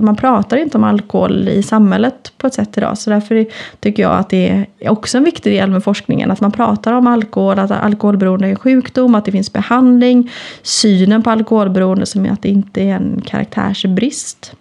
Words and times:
man 0.00 0.16
pratar 0.16 0.56
inte 0.56 0.78
om 0.78 0.84
alkohol 0.84 1.48
i 1.48 1.62
samhället 1.62 2.32
på 2.38 2.46
ett 2.46 2.54
sätt 2.54 2.78
idag. 2.78 2.98
Så 2.98 3.10
därför 3.10 3.46
tycker 3.80 4.02
jag 4.02 4.12
att 4.12 4.30
det 4.30 4.66
är 4.78 4.90
också 4.90 5.18
en 5.18 5.24
viktig 5.24 5.52
del 5.52 5.70
med 5.70 5.84
forskningen. 5.84 6.30
Att 6.30 6.40
man 6.40 6.52
pratar 6.52 6.92
om 6.92 7.06
alkohol, 7.06 7.58
att 7.58 7.70
alkoholberoende 7.70 8.46
är 8.46 8.50
en 8.50 8.56
sjukdom, 8.56 9.14
att 9.14 9.24
det 9.24 9.32
finns 9.32 9.52
behandling. 9.52 10.30
Synen 10.62 11.22
på 11.22 11.30
alkoholberoende 11.30 12.06
som 12.06 12.26
är 12.26 12.30
att 12.30 12.42
det 12.42 12.48
inte 12.48 12.82
är 12.82 12.94
en 12.94 13.22
karaktärsbrist. 13.26 14.52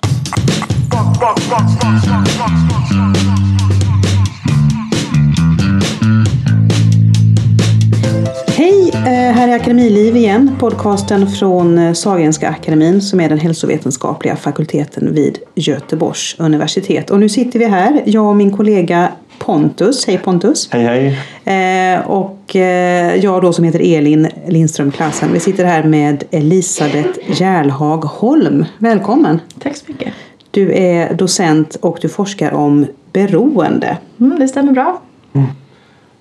Hej, 8.57 8.89
eh, 8.89 9.01
här 9.07 9.47
är 9.47 9.55
Akademiliv 9.55 10.15
igen. 10.15 10.55
Podcasten 10.59 11.27
från 11.27 11.77
eh, 11.77 11.93
Sahlgrenska 11.93 12.49
akademin 12.49 13.01
som 13.01 13.19
är 13.19 13.29
den 13.29 13.37
hälsovetenskapliga 13.37 14.35
fakulteten 14.35 15.13
vid 15.13 15.39
Göteborgs 15.55 16.35
universitet. 16.39 17.11
Och 17.11 17.19
nu 17.19 17.29
sitter 17.29 17.59
vi 17.59 17.65
här, 17.65 18.03
jag 18.05 18.25
och 18.25 18.35
min 18.35 18.57
kollega 18.57 19.11
Pontus. 19.39 20.07
Hej 20.07 20.17
Pontus! 20.17 20.69
Hej 20.71 20.83
hej! 21.43 21.95
Eh, 21.95 22.07
och 22.07 22.55
jag 23.21 23.41
då 23.41 23.53
som 23.53 23.63
heter 23.63 23.97
Elin 23.97 24.27
Lindström 24.47 24.91
Klassen. 24.91 25.33
Vi 25.33 25.39
sitter 25.39 25.65
här 25.65 25.83
med 25.83 26.23
Elisabeth 26.31 27.41
Järlhag 27.41 28.03
Holm. 28.03 28.65
Välkommen! 28.77 29.39
Tack 29.59 29.77
så 29.77 29.85
mycket! 29.87 30.13
Du 30.51 30.73
är 30.73 31.13
docent 31.13 31.75
och 31.81 31.97
du 32.01 32.09
forskar 32.09 32.53
om 32.53 32.87
beroende. 33.13 33.97
Mm, 34.19 34.39
det 34.39 34.47
stämmer 34.47 34.71
bra. 34.71 35.01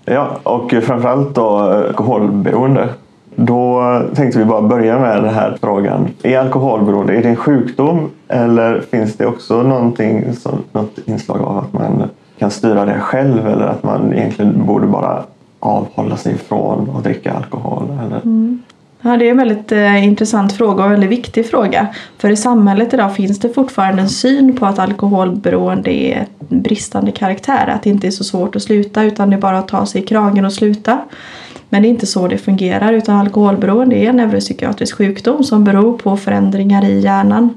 Ja, 0.04 0.38
och 0.42 0.70
framförallt 0.70 1.34
då 1.34 1.58
eh, 1.58 1.88
alkoholberoende. 1.88 2.88
Då 3.36 3.80
eh, 3.80 4.14
tänkte 4.14 4.38
vi 4.38 4.45
bara 4.45 4.62
börja 4.62 4.98
med 4.98 5.22
den 5.22 5.34
här 5.34 5.56
frågan. 5.60 6.08
Är 6.22 6.38
alkoholberoende 6.38 7.16
är 7.16 7.22
det 7.22 7.28
en 7.28 7.36
sjukdom 7.36 8.10
eller 8.28 8.80
finns 8.80 9.16
det 9.16 9.26
också 9.26 9.62
någonting 9.62 10.32
som, 10.32 10.59
något 10.72 10.98
inslag 11.04 11.40
av 11.42 11.59
att 11.59 11.72
man 11.72 12.02
kan 12.38 12.50
styra 12.50 12.84
det 12.84 13.00
själv 13.00 13.46
eller 13.46 13.66
att 13.66 13.82
man 13.82 14.14
egentligen 14.14 14.66
borde 14.66 14.87
bara 14.87 15.23
avhålla 15.60 16.16
sig 16.16 16.38
från 16.38 16.90
att 16.96 17.04
dricka 17.04 17.32
alkohol? 17.32 17.82
Eller? 18.07 18.16
Mm. 18.16 18.62
Ja, 19.07 19.16
det 19.16 19.27
är 19.27 19.30
en 19.30 19.37
väldigt 19.37 19.73
eh, 19.73 20.05
intressant 20.05 20.52
fråga 20.52 20.74
och 20.74 20.85
en 20.85 20.91
väldigt 20.91 21.10
viktig 21.10 21.47
fråga. 21.47 21.87
För 22.19 22.30
i 22.30 22.37
samhället 22.37 22.95
idag 22.95 23.16
finns 23.16 23.38
det 23.38 23.49
fortfarande 23.49 24.02
en 24.02 24.09
syn 24.09 24.57
på 24.57 24.66
att 24.66 24.79
alkoholberoende 24.79 25.91
är 25.91 26.27
bristande 26.49 27.13
karaktär. 27.13 27.66
Att 27.66 27.82
det 27.82 27.91
inte 27.91 28.07
är 28.07 28.10
så 28.10 28.25
svårt 28.25 28.57
att 28.57 28.63
sluta 28.63 29.05
utan 29.05 29.30
det 29.30 29.37
är 29.37 29.41
bara 29.41 29.59
att 29.59 29.69
ta 29.69 29.87
sig 29.87 30.02
i 30.02 30.07
kragen 30.07 30.45
och 30.45 30.52
sluta. 30.52 30.99
Men 31.69 31.82
det 31.82 31.88
är 31.88 31.91
inte 31.91 32.07
så 32.07 32.29
det 32.29 32.38
fungerar 32.38 32.93
utan 32.93 33.16
alkoholberoende 33.16 33.97
är 33.97 34.09
en 34.09 34.16
neuropsykiatrisk 34.16 34.97
sjukdom 34.97 35.45
som 35.45 35.65
beror 35.65 35.99
på 35.99 36.16
förändringar 36.16 36.85
i 36.85 37.01
hjärnan 37.01 37.57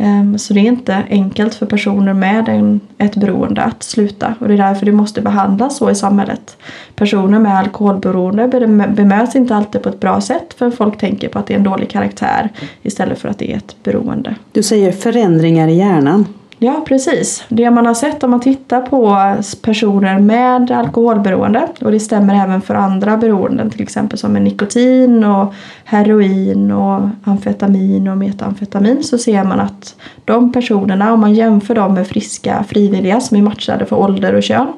Ehm, 0.00 0.38
så 0.38 0.54
det 0.54 0.60
är 0.60 0.64
inte 0.64 1.02
enkelt 1.10 1.54
för 1.54 1.66
personer 1.66 2.14
med 2.14 2.48
en, 2.48 2.80
ett 2.98 3.16
beroende 3.16 3.62
att 3.62 3.82
sluta 3.82 4.34
och 4.38 4.48
det 4.48 4.54
är 4.54 4.58
därför 4.58 4.86
det 4.86 4.92
måste 4.92 5.20
behandlas 5.20 5.76
så 5.76 5.90
i 5.90 5.94
samhället. 5.94 6.56
Personer 6.94 7.38
med 7.38 7.58
alkoholberoende 7.58 8.48
bemöts 8.96 9.36
inte 9.36 9.56
alltid 9.56 9.82
på 9.82 9.88
ett 9.88 10.00
bra 10.00 10.20
sätt 10.20 10.54
för 10.58 10.70
folk 10.70 10.98
tänker 10.98 11.28
på 11.28 11.38
att 11.38 11.46
det 11.46 11.54
är 11.54 11.58
en 11.58 11.64
dålig 11.64 11.90
karaktär 11.90 12.48
istället 12.82 13.18
för 13.18 13.28
att 13.28 13.38
det 13.38 13.52
är 13.52 13.56
ett 13.56 13.76
beroende. 13.82 14.34
Du 14.52 14.62
säger 14.62 14.92
förändringar 14.92 15.68
i 15.68 15.74
hjärnan. 15.74 16.26
Ja, 16.62 16.84
precis. 16.88 17.44
Det 17.48 17.70
man 17.70 17.86
har 17.86 17.94
sett 17.94 18.24
om 18.24 18.30
man 18.30 18.40
tittar 18.40 18.80
på 18.80 19.16
personer 19.62 20.18
med 20.18 20.70
alkoholberoende 20.70 21.68
och 21.80 21.92
det 21.92 22.00
stämmer 22.00 22.44
även 22.44 22.62
för 22.62 22.74
andra 22.74 23.16
beroenden 23.16 23.70
till 23.70 23.82
exempel 23.82 24.18
som 24.18 24.36
är 24.36 24.40
nikotin 24.40 25.24
och 25.24 25.54
heroin 25.84 26.72
och 26.72 27.08
amfetamin 27.24 28.08
och 28.08 28.18
metamfetamin 28.18 29.02
så 29.02 29.18
ser 29.18 29.44
man 29.44 29.60
att 29.60 29.96
de 30.24 30.52
personerna 30.52 31.12
om 31.12 31.20
man 31.20 31.34
jämför 31.34 31.74
dem 31.74 31.94
med 31.94 32.06
friska 32.06 32.64
frivilliga 32.68 33.20
som 33.20 33.36
är 33.36 33.42
matchade 33.42 33.86
för 33.86 33.96
ålder 33.96 34.34
och 34.34 34.42
kön 34.42 34.72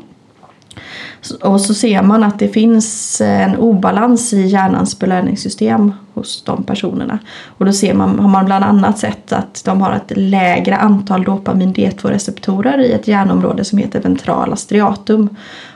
och 1.41 1.61
så 1.61 1.75
ser 1.75 2.03
man 2.03 2.25
att 2.25 2.39
det 2.39 2.49
finns 2.49 3.21
eh, 3.21 3.43
en 3.43 3.57
obalans 3.57 4.33
i 4.33 4.47
hjärnans 4.47 4.99
belöningssystem 4.99 5.93
hos 6.15 6.43
de 6.45 6.63
personerna. 6.63 7.19
Och 7.45 7.67
då 7.67 7.73
ser 7.73 7.95
man, 7.95 8.19
har 8.19 8.29
man 8.29 8.45
bland 8.45 8.65
annat 8.65 8.99
sett 8.99 9.33
att 9.33 9.63
de 9.65 9.81
har 9.81 9.93
ett 9.93 10.13
lägre 10.17 10.77
antal 10.77 11.25
dopamin 11.25 11.75
D2-receptorer 11.75 12.79
i 12.79 12.93
ett 12.93 13.09
hjärnområde 13.09 13.65
som 13.65 13.79
heter 13.79 14.01
ventrala 14.01 14.57
striatum. 14.57 15.29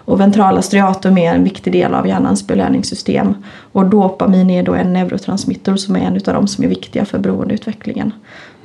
Och 0.05 0.21
ventrala 0.21 0.63
striatum 0.63 1.19
är 1.19 1.35
en 1.35 1.45
viktig 1.45 1.73
del 1.73 1.95
av 1.95 2.07
hjärnans 2.07 2.47
belöningssystem. 2.47 3.35
Och 3.73 3.87
dopamin 3.87 4.51
är 4.51 4.63
då 4.63 4.75
en 4.75 4.93
neurotransmitter 4.93 5.77
som 5.77 5.97
är 5.97 6.01
en 6.01 6.15
av 6.15 6.35
de 6.35 6.47
som 6.47 6.65
är 6.65 6.69
viktiga 6.69 7.05
för 7.05 7.19
beroendeutvecklingen. 7.19 8.13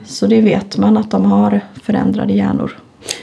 Så 0.06 0.28
det 0.28 0.42
vet 0.42 0.78
man 0.78 0.98
att 0.98 1.12
de 1.12 1.32
har 1.32 1.62
förändrade 1.84 2.34
hjärnor. 2.34 2.78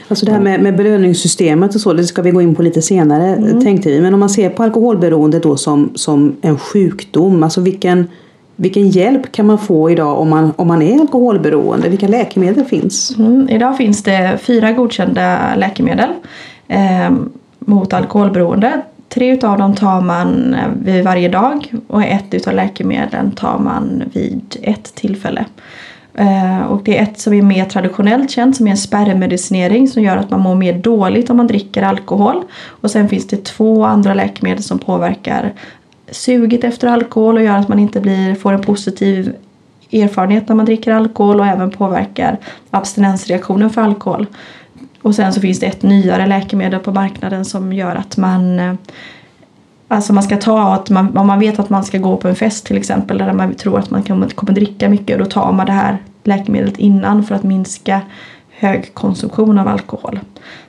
Alltså 0.09 0.25
det 0.25 0.31
här 0.31 0.39
med, 0.39 0.61
med 0.61 0.75
belöningssystemet 0.75 1.75
och 1.75 1.81
så, 1.81 1.93
det 1.93 2.03
ska 2.03 2.21
vi 2.21 2.31
gå 2.31 2.41
in 2.41 2.55
på 2.55 2.63
lite 2.63 2.81
senare 2.81 3.25
mm. 3.25 3.61
tänkte 3.61 3.89
vi. 3.89 4.01
Men 4.01 4.13
om 4.13 4.19
man 4.19 4.29
ser 4.29 4.49
på 4.49 4.63
alkoholberoende 4.63 5.39
då 5.39 5.57
som, 5.57 5.91
som 5.95 6.35
en 6.41 6.57
sjukdom, 6.57 7.43
alltså 7.43 7.61
vilken, 7.61 8.07
vilken 8.55 8.89
hjälp 8.89 9.31
kan 9.31 9.45
man 9.45 9.57
få 9.57 9.89
idag 9.89 10.19
om 10.19 10.29
man, 10.29 10.51
om 10.55 10.67
man 10.67 10.81
är 10.81 10.99
alkoholberoende? 10.99 11.89
Vilka 11.89 12.07
läkemedel 12.07 12.65
finns? 12.65 13.15
Mm. 13.17 13.49
Idag 13.49 13.77
finns 13.77 14.03
det 14.03 14.39
fyra 14.41 14.71
godkända 14.71 15.55
läkemedel 15.55 16.09
eh, 16.67 17.11
mot 17.59 17.93
alkoholberoende. 17.93 18.81
Tre 19.09 19.39
av 19.41 19.57
dem 19.57 19.75
tar 19.75 20.01
man 20.01 20.53
eh, 20.53 20.69
vid 20.83 21.03
varje 21.03 21.29
dag 21.29 21.73
och 21.87 22.03
ett 22.03 22.47
av 22.47 22.53
läkemedlen 22.53 23.31
tar 23.31 23.59
man 23.59 24.03
vid 24.13 24.57
ett 24.61 24.95
tillfälle. 24.95 25.45
Eh, 26.19 26.61
och 26.61 26.83
det 26.83 26.97
är 26.97 27.03
ett 27.03 27.19
som 27.19 27.33
är 27.33 27.41
mer 27.41 27.65
traditionellt 27.65 28.31
känt 28.31 28.57
som 28.57 28.67
är 28.67 28.71
en 28.71 28.77
spärrmedicinering 28.77 29.87
som 29.87 30.03
gör 30.03 30.17
att 30.17 30.29
man 30.29 30.39
mår 30.39 30.55
mer 30.55 30.73
dåligt 30.73 31.29
om 31.29 31.37
man 31.37 31.47
dricker 31.47 31.83
alkohol. 31.83 32.43
Och 32.67 32.91
sen 32.91 33.09
finns 33.09 33.27
det 33.27 33.45
två 33.45 33.85
andra 33.85 34.13
läkemedel 34.13 34.63
som 34.63 34.79
påverkar 34.79 35.53
suget 36.11 36.63
efter 36.63 36.87
alkohol 36.87 37.37
och 37.37 37.43
gör 37.43 37.57
att 37.57 37.67
man 37.67 37.79
inte 37.79 38.01
blir, 38.01 38.35
får 38.35 38.53
en 38.53 38.61
positiv 38.61 39.33
erfarenhet 39.91 40.47
när 40.47 40.55
man 40.55 40.65
dricker 40.65 40.91
alkohol 40.91 41.39
och 41.39 41.47
även 41.47 41.71
påverkar 41.71 42.37
abstinensreaktionen 42.69 43.69
för 43.69 43.81
alkohol. 43.81 44.27
Och 45.01 45.15
sen 45.15 45.33
så 45.33 45.41
finns 45.41 45.59
det 45.59 45.65
ett 45.65 45.83
nyare 45.83 46.27
läkemedel 46.27 46.79
på 46.79 46.91
marknaden 46.91 47.45
som 47.45 47.73
gör 47.73 47.95
att 47.95 48.17
man 48.17 48.59
eh, 48.59 48.73
Alltså 49.91 50.13
man 50.13 50.23
ska 50.23 50.37
ta 50.37 50.73
att 50.73 50.89
man, 50.89 51.17
om 51.17 51.27
man 51.27 51.39
vet 51.39 51.59
att 51.59 51.69
man 51.69 51.83
ska 51.83 51.97
gå 51.97 52.17
på 52.17 52.27
en 52.27 52.35
fest 52.35 52.65
till 52.65 52.77
exempel 52.77 53.17
där 53.17 53.33
man 53.33 53.53
tror 53.53 53.79
att 53.79 53.89
man 53.89 54.03
kommer 54.03 54.53
dricka 54.53 54.89
mycket 54.89 55.19
då 55.19 55.25
tar 55.25 55.51
man 55.51 55.65
det 55.65 55.71
här 55.71 55.97
läkemedlet 56.29 56.77
innan 56.77 57.23
för 57.23 57.35
att 57.35 57.43
minska 57.43 58.01
hög 58.59 58.93
konsumtion 58.93 59.57
av 59.57 59.67
alkohol. 59.67 60.19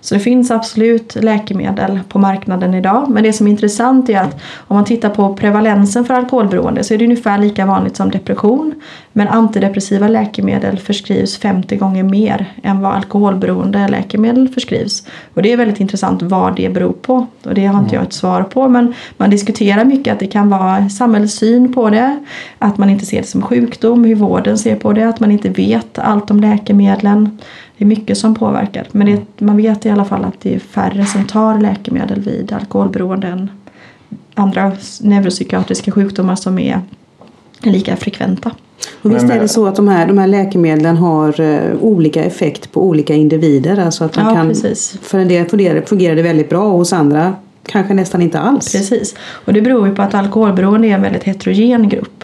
Så 0.00 0.14
det 0.14 0.20
finns 0.20 0.50
absolut 0.50 1.14
läkemedel 1.14 2.00
på 2.08 2.18
marknaden 2.18 2.74
idag. 2.74 3.10
Men 3.10 3.22
det 3.22 3.32
som 3.32 3.46
är 3.46 3.50
intressant 3.50 4.08
är 4.08 4.20
att 4.20 4.40
om 4.56 4.76
man 4.76 4.84
tittar 4.84 5.10
på 5.10 5.34
prevalensen 5.34 6.04
för 6.04 6.14
alkoholberoende 6.14 6.84
så 6.84 6.94
är 6.94 6.98
det 6.98 7.04
ungefär 7.04 7.38
lika 7.38 7.66
vanligt 7.66 7.96
som 7.96 8.10
depression. 8.10 8.74
Men 9.12 9.28
antidepressiva 9.28 10.08
läkemedel 10.08 10.78
förskrivs 10.78 11.38
50 11.38 11.76
gånger 11.76 12.02
mer 12.02 12.46
än 12.62 12.80
vad 12.80 12.92
alkoholberoende 12.92 13.88
läkemedel 13.88 14.48
förskrivs. 14.48 15.06
Och 15.34 15.42
det 15.42 15.52
är 15.52 15.56
väldigt 15.56 15.80
intressant 15.80 16.22
vad 16.22 16.56
det 16.56 16.68
beror 16.68 16.92
på. 16.92 17.26
Och 17.44 17.54
det 17.54 17.66
har 17.66 17.80
inte 17.80 17.94
jag 17.94 18.04
ett 18.04 18.12
svar 18.12 18.42
på. 18.42 18.68
Men 18.68 18.94
man 19.16 19.30
diskuterar 19.30 19.84
mycket 19.84 20.12
att 20.12 20.20
det 20.20 20.26
kan 20.26 20.50
vara 20.50 20.88
samhällets 20.88 21.34
syn 21.34 21.72
på 21.72 21.90
det. 21.90 22.24
Att 22.58 22.78
man 22.78 22.90
inte 22.90 23.06
ser 23.06 23.20
det 23.20 23.26
som 23.26 23.42
sjukdom, 23.42 24.04
hur 24.04 24.14
vården 24.14 24.58
ser 24.58 24.76
på 24.76 24.92
det. 24.92 25.08
Att 25.08 25.20
man 25.20 25.32
inte 25.32 25.48
vet 25.48 25.98
allt 25.98 26.30
om 26.30 26.40
läkemedlen. 26.40 27.38
Det 27.80 27.84
är 27.84 27.88
mycket 27.88 28.18
som 28.18 28.34
påverkar. 28.34 28.86
Men 28.92 29.06
det, 29.06 29.44
man 29.44 29.56
vet 29.56 29.86
i 29.86 29.90
alla 29.90 30.04
fall 30.04 30.24
att 30.24 30.40
det 30.40 30.54
är 30.54 30.58
färre 30.58 31.06
som 31.06 31.26
tar 31.26 31.60
läkemedel 31.60 32.20
vid 32.20 32.52
alkoholberoende 32.52 33.26
än 33.26 33.50
andra 34.34 34.72
neuropsykiatriska 35.00 35.92
sjukdomar 35.92 36.36
som 36.36 36.58
är 36.58 36.80
lika 37.60 37.96
frekventa. 37.96 38.50
Och 39.02 39.14
visst 39.14 39.30
är 39.30 39.40
det 39.40 39.48
så 39.48 39.66
att 39.66 39.76
de 39.76 39.88
här, 39.88 40.06
de 40.06 40.18
här 40.18 40.26
läkemedlen 40.26 40.96
har 40.96 41.40
uh, 41.40 41.76
olika 41.80 42.24
effekt 42.24 42.72
på 42.72 42.84
olika 42.84 43.14
individer? 43.14 43.78
Alltså 43.78 44.04
att 44.04 44.16
man 44.16 44.26
ja, 44.26 44.34
kan, 44.34 44.48
precis. 44.48 44.98
För 45.02 45.18
en 45.18 45.28
del 45.28 45.46
fungerar, 45.46 45.82
fungerar 45.82 46.16
det 46.16 46.22
väldigt 46.22 46.48
bra 46.48 46.64
och 46.64 46.78
hos 46.78 46.92
andra 46.92 47.34
kanske 47.66 47.94
nästan 47.94 48.22
inte 48.22 48.40
alls. 48.40 48.72
Precis, 48.72 49.14
och 49.20 49.52
det 49.52 49.62
beror 49.62 49.88
ju 49.88 49.94
på 49.94 50.02
att 50.02 50.14
alkoholberoende 50.14 50.88
är 50.88 50.94
en 50.94 51.02
väldigt 51.02 51.24
heterogen 51.24 51.88
grupp 51.88 52.19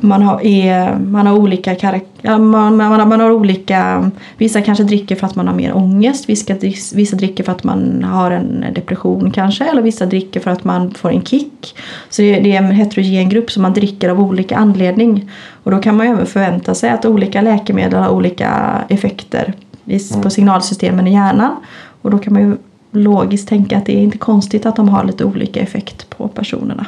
man 0.00 0.22
har, 0.22 0.46
är, 0.46 0.98
man 0.98 1.26
har 1.26 1.38
olika 1.38 1.74
karaktär, 1.74 2.38
man, 2.38 2.76
man, 2.76 3.08
man, 3.08 3.20
har 3.20 3.30
olika, 3.30 4.10
vissa 4.36 4.62
kanske 4.62 4.84
dricker 4.84 5.16
för 5.16 5.26
att 5.26 5.36
man 5.36 5.48
har 5.48 5.54
mer 5.54 5.76
ångest, 5.76 6.28
vissa, 6.28 6.54
vissa 6.94 7.16
dricker 7.16 7.44
för 7.44 7.52
att 7.52 7.64
man 7.64 8.04
har 8.04 8.30
en 8.30 8.64
depression 8.74 9.30
kanske 9.30 9.64
eller 9.64 9.82
vissa 9.82 10.06
dricker 10.06 10.40
för 10.40 10.50
att 10.50 10.64
man 10.64 10.94
får 10.94 11.10
en 11.10 11.22
kick. 11.22 11.76
Så 12.08 12.22
det, 12.22 12.40
det 12.40 12.52
är 12.52 12.58
en 12.58 12.70
heterogen 12.70 13.28
grupp 13.28 13.50
som 13.50 13.62
man 13.62 13.72
dricker 13.72 14.08
av 14.08 14.20
olika 14.20 14.56
anledning. 14.56 15.30
Och 15.62 15.70
då 15.70 15.78
kan 15.78 15.96
man 15.96 16.06
ju 16.06 16.12
även 16.12 16.26
förvänta 16.26 16.74
sig 16.74 16.90
att 16.90 17.04
olika 17.04 17.40
läkemedel 17.40 18.00
har 18.00 18.08
olika 18.08 18.80
effekter 18.88 19.52
på 19.84 20.14
mm. 20.14 20.30
signalsystemen 20.30 21.06
i 21.06 21.12
hjärnan. 21.12 21.56
Och 22.02 22.10
då 22.10 22.18
kan 22.18 22.32
man 22.32 22.42
ju 22.42 22.56
logiskt 22.90 23.48
tänka 23.48 23.78
att 23.78 23.86
det 23.86 23.96
är 23.96 24.02
inte 24.02 24.18
konstigt 24.18 24.66
att 24.66 24.76
de 24.76 24.88
har 24.88 25.04
lite 25.04 25.24
olika 25.24 25.60
effekt 25.60 26.10
på 26.10 26.28
personerna. 26.28 26.86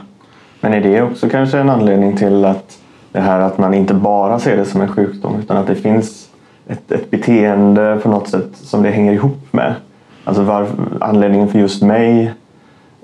Men 0.61 0.75
är 0.75 0.81
det 0.81 1.03
också 1.03 1.29
kanske 1.29 1.59
en 1.59 1.71
anledning 1.71 2.17
till 2.17 2.45
att 2.45 2.79
det 3.13 3.21
här 3.21 3.41
att 3.41 3.59
man 3.59 3.75
inte 3.75 3.95
bara 3.95 4.39
ser 4.39 4.57
det 4.57 4.65
som 4.65 4.81
en 4.81 4.89
sjukdom 4.89 5.37
utan 5.41 5.57
att 5.57 5.67
det 5.67 5.75
finns 5.75 6.29
ett, 6.69 6.93
ett 6.93 7.11
beteende 7.11 7.99
på 8.03 8.09
något 8.09 8.29
sätt 8.29 8.49
som 8.53 8.83
det 8.83 8.91
hänger 8.91 9.13
ihop 9.13 9.53
med. 9.53 9.75
Alltså 10.25 10.43
var, 10.43 10.67
anledningen 11.01 11.49
för 11.49 11.59
just 11.59 11.83
mig 11.83 12.33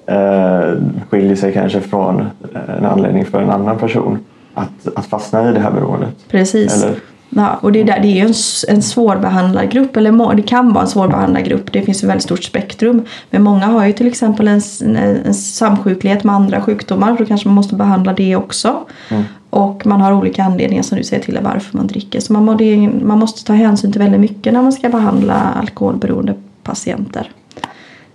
eh, 0.06 0.70
skiljer 1.10 1.36
sig 1.36 1.52
kanske 1.52 1.80
från 1.80 2.20
eh, 2.20 2.76
en 2.78 2.84
anledning 2.84 3.24
för 3.24 3.42
en 3.42 3.50
annan 3.50 3.78
person 3.78 4.18
att, 4.54 4.96
att 4.96 5.06
fastna 5.06 5.50
i 5.50 5.52
det 5.52 5.60
här 5.60 5.70
beroendet. 5.70 6.14
Precis. 6.28 6.84
Eller, 6.84 6.96
Ja, 7.28 7.58
och 7.60 7.72
det 7.72 7.80
är, 7.80 7.84
där, 7.84 8.00
det 8.00 8.08
är 8.08 8.14
ju 8.14 8.20
en, 8.20 8.34
en 8.68 8.82
svårbehandlad 8.82 9.70
grupp, 9.70 9.96
eller 9.96 10.34
det 10.34 10.42
kan 10.42 10.72
vara 10.72 10.82
en 10.82 10.90
svårbehandlad 10.90 11.44
grupp. 11.44 11.72
Det 11.72 11.82
finns 11.82 12.02
ett 12.02 12.08
väldigt 12.08 12.22
stort 12.22 12.44
spektrum. 12.44 13.02
Men 13.30 13.42
många 13.42 13.66
har 13.66 13.86
ju 13.86 13.92
till 13.92 14.06
exempel 14.06 14.48
en, 14.48 14.60
en, 14.96 15.34
samsjuklighet 15.34 16.24
med 16.24 16.34
andra 16.34 16.60
sjukdomar. 16.60 17.16
Då 17.18 17.24
kanske 17.24 17.48
man 17.48 17.54
måste 17.54 17.74
behandla 17.74 18.12
det 18.12 18.36
också. 18.36 18.76
Och 19.50 19.86
man 19.86 20.00
har 20.00 20.12
olika 20.12 20.44
anledningar 20.44 20.82
som 20.82 20.98
du 20.98 21.04
säger 21.04 21.22
till 21.22 21.38
varför 21.42 21.76
man 21.76 21.86
dricker. 21.86 22.20
Så 22.20 22.32
man, 22.32 22.44
må, 22.44 22.54
det, 22.54 22.90
man 23.02 23.18
måste 23.18 23.44
ta 23.44 23.52
hänsyn 23.52 23.92
till 23.92 24.00
väldigt 24.00 24.20
mycket 24.20 24.52
när 24.52 24.62
man 24.62 24.72
ska 24.72 24.88
behandla 24.88 25.34
alkoholberoende 25.34 26.34
patienter. 26.62 27.30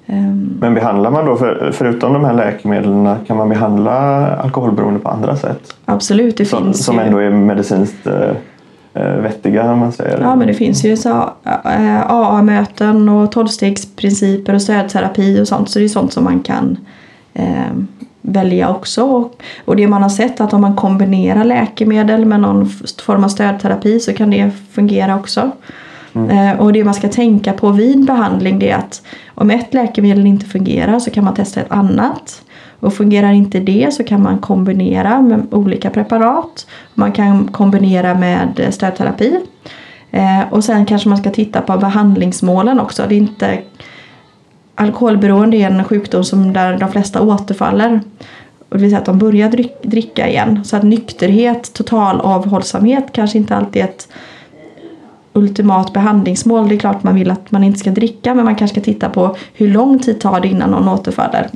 Ehm, 0.05 0.57
men 0.59 0.73
behandlar 0.73 1.11
man 1.11 1.25
då, 1.25 1.35
för, 1.35 1.71
förutom 1.73 2.13
de 2.13 2.25
här 2.25 2.33
läkemedlen, 2.33 3.15
kan 3.27 3.37
man 3.37 3.49
behandla 3.49 3.91
alkoholberoende 4.35 4.99
på 4.99 5.09
andra 5.09 5.35
sätt? 5.35 5.75
absolut, 5.85 6.37
det 6.37 6.45
Som, 6.45 6.63
finns 6.63 6.85
som 6.85 6.95
ju. 6.95 7.01
ändå 7.01 7.17
är 7.17 7.29
medicinskt 7.29 8.07
eh, 8.07 8.31
vettiga 8.93 9.71
om 9.71 9.79
man 9.79 9.91
säger. 9.91 10.21
Ja 10.21 10.35
men 10.35 10.47
det 10.47 10.53
finns 10.53 10.85
ju 10.85 10.97
så, 10.97 11.33
eh, 11.65 12.11
AA-möten 12.11 13.09
och 13.09 13.31
tolvstegsprinciper 13.31 14.53
och 14.53 14.61
stödterapi 14.61 15.41
och 15.41 15.47
sånt. 15.47 15.69
Så 15.69 15.79
det 15.79 15.85
är 15.85 15.89
sånt 15.89 16.13
som 16.13 16.23
man 16.23 16.39
kan 16.39 16.77
eh, 17.33 17.71
välja 18.21 18.69
också. 18.69 19.29
Och, 19.65 19.75
det 19.75 19.87
man 19.87 20.03
har 20.03 20.09
sett 20.09 20.41
att 20.41 20.53
om 20.53 20.61
man 20.61 20.75
kombinerar 20.75 21.43
läkemedel 21.43 22.25
med 22.25 22.39
någon 22.39 22.69
form 23.05 23.23
av 23.23 23.29
stödterapi 23.29 23.99
så 23.99 24.13
kan 24.13 24.29
det 24.29 24.51
fungera 24.71 25.15
också. 25.15 25.51
Eh, 26.13 26.59
och 26.59 26.73
det 26.73 26.83
man 26.83 26.93
ska 26.93 27.09
tänka 27.09 27.53
på 27.53 27.71
vid 27.71 28.05
behandling 28.05 28.59
det 28.59 28.69
är 28.69 28.77
att 28.77 29.01
om 29.35 29.51
ett 29.51 29.73
läkemedel 29.73 30.25
inte 30.25 30.45
fungerar 30.45 30.99
så 30.99 31.11
kan 31.11 31.23
man 31.23 31.33
testa 31.33 31.61
ett 31.61 31.71
annat. 31.71 32.41
Och 32.79 32.93
fungerar 32.93 33.31
inte 33.31 33.59
det 33.59 33.93
så 33.93 34.03
kan 34.03 34.23
man 34.23 34.37
kombinera 34.37 35.21
med 35.21 35.47
olika 35.51 35.89
preparat. 35.89 36.67
Man 36.93 37.11
kan 37.11 37.47
kombinera 37.47 38.13
med 38.13 38.67
stödterapi. 38.69 39.39
Eh, 40.11 40.41
och 40.49 40.63
sen 40.63 40.85
kanske 40.85 41.09
man 41.09 41.17
ska 41.17 41.29
titta 41.29 41.61
på 41.61 41.77
behandlingsmålen 41.77 42.79
också. 42.79 43.05
Det 43.09 43.15
är 43.15 43.17
inte 43.17 43.59
Alkoholberoende 44.75 45.57
är 45.57 45.71
en 45.71 45.83
sjukdom 45.83 46.23
som 46.23 46.53
där 46.53 46.77
de 46.77 46.91
flesta 46.91 47.21
återfaller. 47.21 48.01
Och 48.69 48.77
det 48.77 48.81
vill 48.81 48.89
säga 48.89 48.99
att 48.99 49.05
de 49.05 49.19
börjar 49.19 49.51
dricka 49.81 50.29
igen. 50.29 50.65
Så 50.65 50.75
att 50.75 50.83
nykterhet, 50.83 51.73
total 51.73 52.21
avhållsamhet 52.21 53.05
kanske 53.11 53.37
inte 53.37 53.55
alltid 53.55 53.81
är 53.81 53.85
ett 53.85 54.07
ultimat 55.33 55.93
behandlingsmål. 55.93 56.69
Det 56.69 56.75
är 56.75 56.79
klart 56.79 57.03
man 57.03 57.15
vill 57.15 57.31
att 57.31 57.51
man 57.51 57.63
inte 57.63 57.79
ska 57.79 57.91
dricka 57.91 58.33
men 58.33 58.45
man 58.45 58.55
kanske 58.55 58.81
ska 58.81 58.91
titta 58.91 59.09
på 59.09 59.35
hur 59.53 59.67
lång 59.67 59.99
tid 59.99 60.21
tar 60.21 60.39
det 60.39 60.47
innan 60.47 60.71
någon 60.71 60.89
återfaller. 60.89 61.49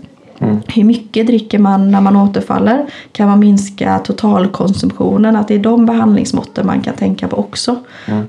Hur 0.68 0.84
mycket 0.84 1.28
dricker 1.28 1.60
man 1.60 1.92
när 1.92 2.01
man 2.01 2.16
återfaller? 2.16 2.86
Kan 3.12 3.28
man 3.28 3.40
minska 3.40 4.00
totalkonsumtionen? 4.00 5.36
Att 5.36 5.48
det 5.48 5.56
är 5.56 5.60
de 5.60 5.86
behandlingsmåtten 5.86 6.66
man 6.68 6.81
kan 6.81 6.94
tänka 6.94 7.28
på 7.28 7.38
också. 7.38 7.75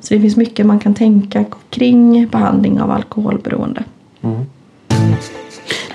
Så 0.00 0.14
det 0.14 0.20
finns 0.20 0.36
mycket 0.36 0.66
man 0.66 0.78
kan 0.78 0.94
tänka 0.94 1.44
kring 1.70 2.28
behandling 2.28 2.80
av 2.80 2.90
alkoholberoende. 2.90 3.84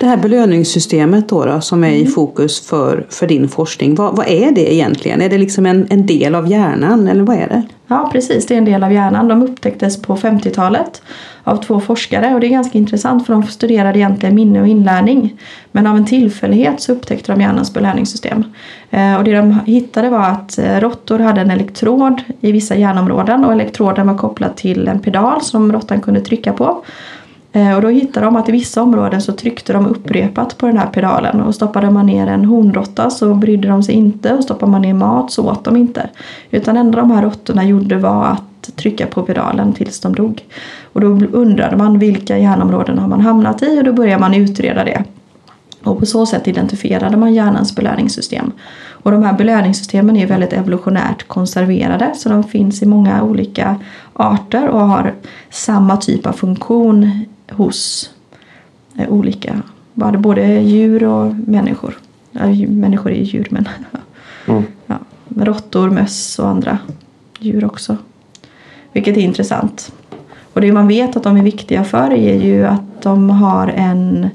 Det 0.00 0.06
här 0.06 0.16
belöningssystemet 0.16 1.28
då, 1.28 1.44
då 1.44 1.60
som 1.60 1.84
är 1.84 1.90
i 1.90 2.06
fokus 2.06 2.60
för, 2.60 3.06
för 3.10 3.26
din 3.26 3.48
forskning. 3.48 3.94
Vad, 3.94 4.16
vad 4.16 4.28
är 4.28 4.52
det 4.52 4.74
egentligen? 4.74 5.22
Är 5.22 5.28
det 5.28 5.38
liksom 5.38 5.66
en, 5.66 5.86
en 5.90 6.06
del 6.06 6.34
av 6.34 6.50
hjärnan 6.50 7.08
eller 7.08 7.22
vad 7.22 7.36
är 7.36 7.48
det? 7.48 7.62
Ja, 7.86 8.08
precis. 8.12 8.46
Det 8.46 8.54
är 8.54 8.58
en 8.58 8.64
del 8.64 8.84
av 8.84 8.92
hjärnan. 8.92 9.28
De 9.28 9.42
upptäcktes 9.42 10.02
på 10.02 10.16
50-talet 10.16 11.02
av 11.44 11.56
två 11.56 11.80
forskare 11.80 12.34
och 12.34 12.40
det 12.40 12.46
är 12.46 12.50
ganska 12.50 12.78
intressant 12.78 13.26
för 13.26 13.32
de 13.32 13.42
studerade 13.42 13.98
egentligen 13.98 14.34
minne 14.34 14.60
och 14.60 14.66
inlärning. 14.66 15.38
Men 15.72 15.86
av 15.86 15.96
en 15.96 16.06
tillfällighet 16.06 16.80
så 16.80 16.92
upptäckte 16.92 17.32
de 17.32 17.40
hjärnans 17.40 17.74
belöningssystem. 17.74 18.44
Eh, 18.90 19.16
Och 19.16 19.24
det 19.24 19.36
de 19.36 19.60
hittade 19.66 20.10
var 20.10 20.24
att 20.24 20.58
eh, 20.58 20.80
råttor 20.80 21.18
hade 21.18 21.40
en 21.40 21.50
elektrod 21.50 22.22
i 22.40 22.52
vissa 22.52 22.76
hjärnområden 22.76 23.44
och 23.44 23.52
elektroden 23.52 24.06
var 24.06 24.18
kopplad 24.18 24.56
till 24.56 24.88
en 24.88 25.00
pedal 25.00 25.42
som 25.42 25.72
råttan 25.72 26.00
kunde 26.00 26.20
trycka 26.20 26.52
på. 26.52 26.84
Eh, 27.52 27.76
och 27.76 27.82
då 27.82 27.88
hittade 27.88 28.26
de 28.26 28.36
att 28.36 28.48
i 28.48 28.52
vissa 28.52 28.82
områden 28.82 29.22
så 29.22 29.32
tryckte 29.32 29.72
de 29.72 29.86
upprepat 29.86 30.58
på 30.58 30.66
den 30.66 30.78
här 30.78 30.86
pedalen 30.86 31.40
och 31.40 31.54
stoppade 31.54 31.90
man 31.90 32.06
ner 32.06 32.26
en 32.26 32.44
honråtta 32.44 33.10
så 33.10 33.34
brydde 33.34 33.68
de 33.68 33.82
sig 33.82 33.94
inte 33.94 34.34
och 34.34 34.44
stoppade 34.44 34.72
man 34.72 34.82
ner 34.82 34.94
mat 34.94 35.32
så 35.32 35.50
åt 35.50 35.64
de 35.64 35.76
inte. 35.76 36.08
Utan 36.50 36.74
det 36.74 36.80
enda 36.80 36.98
de 36.98 37.10
här 37.10 37.22
råttorna 37.22 37.64
gjorde 37.64 37.96
var 37.96 38.26
att 38.26 38.76
trycka 38.76 39.06
på 39.06 39.22
pedalen 39.22 39.72
tills 39.72 40.00
de 40.00 40.14
dog. 40.14 40.44
Och 40.92 41.00
då 41.00 41.06
undrade 41.32 41.76
man 41.76 41.98
vilka 41.98 42.38
hjärnområden 42.38 42.98
har 42.98 43.08
man 43.08 43.20
hamnat 43.20 43.62
i 43.62 43.80
och 43.80 43.84
då 43.84 43.92
började 43.92 44.20
man 44.20 44.34
utreda 44.34 44.84
det. 44.84 45.04
Och 45.84 45.98
på 45.98 46.06
så 46.06 46.26
sätt 46.26 46.48
identifierade 46.48 47.16
man 47.16 47.34
hjärnans 47.34 47.76
belöningssystem. 47.76 48.52
Och 49.02 49.10
de 49.10 49.22
här 49.22 49.32
belöningssystemen 49.32 50.16
är 50.16 50.26
väldigt 50.26 50.52
evolutionärt 50.52 51.28
konserverade 51.28 52.12
så 52.16 52.28
de 52.28 52.44
finns 52.44 52.82
i 52.82 52.86
många 52.86 53.22
olika 53.22 53.76
arter 54.12 54.68
och 54.68 54.80
har 54.80 55.14
samma 55.50 55.96
typ 55.96 56.26
av 56.26 56.32
funktion 56.32 57.26
hos 57.50 58.10
eh, 58.98 59.08
olika, 59.08 59.62
både- 59.94 60.60
djur 60.60 61.04
och 61.04 61.34
människor. 61.34 61.98
Människor 62.68 63.10
är 63.12 63.16
ju 63.16 63.22
djur 63.22 63.46
men 63.50 63.68
Mm. 64.48 64.62
ja, 64.86 64.98
råttor, 65.36 65.90
möss 65.90 66.38
och 66.38 66.48
andra 66.48 66.78
djur 67.38 67.64
också. 67.64 67.96
Vilket 68.92 69.16
är 69.16 69.20
intressant. 69.20 69.92
Och 70.52 70.60
det 70.60 70.72
man 70.72 70.88
vet 70.88 71.16
att 71.16 71.22
de 71.22 71.36
är 71.36 71.42
viktiga 71.42 71.84
för 71.84 72.12
är 72.12 72.42
ju 72.42 72.66
att 72.66 73.02
de 73.02 73.30
har 73.30 73.68
en 73.68 74.28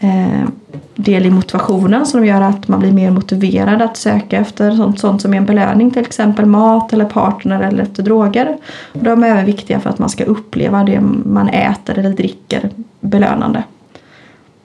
eh, 0.00 0.48
del 0.94 1.26
i 1.26 1.30
motivationen 1.30 2.06
som 2.06 2.26
gör 2.26 2.40
att 2.40 2.68
man 2.68 2.80
blir 2.80 2.92
mer 2.92 3.10
motiverad 3.10 3.82
att 3.82 3.96
söka 3.96 4.38
efter 4.38 4.70
sånt, 4.70 5.00
sånt 5.00 5.22
som 5.22 5.34
är 5.34 5.38
en 5.38 5.46
belöning, 5.46 5.90
till 5.90 6.02
exempel 6.02 6.46
mat 6.46 6.92
eller 6.92 7.04
partner 7.04 7.60
eller 7.60 7.82
efter 7.82 8.02
droger. 8.02 8.56
Och 8.92 9.02
de 9.02 9.22
är 9.22 9.28
även 9.28 9.46
viktiga 9.46 9.80
för 9.80 9.90
att 9.90 9.98
man 9.98 10.08
ska 10.08 10.24
uppleva 10.24 10.84
det 10.84 11.00
man 11.24 11.48
äter 11.48 11.98
eller 11.98 12.10
dricker 12.10 12.70
belönande. 13.00 13.62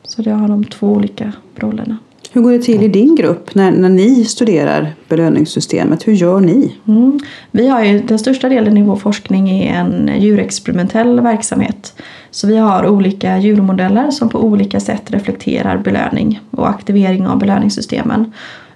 Så 0.04 0.22
det 0.22 0.31
har 0.31 0.48
de 0.48 0.63
två 0.63 0.88
olika 0.88 1.31
rollerna. 1.56 1.98
Hur 2.33 2.42
går 2.42 2.51
det 2.51 2.60
till 2.60 2.83
i 2.83 2.88
din 2.88 3.16
grupp 3.16 3.56
när, 3.56 3.72
när 3.72 3.89
ni 3.89 4.25
studerar 4.25 4.94
belöningssystemet? 5.10 6.07
Hur 6.07 6.13
gör 6.13 6.39
ni? 6.39 6.75
Mm. 6.88 7.19
Vi 7.51 7.68
har 7.68 7.83
ju, 7.83 8.00
den 8.00 8.19
största 8.19 8.50
delen 8.50 8.78
i 8.78 8.83
vår 8.83 8.95
forskning 8.95 9.50
är 9.50 9.74
en 9.74 10.12
djurexperimentell 10.19 11.19
verksamhet. 11.19 11.94
Så 12.31 12.48
vi 12.48 12.57
har 12.57 12.88
olika 12.88 13.38
djurmodeller 13.38 14.11
som 14.11 14.30
på 14.30 14.40
olika 14.40 14.80
sätt 14.80 15.11
reflekterar 15.11 15.78
belöning 15.78 16.40
och 16.52 16.69
aktivering 16.69 17.28
av 17.28 17.40
belöningssystemen. 17.40 18.33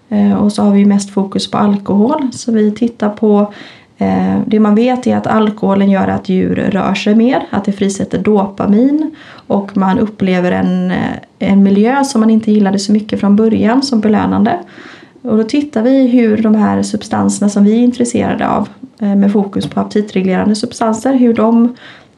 Eh, 0.09 0.33
och 0.33 0.51
så 0.51 0.63
har 0.63 0.74
vi 0.74 0.85
mest 0.85 1.09
fokus 1.09 1.51
på 1.51 1.57
alkohol. 1.57 2.27
Så 2.31 2.51
vi 2.51 2.71
tittar 2.71 3.09
på 3.09 3.53
eh, 3.97 4.39
det 4.45 4.59
man 4.59 4.75
vet 4.75 5.07
är 5.07 5.17
att 5.17 5.27
alkoholen 5.27 5.89
gör 5.89 6.07
att 6.07 6.29
djur 6.29 6.55
rör 6.55 6.93
sig 6.93 7.15
mer, 7.15 7.47
att 7.50 7.65
det 7.65 7.71
frisätter 7.71 8.17
dopamin 8.17 9.15
och 9.47 9.77
man 9.77 10.00
upplever 10.00 10.51
en, 10.51 10.91
eh, 10.91 11.15
en 11.39 11.63
miljö 11.63 12.03
som 12.03 12.21
man 12.21 12.29
inte 12.29 12.51
gillade 12.51 12.79
så 12.79 12.91
mycket 12.91 13.19
från 13.19 13.35
början 13.35 13.81
som 13.81 14.00
belönande. 14.00 14.59
Och 15.21 15.38
då 15.38 15.43
tittar 15.43 15.81
vi 15.81 16.07
hur 16.07 16.38
de 16.38 16.55
här 16.55 16.83
substanserna 16.83 17.50
som 17.50 17.63
vi 17.63 17.74
är 17.74 17.83
intresserade 17.83 18.50
av 18.50 18.69
med 18.97 19.31
fokus 19.31 19.67
på 19.67 19.79
aptitreglerande 19.79 20.55
substanser, 20.55 21.13
hur 21.13 21.33
de 21.33 21.75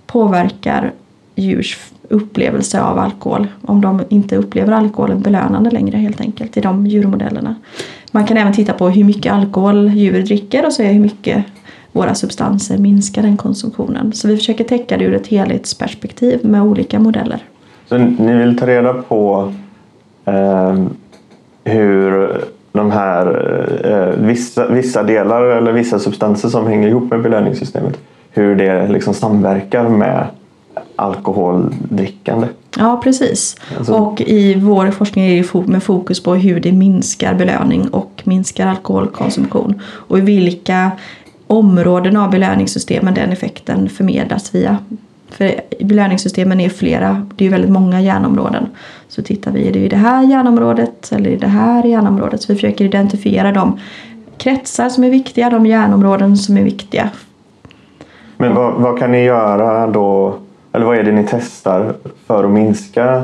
påverkar 0.07 0.91
djurs 1.37 1.77
upplevelse 2.09 2.81
av 2.81 2.99
alkohol. 2.99 3.47
Om 3.61 3.81
de 3.81 4.01
inte 4.09 4.35
upplever 4.35 4.73
alkoholen 4.73 5.21
belönande 5.21 5.71
längre 5.71 5.97
helt 5.97 6.21
enkelt 6.21 6.57
i 6.57 6.61
de 6.61 6.87
djurmodellerna. 6.87 7.55
Man 8.11 8.25
kan 8.25 8.37
även 8.37 8.53
titta 8.53 8.73
på 8.73 8.89
hur 8.89 9.03
mycket 9.03 9.33
alkohol 9.33 9.91
djur 9.93 10.21
dricker 10.21 10.65
och 10.65 10.73
se 10.73 10.87
hur 10.87 10.99
mycket 10.99 11.45
våra 11.91 12.15
substanser 12.15 12.77
minskar 12.77 13.21
den 13.21 13.37
konsumtionen. 13.37 14.13
Så 14.13 14.27
vi 14.27 14.37
försöker 14.37 14.63
täcka 14.63 14.97
det 14.97 15.05
ur 15.05 15.13
ett 15.13 15.27
helhetsperspektiv 15.27 16.45
med 16.45 16.61
olika 16.61 16.99
modeller. 16.99 17.39
Så 17.89 17.97
ni 17.97 18.33
vill 18.33 18.57
ta 18.57 18.67
reda 18.67 18.93
på 18.93 19.53
eh, 20.25 20.75
hur 21.63 22.37
de 22.71 22.91
här 22.91 23.25
eh, 23.83 24.25
vissa, 24.25 24.67
vissa 24.67 25.03
delar 25.03 25.43
eller 25.43 25.71
vissa 25.71 25.99
substanser 25.99 26.49
som 26.49 26.67
hänger 26.67 26.87
ihop 26.87 27.11
med 27.11 27.21
belöningssystemet 27.21 27.99
hur 28.37 28.55
det 28.55 28.87
liksom 28.87 29.13
samverkar 29.13 29.89
med 29.89 30.27
alkoholdrickande. 30.97 32.47
Ja, 32.77 33.01
precis. 33.03 33.55
Alltså- 33.77 33.93
Och 33.93 34.21
i 34.21 34.55
vår 34.55 34.91
forskning 34.91 35.25
är 35.25 35.43
det 35.53 35.67
med 35.67 35.83
fokus 35.83 36.23
på 36.23 36.35
hur 36.35 36.59
det 36.59 36.71
minskar 36.71 37.33
belöning 37.33 37.87
och 37.87 38.21
minskar 38.23 38.67
alkoholkonsumtion. 38.67 39.81
Och 39.83 40.17
i 40.17 40.21
vilka 40.21 40.91
områden 41.47 42.17
av 42.17 42.31
belöningssystemen 42.31 43.13
den 43.13 43.31
effekten 43.31 43.89
förmedlas 43.89 44.55
via. 44.55 44.77
För 45.29 45.51
belöningssystemen 45.79 46.59
är 46.59 46.69
flera, 46.69 47.27
det 47.35 47.45
är 47.45 47.49
väldigt 47.49 47.71
många 47.71 48.01
hjärnområden. 48.01 48.65
Så 49.07 49.21
tittar 49.21 49.51
vi, 49.51 49.67
är 49.67 49.73
det 49.73 49.79
i 49.79 49.87
det 49.87 49.97
här 49.97 50.23
hjärnområdet 50.23 51.11
eller 51.11 51.29
i 51.29 51.35
det 51.35 51.47
här 51.47 51.83
hjärnområdet? 51.83 52.41
Så 52.41 52.53
vi 52.53 52.55
försöker 52.55 52.85
identifiera 52.85 53.51
de 53.51 53.79
kretsar 54.37 54.89
som 54.89 55.03
är 55.03 55.09
viktiga, 55.09 55.49
de 55.49 55.65
hjärnområden 55.65 56.37
som 56.37 56.57
är 56.57 56.63
viktiga 56.63 57.09
Men 58.37 58.55
vad, 58.55 58.73
vad 58.73 58.99
kan 58.99 59.11
ni 59.11 59.23
göra 59.23 59.87
då? 59.87 60.35
Eller 60.77 60.85
vad 60.85 60.97
är 60.97 61.03
det 61.03 61.11
ni 61.11 61.25
testar 61.29 61.93
för 62.27 62.43
att 62.43 62.51
minska 62.51 63.23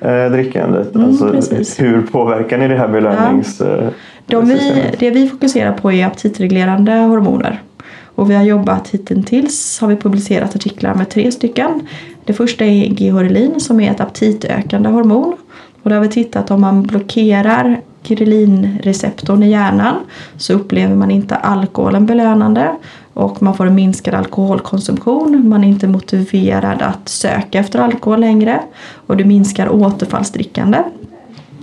eh, 0.00 0.24
drickandet? 0.30 0.94
Mm, 0.94 1.08
alltså, 1.08 1.30
precis. 1.30 1.80
hur 1.80 2.02
påverkar 2.02 2.58
ni 2.58 2.68
det 2.68 2.76
här 2.76 2.88
belönings... 2.88 3.60
eh, 3.60 3.88
De 4.26 4.48
vi, 4.48 4.84
det 4.98 5.10
vi 5.10 5.28
fokuserar 5.28 5.72
på 5.72 5.92
är 5.92 6.06
aptitreglerande 6.06 6.92
hormoner. 6.92 7.62
Och 8.04 8.30
vi 8.30 8.34
har 8.34 8.42
jobbat 8.42 8.88
hittills 8.88 9.80
har 9.80 9.88
vi 9.88 9.96
publicerat 9.96 10.56
artiklar 10.56 10.94
med 10.94 11.08
tre 11.08 11.32
stycken. 11.32 11.86
Det 12.24 12.32
första 12.32 12.64
är 12.64 12.88
G-horelin 12.88 13.60
som 13.60 13.80
är 13.80 13.90
ett 13.90 14.00
aptitökande 14.00 14.88
hormon. 14.88 15.36
Och 15.82 15.90
där 15.90 15.96
har 15.96 16.02
vi 16.02 16.10
tittat 16.10 16.50
om 16.50 16.60
man 16.60 16.82
blockerar 16.82 17.80
ghrelin-receptorn 18.02 19.42
i 19.42 19.50
hjärnan 19.50 19.96
så 20.36 20.52
upplever 20.52 20.94
man 20.94 21.10
inte 21.10 21.36
alkoholen 21.36 22.06
belönande 22.06 22.76
och 23.18 23.42
man 23.42 23.54
får 23.54 23.66
en 23.66 23.74
minskad 23.74 24.14
alkoholkonsumtion. 24.14 25.48
Man 25.48 25.64
är 25.64 25.68
inte 25.68 25.86
motiverad 25.86 26.82
att 26.82 27.08
söka 27.08 27.58
efter 27.58 27.78
alkohol 27.78 28.20
längre 28.20 28.60
och 29.06 29.16
det 29.16 29.24
minskar 29.24 29.68
återfallsdrickande. 29.68 30.82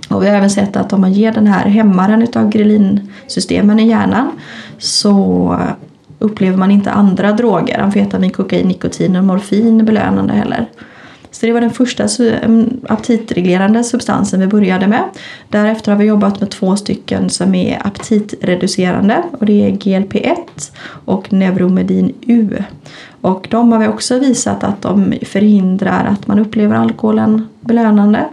Och 0.08 0.22
vi 0.22 0.28
har 0.28 0.36
även 0.36 0.50
sett 0.50 0.76
att 0.76 0.92
om 0.92 1.00
man 1.00 1.12
ger 1.12 1.32
den 1.32 1.46
här 1.46 1.64
hämmaren 1.64 2.22
utav 2.22 2.50
grelinsystemen 2.50 3.80
i 3.80 3.88
hjärnan 3.88 4.30
så 4.78 5.58
upplever 6.18 6.56
man 6.56 6.70
inte 6.70 6.90
andra 6.90 7.32
droger, 7.32 7.78
amfetamin, 7.78 8.30
kokain, 8.30 8.68
nikotin 8.68 9.16
och 9.16 9.24
morfin 9.24 9.84
belönande 9.84 10.32
heller. 10.32 10.66
Så 11.36 11.46
det 11.46 11.52
var 11.52 11.60
den 11.60 11.70
första 11.70 12.04
mm, 12.20 12.80
aptitreglerande 12.88 13.84
substansen 13.84 14.40
vi 14.40 14.46
började 14.46 14.86
med. 14.86 15.04
Därefter 15.48 15.92
har 15.92 15.98
vi 15.98 16.04
jobbat 16.04 16.40
med 16.40 16.50
två 16.50 16.76
stycken 16.76 17.30
som 17.30 17.54
är 17.54 17.86
aptitreducerande 17.86 19.22
och 19.32 19.46
det 19.46 19.66
är 19.66 19.70
GLP-1 19.70 20.36
och 21.04 21.32
Neuromedin 21.32 22.14
U. 22.26 22.62
Och 23.20 23.48
de 23.50 23.72
har 23.72 23.78
vi 23.78 23.88
också 23.88 24.18
visat 24.18 24.64
att 24.64 24.82
de 24.82 25.14
förhindrar 25.22 26.04
att 26.04 26.26
man 26.26 26.38
upplever 26.38 26.76
alkoholen 26.76 27.48
belönande 27.60 28.24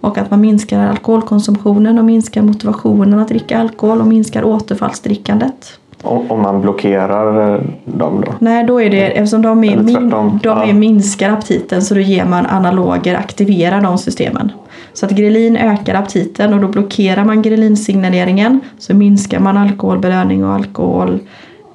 och 0.00 0.18
att 0.18 0.30
man 0.30 0.40
minskar 0.40 0.86
alkoholkonsumtionen 0.86 1.98
och 1.98 2.04
minskar 2.04 2.42
motivationen 2.42 3.18
att 3.18 3.28
dricka 3.28 3.58
alkohol 3.58 4.00
och 4.00 4.06
minskar 4.06 4.44
återfallsdrickandet. 4.44 5.78
Om, 6.02 6.42
man 6.42 6.60
blockerar 6.60 7.54
eh, 7.54 7.60
dem 7.84 8.24
då? 8.26 8.34
Nej, 8.38 8.64
då 8.64 8.80
är 8.80 8.90
det 8.90 9.06
eftersom 9.06 9.42
de, 9.42 9.64
är 9.64 9.76
min, 9.76 10.10
de 10.10 10.40
är 10.44 10.66
Ja. 10.66 10.72
minskar 10.72 11.30
aptiten 11.30 11.82
så 11.82 11.94
då 11.94 12.00
ger 12.00 12.24
man 12.24 12.46
analoger, 12.46 13.14
aktiverar 13.14 13.80
de 13.80 13.98
systemen. 13.98 14.52
Så 14.92 15.06
att 15.06 15.12
grelin 15.12 15.56
ökar 15.56 15.94
aptiten 15.94 16.54
och 16.54 16.60
då 16.60 16.68
blockerar 16.68 17.24
man 17.24 17.42
grelinsignaleringen 17.42 18.60
så 18.78 18.94
minskar 18.94 19.40
man 19.40 19.56
alkoholbelöning 19.56 20.44
och 20.44 20.52
alkohol 20.54 21.18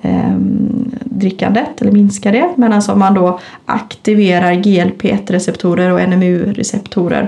ehm, 0.02 0.92
drickandet 1.04 1.82
eller 1.82 1.92
minskar 1.92 2.32
det. 2.32 2.50
Medan 2.56 2.82
om 2.90 3.00
man 3.00 3.14
då 3.14 3.40
aktiverar 3.66 4.54
GLP-1-receptorer 4.54 5.92
och 5.94 6.00
NMU-receptorer 6.10 7.28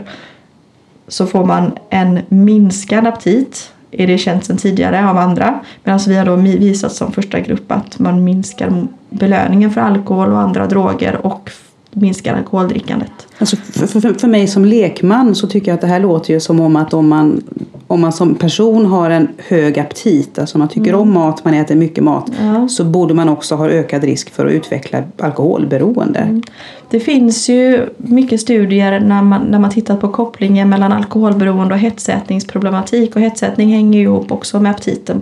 så 1.07 1.25
får 1.25 1.45
man 1.45 1.71
en 1.89 2.19
minskad 2.29 3.07
aptit. 3.07 3.71
Är 3.91 4.07
det 4.07 4.17
känt 4.17 4.45
sedan 4.45 4.57
tidigare 4.57 5.09
av 5.09 5.17
andra. 5.17 5.59
Medan 5.83 5.99
vi 6.07 6.15
har 6.15 6.25
då 6.25 6.35
visat 6.35 6.91
som 6.91 7.11
första 7.11 7.39
grupp 7.39 7.71
att 7.71 7.99
man 7.99 8.23
minskar 8.23 8.87
belöningen 9.09 9.71
för 9.71 9.81
alkohol 9.81 10.31
och 10.31 10.39
andra 10.39 10.67
droger 10.67 11.25
och 11.25 11.51
minskar 11.91 12.35
alkoholdrickandet. 12.35 13.11
Alltså 13.37 13.55
för, 13.55 13.87
för, 13.87 14.13
för 14.13 14.27
mig 14.27 14.47
som 14.47 14.65
lekman 14.65 15.35
så 15.35 15.47
tycker 15.47 15.71
jag 15.71 15.75
att 15.75 15.81
det 15.81 15.87
här 15.87 15.99
låter 15.99 16.33
ju 16.33 16.39
som 16.39 16.59
om 16.59 16.75
att 16.75 16.93
om 16.93 17.07
man, 17.07 17.43
om 17.87 18.01
man 18.01 18.13
som 18.13 18.35
person 18.35 18.85
har 18.85 19.09
en 19.09 19.27
hög 19.37 19.79
aptit, 19.79 20.39
alltså 20.39 20.57
man 20.57 20.67
tycker 20.67 20.95
om 20.95 21.13
mat, 21.13 21.45
man 21.45 21.53
äter 21.53 21.75
mycket 21.75 22.03
mat, 22.03 22.31
Ja. 22.41 22.67
så 22.67 22.83
borde 22.83 23.13
man 23.13 23.29
också 23.29 23.55
ha 23.55 23.69
ökad 23.69 24.03
risk 24.03 24.29
för 24.29 24.45
att 24.45 24.51
utveckla 24.51 25.03
alkoholberoende. 25.19 26.41
Det 26.89 26.99
finns 26.99 27.49
ju 27.49 27.89
mycket 27.97 28.41
studier 28.41 28.99
när 28.99 29.21
man, 29.21 29.41
när 29.41 29.59
man 29.59 29.71
tittat 29.71 30.01
på 30.01 30.09
kopplingen 30.09 30.69
mellan 30.69 30.91
alkoholberoende 30.91 31.73
och 31.73 31.79
hetsätningsproblematik 31.79 33.15
och 33.15 33.21
hetsätning 33.21 33.69
hänger 33.73 33.99
ju 33.99 34.05
ihop 34.05 34.31
också 34.31 34.59
med 34.59 34.71
aptiten 34.71 35.21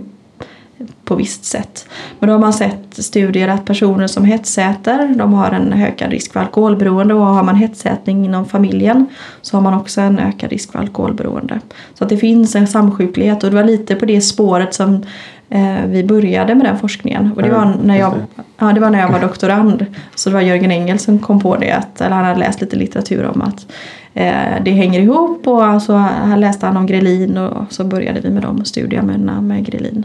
på 1.04 1.14
visst 1.14 1.44
sätt. 1.44 1.88
Men 2.18 2.28
då 2.28 2.34
har 2.34 2.40
man 2.40 2.52
sett 2.52 3.04
studier 3.04 3.48
att 3.48 3.64
personer 3.64 4.06
som 4.06 4.24
hetsäter 4.24 5.14
de 5.14 5.32
har 5.32 5.50
en 5.50 5.72
ökad 5.72 6.10
risk 6.10 6.32
för 6.32 6.40
alkoholberoende 6.40 7.14
och 7.14 7.26
har 7.26 7.42
man 7.42 7.56
hetsätning 7.56 8.24
inom 8.24 8.44
familjen 8.44 9.06
så 9.42 9.56
har 9.56 9.62
man 9.62 9.74
också 9.74 10.00
en 10.00 10.18
ökad 10.18 10.50
risk 10.50 10.72
för 10.72 10.78
alkoholberoende. 10.78 11.60
Så 11.94 12.04
att 12.04 12.10
det 12.10 12.16
finns 12.16 12.56
en 12.56 12.66
samsjuklighet 12.66 13.44
och 13.44 13.50
det 13.50 13.56
var 13.56 13.64
lite 13.64 13.94
på 13.94 14.04
det 14.04 14.20
spåret 14.20 14.74
som 14.74 15.02
eh, 15.48 15.84
vi 15.86 16.04
började 16.04 16.54
med 16.54 16.66
den 16.66 16.78
forskningen. 16.78 17.32
Och 17.36 17.42
det 17.42 17.50
var 17.50 17.76
när 17.82 17.98
jag, 17.98 18.14
ja, 18.58 18.72
det 18.72 18.80
var 18.80 18.90
när 18.90 19.00
jag 19.00 19.12
var 19.12 19.20
doktorand. 19.20 19.86
Så 20.14 20.30
det 20.30 20.34
var 20.34 20.42
Jörgen 20.42 20.70
Engel 20.70 20.98
som 20.98 21.18
kom 21.18 21.40
på 21.40 21.56
det, 21.56 21.72
att, 21.72 22.00
eller 22.00 22.16
han 22.16 22.24
hade 22.24 22.40
läst 22.40 22.60
lite 22.60 22.76
litteratur 22.76 23.24
om 23.24 23.42
att 23.42 23.66
eh, 24.14 24.62
det 24.64 24.70
hänger 24.70 25.00
ihop 25.00 25.46
och 25.46 25.82
så 25.82 25.96
här 25.96 26.36
läste 26.36 26.66
han 26.66 26.76
om 26.76 26.86
grelin 26.86 27.38
och 27.38 27.72
så 27.72 27.84
började 27.84 28.20
vi 28.20 28.30
med 28.30 28.42
de 28.42 28.64
studierna 28.64 29.40
med 29.40 29.66
grelin. 29.66 30.04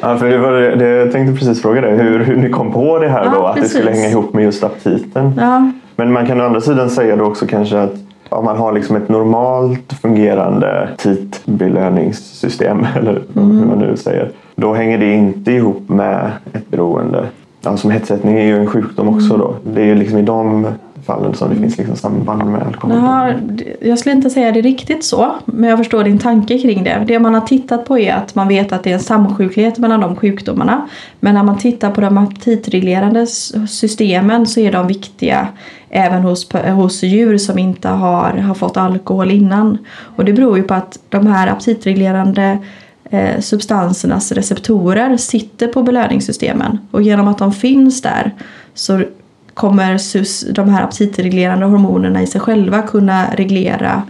Ja, 0.00 0.16
för 0.16 0.28
det 0.30 0.38
var 0.38 0.52
det, 0.52 0.86
jag 0.88 1.12
tänkte 1.12 1.38
precis 1.38 1.62
fråga 1.62 1.80
dig, 1.80 1.96
hur, 1.96 2.18
hur 2.24 2.36
ni 2.36 2.50
kom 2.50 2.72
på 2.72 2.98
det 2.98 3.08
här 3.08 3.24
Ja, 3.24 3.30
då, 3.34 3.46
att 3.46 3.56
det 3.56 3.68
skulle 3.68 3.84
precis. 3.86 4.02
hänga 4.02 4.12
ihop 4.12 4.32
med 4.34 4.44
just 4.44 4.64
aptiten. 4.64 5.32
Ja, 5.38 5.70
Men 5.96 6.12
man 6.12 6.26
kan 6.26 6.40
å 6.40 6.44
andra 6.44 6.60
sidan 6.60 6.90
säga 6.90 7.16
då 7.16 7.24
också 7.24 7.46
kanske 7.46 7.80
att 7.80 7.94
om 8.28 8.44
man 8.44 8.56
har 8.56 8.72
liksom 8.72 8.96
ett 8.96 9.08
normalt 9.08 9.92
fungerande 10.02 10.88
tidbelöningssystem, 10.98 12.86
eller 12.96 13.22
Mm. 13.36 13.58
hur 13.58 13.66
man 13.66 13.78
nu 13.78 13.96
säger, 13.96 14.30
då 14.56 14.74
hänger 14.74 14.98
det 14.98 15.12
inte 15.12 15.52
ihop 15.52 15.88
med 15.88 16.30
ett 16.52 16.70
beroende. 16.70 17.24
Alltså 17.64 17.88
hetsättning 17.88 18.36
är 18.38 18.44
ju 18.44 18.56
en 18.56 18.66
sjukdom 18.66 19.08
också 19.08 19.36
då. 19.36 19.54
Det 19.74 19.80
är 19.80 19.86
ju 19.86 19.94
liksom 19.94 20.18
i 20.18 20.22
de 20.22 20.66
fallen 21.06 21.34
som 21.34 21.50
det 21.50 21.56
finns 21.56 21.78
liksom 21.78 21.96
samband 21.96 22.50
med 22.50 22.62
alkohol. 22.62 22.96
Naha, 22.96 23.34
jag 23.80 23.98
skulle 23.98 24.14
inte 24.14 24.30
säga 24.30 24.52
det 24.52 24.60
riktigt 24.60 25.04
så, 25.04 25.34
men 25.44 25.70
jag 25.70 25.78
förstår 25.78 26.04
din 26.04 26.18
tanke 26.18 26.58
kring 26.58 26.84
det. 26.84 27.04
Det 27.06 27.18
man 27.18 27.34
har 27.34 27.40
tittat 27.40 27.84
på 27.84 27.98
är 27.98 28.14
att 28.14 28.34
man 28.34 28.48
vet 28.48 28.72
att 28.72 28.84
det 28.84 28.90
är 28.90 28.94
en 28.94 29.00
samsjuklighet 29.00 29.78
mellan 29.78 30.00
de 30.00 30.16
sjukdomarna. 30.16 30.88
Men 31.20 31.34
när 31.34 31.42
man 31.42 31.58
tittar 31.58 31.90
på 31.90 32.00
de 32.00 32.18
aptitreglerande 32.18 33.26
systemen 33.68 34.46
så 34.46 34.60
är 34.60 34.72
de 34.72 34.86
viktiga 34.86 35.48
även 35.90 36.22
hos, 36.22 36.52
hos 36.52 37.02
djur 37.02 37.38
som 37.38 37.58
inte 37.58 37.88
har, 37.88 38.32
har 38.32 38.54
fått 38.54 38.76
alkohol 38.76 39.30
innan. 39.30 39.78
Och 40.16 40.24
det 40.24 40.32
beror 40.32 40.56
ju 40.56 40.62
på 40.62 40.74
att 40.74 40.98
de 41.08 41.26
här 41.26 41.48
aptitreglerande 41.48 42.58
eh, 43.10 43.40
substansernas 43.40 44.32
receptorer 44.32 45.16
sitter 45.16 45.68
på 45.68 45.82
belöningssystemen. 45.82 46.78
Och 46.90 47.02
genom 47.02 47.28
att 47.28 47.38
de 47.38 47.52
finns 47.52 48.02
där 48.02 48.34
så 48.74 49.02
kommer 49.60 49.98
sus, 49.98 50.40
de 50.40 50.68
här 50.68 50.82
aptitreglerande 50.82 51.66
hormonerna 51.66 52.22
i 52.22 52.26
sig 52.26 52.40
själva 52.40 52.82
kunna 52.82 53.26
reglera 53.34 54.02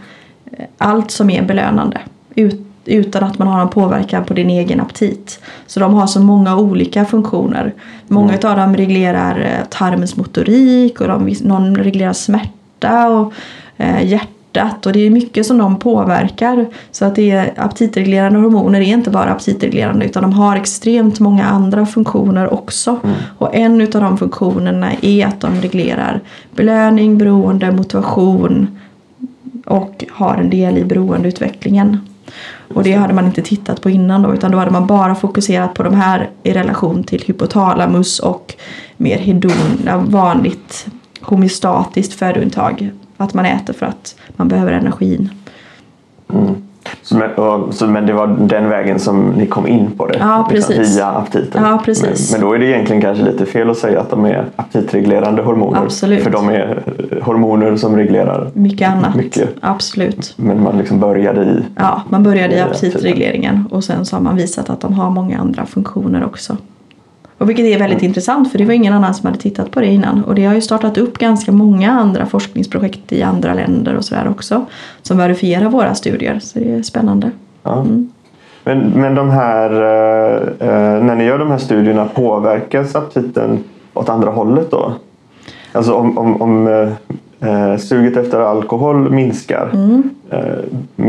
eh, 0.52 0.64
allt 0.78 1.10
som 1.10 1.30
är 1.30 1.42
belönande 1.42 2.00
ut, 2.34 2.66
utan 2.84 3.24
att 3.24 3.38
man 3.38 3.48
har 3.48 3.60
en 3.60 3.68
påverkan 3.68 4.24
på 4.24 4.34
din 4.34 4.50
egen 4.50 4.80
aptit. 4.80 5.40
Så 5.66 5.80
de 5.80 5.94
har 5.94 6.06
så 6.06 6.20
många 6.20 6.56
olika 6.56 7.04
funktioner. 7.04 7.74
Många 8.08 8.32
av 8.32 8.56
dem 8.56 8.76
reglerar 8.76 9.40
eh, 9.40 9.66
tarmens 9.68 10.16
motorik 10.16 11.00
och 11.00 11.08
de, 11.08 11.36
någon 11.40 11.76
reglerar 11.76 12.12
smärta 12.12 13.08
och 13.08 13.32
eh, 13.76 14.12
hjärtat 14.54 14.86
och 14.86 14.92
det 14.92 15.06
är 15.06 15.10
mycket 15.10 15.46
som 15.46 15.58
de 15.58 15.78
påverkar. 15.78 16.66
Så 16.90 17.04
att 17.04 17.14
det 17.14 17.30
är 17.30 17.52
aptitreglerande 17.56 18.38
hormoner 18.38 18.80
är 18.80 18.84
inte 18.84 19.10
bara 19.10 19.30
aptitreglerande 19.30 20.04
utan 20.04 20.22
de 20.22 20.32
har 20.32 20.56
extremt 20.56 21.20
många 21.20 21.44
andra 21.44 21.86
funktioner 21.86 22.54
också. 22.54 23.00
Och 23.38 23.54
en 23.54 23.80
av 23.80 23.88
de 23.88 24.18
funktionerna 24.18 24.92
är 25.02 25.26
att 25.26 25.40
de 25.40 25.60
reglerar 25.60 26.20
belöning, 26.56 27.18
beroende, 27.18 27.72
motivation 27.72 28.78
och 29.66 30.04
har 30.10 30.34
en 30.34 30.50
del 30.50 30.78
i 30.78 30.84
beroendeutvecklingen. 30.84 32.00
Och 32.74 32.82
det 32.82 32.92
hade 32.92 33.14
man 33.14 33.26
inte 33.26 33.42
tittat 33.42 33.82
på 33.82 33.90
innan 33.90 34.22
då 34.22 34.34
utan 34.34 34.50
då 34.50 34.58
hade 34.58 34.70
man 34.70 34.86
bara 34.86 35.14
fokuserat 35.14 35.74
på 35.74 35.82
de 35.82 35.94
här 35.94 36.30
i 36.42 36.52
relation 36.52 37.04
till 37.04 37.22
hypotalamus 37.26 38.18
och 38.18 38.54
mer 38.96 39.18
hedon, 39.18 40.08
vanligt 40.10 40.86
homeostatiskt 41.20 42.14
födointag. 42.14 42.90
Att 43.24 43.34
man 43.34 43.46
äter 43.46 43.72
för 43.72 43.86
att 43.86 44.14
man 44.36 44.48
behöver 44.48 44.72
energin. 44.72 45.30
Mm. 46.32 46.54
Så, 47.02 47.16
men, 47.16 47.30
och, 47.34 47.74
så, 47.74 47.86
men 47.86 48.06
det 48.06 48.12
var 48.12 48.26
den 48.26 48.68
vägen 48.68 48.98
som 48.98 49.30
ni 49.30 49.46
kom 49.46 49.66
in 49.66 49.90
på 49.96 50.06
det? 50.06 50.18
Ja, 50.18 50.48
liksom, 50.52 50.74
precis. 50.76 50.96
via 50.96 51.06
aptiten? 51.06 51.62
Ja, 51.64 51.82
precis. 51.84 52.32
Men, 52.32 52.40
men 52.40 52.48
då 52.48 52.54
är 52.54 52.58
det 52.58 52.66
egentligen 52.66 53.02
kanske 53.02 53.24
lite 53.24 53.46
fel 53.46 53.70
att 53.70 53.78
säga 53.78 54.00
att 54.00 54.10
de 54.10 54.24
är 54.24 54.44
aptitreglerande 54.56 55.42
hormoner. 55.42 55.82
Absolut. 55.82 56.22
För 56.22 56.30
de 56.30 56.48
är 56.48 56.82
hormoner 57.22 57.76
som 57.76 57.96
reglerar 57.96 58.50
Mycket 58.54 58.90
annat. 58.90 59.14
Mycket. 59.14 59.50
Absolut. 59.60 60.32
Men 60.36 60.62
man 60.62 60.78
liksom 60.78 61.00
började 61.00 61.42
i... 61.42 61.62
Ja, 61.76 62.02
man 62.08 62.22
började 62.22 62.54
i 62.54 62.60
aptitregleringen 62.60 63.68
och 63.70 63.84
sen 63.84 64.04
så 64.04 64.16
har 64.16 64.20
man 64.20 64.36
visat 64.36 64.70
att 64.70 64.80
de 64.80 64.92
har 64.92 65.10
många 65.10 65.38
andra 65.38 65.66
funktioner 65.66 66.24
också. 66.24 66.56
Och 67.40 67.48
vilket 67.48 67.64
är 67.66 67.78
väldigt 67.78 68.02
intressant 68.02 68.52
för 68.52 68.58
det 68.58 68.64
var 68.64 68.72
ingen 68.72 68.92
annan 68.92 69.14
som 69.14 69.26
hade 69.26 69.38
tittat 69.38 69.70
på 69.70 69.80
det 69.80 69.86
innan. 69.86 70.24
Och 70.24 70.34
det 70.34 70.44
har 70.44 70.54
ju 70.54 70.60
startat 70.60 70.98
upp 70.98 71.18
ganska 71.18 71.52
många 71.52 71.90
andra 71.90 72.26
forskningsprojekt 72.26 73.12
i 73.12 73.22
andra 73.22 73.54
länder 73.54 73.94
och 73.96 74.04
sådär 74.04 74.28
också. 74.28 74.66
Som 75.02 75.18
verifierar 75.18 75.68
våra 75.68 75.94
studier. 75.94 76.38
Så 76.38 76.58
det 76.58 76.72
är 76.72 76.82
spännande. 76.82 77.30
Ja. 77.62 77.86
Men, 78.64 78.78
men 78.78 79.14
de 79.14 79.30
här, 79.30 79.70
eh, 79.70 80.68
eh, 80.68 81.02
när 81.02 81.14
ni 81.14 81.24
gör 81.24 81.38
de 81.38 81.50
här 81.50 81.58
studierna, 81.58 82.04
påverkas 82.04 82.96
aptiten 82.96 83.64
åt 83.94 84.08
andra 84.08 84.30
hållet 84.30 84.70
då? 84.70 84.92
Alltså 85.72 85.94
om, 85.94 86.18
om, 86.18 86.42
om 86.42 86.68
eh, 87.40 87.76
suget 87.76 88.16
efter 88.16 88.40
alkohol 88.40 89.10
minskar, 89.10 89.70
Mm 89.72 90.10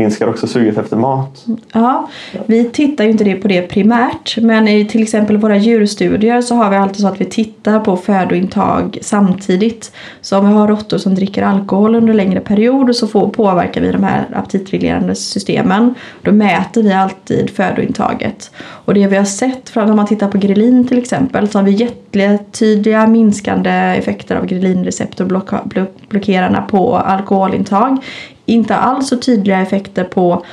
minskar 0.02 0.28
också 0.28 0.46
suget 0.46 0.78
efter 0.78 0.96
mat? 0.96 1.46
Ja, 1.72 2.08
vi 2.46 2.70
tittar 2.70 3.04
ju 3.04 3.10
inte 3.10 3.34
på 3.34 3.48
det 3.48 3.62
primärt 3.62 4.36
men 4.36 4.68
i 4.68 4.84
till 4.84 5.02
exempel 5.02 5.36
våra 5.36 5.56
djurstudier 5.56 6.42
så 6.42 6.54
har 6.54 6.70
vi 6.70 6.76
alltid 6.76 7.00
så 7.00 7.08
att 7.08 7.20
vi 7.20 7.24
tittar 7.24 7.80
på 7.80 7.96
födointag 7.96 8.98
samtidigt. 9.02 9.92
Så 10.20 10.38
om 10.38 10.48
vi 10.48 10.54
har 10.54 10.68
råttor 10.68 10.98
som 10.98 11.14
dricker 11.14 11.42
alkohol 11.42 11.94
under 11.94 12.14
längre 12.14 12.40
period 12.40 12.96
så 12.96 13.06
får, 13.06 13.28
påverkar 13.28 13.80
vi 13.80 13.92
de 13.92 14.04
här 14.04 14.26
aptitreglerande 14.34 15.14
systemen. 15.14 15.94
Då 16.22 16.32
mäter 16.32 16.82
vi 16.82 16.92
alltid 16.92 17.50
födointaget. 17.50 18.50
Och 18.60 18.94
det 18.94 19.06
vi 19.06 19.16
har 19.16 19.24
sett, 19.24 19.74
när 19.74 19.94
man 19.94 20.06
tittar 20.06 20.28
på 20.28 20.38
grelin 20.38 20.88
till 20.88 20.98
exempel, 20.98 21.48
så 21.48 21.58
har 21.58 21.64
vi 21.64 21.70
jättetydliga 21.70 23.06
minskande 23.06 23.70
effekter 23.70 24.36
av 24.36 24.46
grelinreceptorblockerarna 24.46 26.62
på 26.62 26.96
alkoholintag. 26.96 27.98
Inte 28.46 28.76
alls 28.76 29.08
så 29.08 29.16
tydliga 29.16 29.60
effekter 29.60 30.04
på 30.04 30.44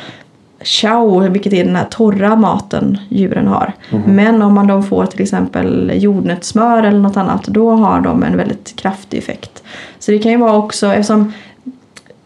chow, 0.61 1.29
vilket 1.29 1.53
är 1.53 1.65
den 1.65 1.75
här 1.75 1.87
torra 1.89 2.35
maten 2.35 2.97
djuren 3.09 3.47
har. 3.47 3.73
Men 4.05 4.41
om 4.41 4.53
man 4.53 4.67
då 4.67 4.81
får 4.81 5.05
till 5.05 5.21
exempel 5.21 5.91
jordnötssmör 5.95 6.83
eller 6.83 6.99
något 6.99 7.17
annat, 7.17 7.43
då 7.43 7.71
har 7.71 8.01
de 8.01 8.23
en 8.23 8.37
väldigt 8.37 8.75
kraftig 8.75 9.17
effekt. 9.17 9.63
Så 9.99 10.11
det 10.11 10.19
kan 10.19 10.31
ju 10.31 10.37
vara 10.37 10.57
också, 10.57 10.87
eftersom 10.87 11.33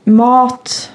mat 0.04 0.90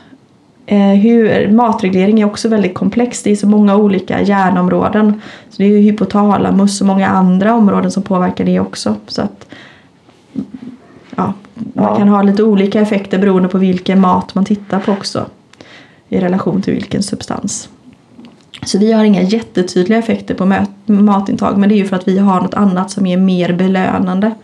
Eh, 0.71 0.95
hur, 0.95 1.53
matreglering 1.53 2.21
är 2.21 2.27
också 2.27 2.49
väldigt 2.49 2.75
komplext. 2.75 3.25
Det 3.25 3.31
är 3.31 3.37
så 3.37 3.47
många 3.47 3.77
olika 3.77 4.21
hjärnområden. 4.21 5.21
Så 5.51 5.57
det 5.57 5.65
är 5.65 5.69
ju 5.69 5.79
hypotalamus 5.79 6.81
och 6.81 6.87
många 6.87 7.09
andra 7.09 7.55
områden 7.55 7.91
som 7.91 8.03
påverkar 8.03 8.45
det 8.45 8.61
också. 8.61 8.97
Så 9.07 9.23
att, 9.23 9.47
ja, 11.17 11.33
man 11.75 11.85
Ja. 11.85 11.97
kan 11.97 12.09
ha 12.09 12.23
lite 12.23 12.43
olika 12.43 12.81
effekter 12.81 13.19
beroende 13.19 13.49
på 13.49 13.59
vilken 13.59 14.01
mat 14.01 14.35
man 14.35 14.45
tittar 14.45 14.81
på 14.81 14.93
också. 14.93 15.27
I 16.09 16.21
relation 16.21 16.63
till 16.63 16.75
vilken 16.75 17.03
substans. 17.03 17.69
Så 18.67 18.79
vi 18.79 18.93
har 18.93 19.05
inga 19.05 19.23
jättetydliga 19.23 19.99
effekter 19.99 20.35
på 20.35 20.53
matintag 20.87 21.59
men 21.59 21.69
det 21.69 21.75
är 21.75 21.77
ju 21.77 21.85
för 21.85 21.97
att 21.97 22.09
vi 22.09 22.19
har 22.19 22.41
något 22.41 22.55
annat 22.55 22.91
som 22.91 23.07
är 23.07 23.17
mer 23.17 23.53
belönande 23.53 24.35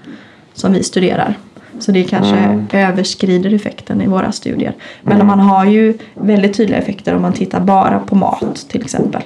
som 0.54 0.72
vi 0.72 0.82
studerar. 0.82 1.34
Så 1.78 1.92
det 1.92 2.04
kanske 2.04 2.36
Mm. 2.36 2.66
överskrider 2.72 3.54
effekten 3.54 4.02
i 4.02 4.06
våra 4.06 4.32
studier. 4.32 4.74
Men 5.02 5.26
man 5.26 5.40
har 5.40 5.64
ju 5.64 5.98
väldigt 6.14 6.56
tydliga 6.56 6.78
effekter 6.78 7.14
om 7.14 7.22
man 7.22 7.32
tittar 7.32 7.60
bara 7.60 7.98
på 7.98 8.14
mat 8.16 8.66
till 8.68 8.82
exempel. 8.82 9.22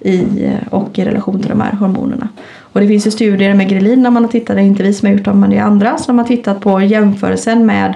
I, 0.00 0.50
och 0.70 0.98
i 0.98 1.04
relation 1.04 1.40
till 1.40 1.50
de 1.50 1.60
här 1.60 1.72
hormonerna. 1.72 2.28
Och 2.72 2.80
det 2.80 2.88
finns 2.88 3.06
ju 3.06 3.10
studier 3.10 3.54
med 3.54 3.68
grelin 3.68 4.02
när 4.02 4.10
man 4.10 4.24
har 4.24 4.30
tittat, 4.30 4.56
det 4.56 4.62
är 4.62 4.64
inte 4.64 4.82
vi 4.82 4.92
som 4.92 5.06
har 5.08 5.14
gjort 5.14 5.24
dem 5.24 5.40
men 5.40 5.50
det 5.50 5.56
är 5.56 5.62
andra 5.62 5.98
som 5.98 6.18
har 6.18 6.24
tittat 6.24 6.60
på 6.60 6.82
jämförelsen 6.82 7.66
med 7.66 7.94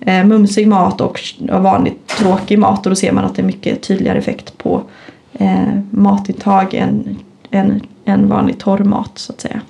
eh, 0.00 0.24
mumsig 0.24 0.68
mat 0.68 1.00
och, 1.00 1.20
vanligt 1.48 2.06
tråkig 2.06 2.58
mat 2.58 2.86
och 2.86 2.90
då 2.90 2.96
ser 2.96 3.12
man 3.12 3.24
att 3.24 3.34
det 3.34 3.42
är 3.42 3.46
mycket 3.46 3.82
tydligare 3.82 4.18
effekt 4.18 4.58
på 4.58 4.82
eh, 5.32 5.80
matintag 5.90 6.74
än, 6.74 7.16
än, 7.50 7.80
än 8.04 8.28
vanlig 8.28 8.58
torr 8.58 8.78
mat 8.78 9.18
så 9.18 9.32
att 9.32 9.40
säga. 9.40 9.60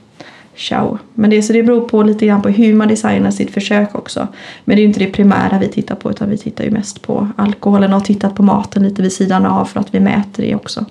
Ciao. 0.57 0.99
Men 1.15 1.31
det, 1.31 1.43
så 1.43 1.53
det 1.53 1.63
beror 1.63 1.89
på 1.89 2.03
lite 2.03 2.27
grann 2.27 2.43
på 2.43 2.49
hur 2.49 2.75
man 2.75 2.89
designar 2.89 3.31
sitt 3.31 3.51
försök 3.51 3.95
också. 3.95 4.29
Men 4.65 4.77
det 4.77 4.81
är 4.81 4.83
ju 4.83 4.89
inte 4.89 5.01
det 5.01 5.11
primära 5.11 5.59
vi 5.59 5.69
tittar 5.69 5.95
på 5.95 6.11
utan 6.11 6.31
vi 6.31 6.39
tittar 6.39 6.65
ju 6.65 6.71
mest 6.71 7.03
på 7.03 7.29
alkoholen 7.37 7.93
och 7.93 8.01
har 8.01 8.05
tittat 8.05 8.35
på 8.35 8.43
maten 8.43 8.83
lite 8.83 9.03
vid 9.03 9.13
sidan 9.13 9.47
av 9.47 9.65
för 9.65 9.81
att 9.81 9.95
vi 9.95 10.01
mäter 10.01 10.43
det 10.43 10.55
också. 10.55 10.85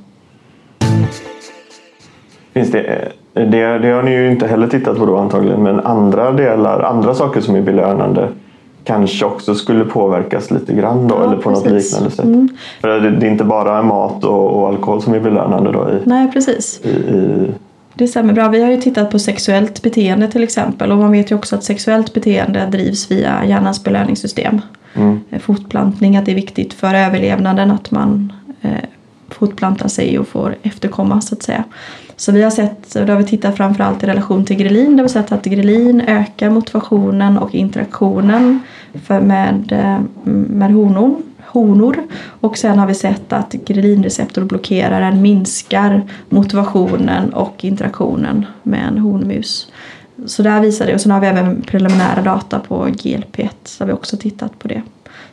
Finns 2.54 2.72
det, 2.72 2.82
eh, 2.82 3.12
det, 3.44 3.80
det 3.80 3.90
har 3.92 4.04
ni 4.04 4.12
ju 4.12 4.32
inte 4.32 4.48
heller 4.48 4.68
tittat 4.68 4.98
på 4.98 5.06
då 5.06 5.18
antagligen, 5.18 5.64
men 5.64 5.80
andra 5.80 6.32
delar, 6.32 6.80
andra 6.80 7.14
saker 7.16 7.42
som 7.42 7.56
är 7.56 7.62
belönande 7.62 8.28
kanske 8.84 9.26
också 9.26 9.56
skulle 9.56 9.86
påverkas 9.86 10.52
lite 10.52 10.74
grann 10.74 11.08
då, 11.08 11.16
Ja, 11.16 11.24
eller 11.24 11.38
på 11.42 11.50
något 11.50 11.64
precis. 11.64 11.92
liknande 11.92 12.16
sätt. 12.16 12.26
Mm. 12.26 12.50
För 12.82 12.88
det, 12.88 13.10
det 13.12 13.28
är 13.28 13.32
inte 13.32 13.44
bara 13.44 13.82
mat 13.84 14.24
och, 14.24 14.50
och 14.62 14.68
alkohol 14.68 15.02
som 15.02 15.14
är 15.14 15.20
belönande 15.20 15.72
då 15.72 15.90
i, 15.90 16.00
Nej 16.10 16.32
precis. 16.32 16.80
i, 16.84 16.90
i 16.90 17.48
Det 17.94 18.08
stämmer 18.08 18.34
bra. 18.34 18.48
Vi 18.48 18.62
har 18.64 18.72
ju 18.72 18.78
tittat 18.82 19.12
på 19.12 19.20
sexuellt 19.20 19.82
beteende 19.82 20.28
till 20.28 20.44
exempel 20.44 20.92
och 20.92 20.98
man 20.98 21.12
vet 21.12 21.32
ju 21.32 21.36
också 21.36 21.56
att 21.56 21.64
sexuellt 21.64 22.14
beteende 22.14 22.68
drivs 22.72 23.12
via 23.12 23.46
hjärnans 23.46 23.84
belöningssystem. 23.84 24.62
mm, 24.96 25.20
Eh, 25.30 25.40
Fortplantning, 25.40 26.18
att 26.18 26.26
det 26.26 26.32
är 26.32 26.36
viktigt 26.36 26.74
för 26.74 26.94
överlevnaden 26.94 27.72
att 27.72 27.92
man 27.92 28.34
eh, 28.62 28.70
fortplantar 29.30 29.88
sig 29.88 30.20
och 30.20 30.28
får 30.28 30.56
efterkomma 30.64 31.22
så 31.22 31.36
att 31.36 31.44
säga. 31.44 31.64
Så 32.18 32.32
vi 32.32 32.44
har 32.44 32.52
sett, 32.52 32.96
och 32.96 33.06
då 33.06 33.14
har 33.14 33.18
vi 33.18 33.26
tittat 33.26 33.58
framförallt 33.58 34.04
i 34.04 34.08
relation 34.08 34.46
till 34.46 34.56
grelin, 34.56 34.98
där 34.98 35.04
vi 35.04 35.10
sett 35.10 35.32
att 35.32 35.46
grelin 35.46 36.02
ökar 36.02 36.50
motivationen 36.50 37.38
och 37.38 37.56
interaktionen 37.56 38.60
för 39.04 39.22
med, 39.22 39.72
eh, 39.72 40.00
med 40.24 40.72
honor, 40.74 41.22
honor. 41.46 42.04
Och 42.42 42.58
sen 42.58 42.80
har 42.80 42.88
vi 42.88 42.94
sett 42.94 43.34
att 43.34 43.52
grelinreceptorblockeraren 43.52 45.22
minskar 45.22 46.02
motivationen 46.30 47.34
och 47.34 47.66
interaktionen 47.66 48.46
med 48.64 48.88
en 48.88 48.98
honmus. 48.98 49.72
Så 50.26 50.44
där 50.44 50.62
visar 50.62 50.86
det 50.86 50.94
och 50.94 51.02
sen 51.02 51.12
har 51.12 51.20
vi 51.20 51.28
även 51.28 51.62
preliminära 51.62 52.22
data 52.22 52.60
på 52.60 52.86
GLP1 52.86 53.50
så 53.64 53.84
har 53.84 53.88
vi 53.88 53.94
också 53.94 54.18
tittat 54.18 54.60
på 54.60 54.68
det. 54.68 54.82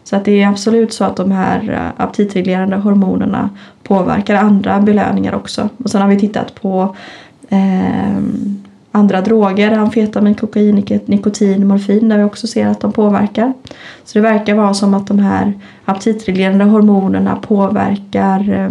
Så 0.05 0.17
att 0.17 0.25
det 0.25 0.43
är 0.43 0.49
absolut 0.49 0.93
så 0.93 1.05
att 1.05 1.17
de 1.17 1.31
här 1.31 1.71
eh, 1.71 2.05
aptitreglerande 2.05 2.77
hormonerna 2.77 3.51
påverkar 3.83 4.35
andra 4.35 4.81
belöningar 4.81 5.35
också. 5.35 5.69
Och 5.85 5.91
sen 5.91 6.03
har 6.03 6.09
vi 6.09 6.19
tittat 6.19 6.55
på 6.55 6.97
eh, 7.49 8.19
andra 8.93 9.21
droger, 9.21 9.73
amfetamin, 9.73 10.35
kokain, 10.35 10.85
nikotin, 11.07 11.67
morfin 11.67 12.09
där 12.09 12.19
vi 12.19 12.25
också 12.25 12.47
ser 12.47 12.67
att 12.67 12.81
de 12.81 12.93
påverkar. 12.93 13.53
Så 14.05 14.19
det 14.19 14.23
verkar 14.23 14.55
vara 14.55 14.75
som 14.75 14.95
att 14.95 15.07
de 15.07 15.19
här 15.19 15.53
aptitreglerande 15.85 16.65
hormonerna 16.65 17.37
påverkar 17.37 18.51
eh, 18.51 18.71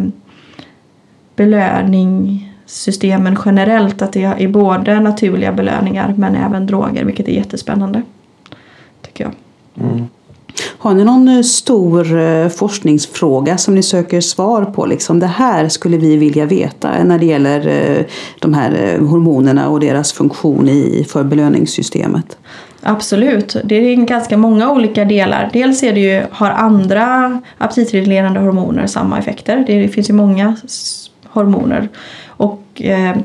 belöningssystemen 1.36 3.38
generellt. 3.46 4.02
Att 4.02 4.14
det 4.14 4.24
är 4.24 4.48
både 4.48 5.00
naturliga 5.00 5.52
belöningar 5.52 6.14
men 6.18 6.36
även 6.36 6.66
droger 6.66 7.06
vilket 7.06 7.28
är 7.28 7.34
jättespännande. 7.34 8.02
Tycker 9.02 9.24
jag. 9.24 9.34
mm. 9.86 10.08
Har 10.78 10.94
ni 10.94 11.04
någon 11.04 11.28
eh, 11.28 11.42
stor 11.42 12.20
eh, 12.20 12.48
forskningsfråga 12.48 13.58
som 13.58 13.76
ni 13.76 13.84
söker 13.84 14.22
svar 14.22 14.66
på? 14.66 14.86
Liksom, 14.86 15.20
det 15.20 15.28
här 15.28 15.70
skulle 15.70 15.98
vi 15.98 16.18
vilja 16.18 16.46
veta 16.46 17.04
när 17.04 17.20
det 17.20 17.26
gäller 17.26 17.68
eh, 17.68 18.06
de 18.40 18.54
här 18.54 18.98
hormonerna 19.00 19.70
och 19.70 19.80
deras 19.80 20.14
funktion 20.14 20.70
i, 20.70 21.06
för 21.10 21.24
belöningssystemet. 21.24 22.38
Absolut, 22.84 23.56
det 23.64 23.76
är 23.76 23.96
ganska 23.96 24.38
många 24.38 24.72
olika 24.72 25.06
delar. 25.06 25.50
Dels 25.54 25.84
är 25.84 25.94
det 25.94 26.00
ju, 26.00 26.24
har 26.32 26.50
andra 26.50 27.42
aptitreglerande 27.58 28.40
hormoner 28.40 28.88
samma 28.88 29.20
effekter? 29.20 29.64
Det 29.68 29.88
finns 29.88 30.10
ju 30.10 30.14
många 30.14 30.56
hormoner. 31.28 31.90
Och 32.28 32.82
eh, 32.82 33.16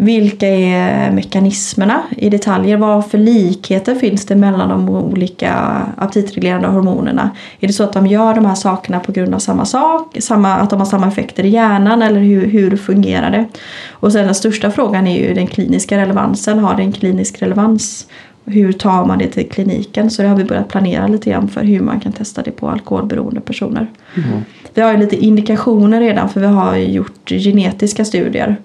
vilka 0.00 0.48
är 0.48 1.10
mekanismerna 1.10 2.02
i 2.16 2.30
detaljer? 2.30 2.76
Vad 2.76 3.06
för 3.06 3.18
likheter 3.18 3.94
finns 3.94 4.26
det 4.26 4.36
mellan 4.36 4.68
de 4.68 4.88
olika 4.88 5.52
aptitreglerande 5.96 6.68
hormonerna? 6.68 7.30
Är 7.60 7.66
det 7.66 7.72
så 7.72 7.84
att 7.84 7.92
de 7.92 8.06
gör 8.06 8.34
de 8.34 8.46
här 8.46 8.54
sakerna 8.54 9.00
på 9.00 9.12
grund 9.12 9.34
av 9.34 9.38
samma 9.38 9.64
sak? 9.64 10.16
Samma, 10.20 10.54
att 10.54 10.70
de 10.70 10.78
har 10.78 10.86
samma 10.86 11.08
effekter 11.08 11.44
i 11.44 11.48
hjärnan 11.48 12.02
eller 12.02 12.20
hur, 12.20 12.46
hur 12.46 12.76
fungerar 12.76 13.30
det? 13.30 13.46
Och 13.90 14.12
sen 14.12 14.24
den 14.24 14.34
största 14.34 14.70
frågan 14.70 15.06
är 15.06 15.28
ju 15.28 15.34
den 15.34 15.46
kliniska 15.46 15.98
relevansen. 15.98 16.58
Har 16.58 16.76
det 16.76 16.82
en 16.82 16.92
klinisk 16.92 17.42
relevans? 17.42 18.06
Hur 18.44 18.72
tar 18.72 19.04
man 19.04 19.18
det 19.18 19.26
till 19.26 19.48
kliniken? 19.48 20.10
Så 20.10 20.22
det 20.22 20.28
har 20.28 20.36
vi 20.36 20.44
börjat 20.44 20.68
planera 20.68 21.06
lite 21.06 21.30
grann 21.30 21.48
för 21.48 21.64
hur 21.64 21.80
man 21.80 22.00
kan 22.00 22.12
testa 22.12 22.42
det 22.42 22.50
på 22.50 22.68
alkoholberoende 22.68 23.40
personer. 23.40 23.86
Vi 24.74 24.82
har 24.82 24.92
ju 24.92 24.98
lite 24.98 25.16
indikationer 25.16 26.00
redan 26.00 26.28
för 26.28 26.40
vi 26.40 26.46
har 26.46 26.76
gjort 26.76 27.30
genetiska 27.30 28.04
studier. 28.04 28.56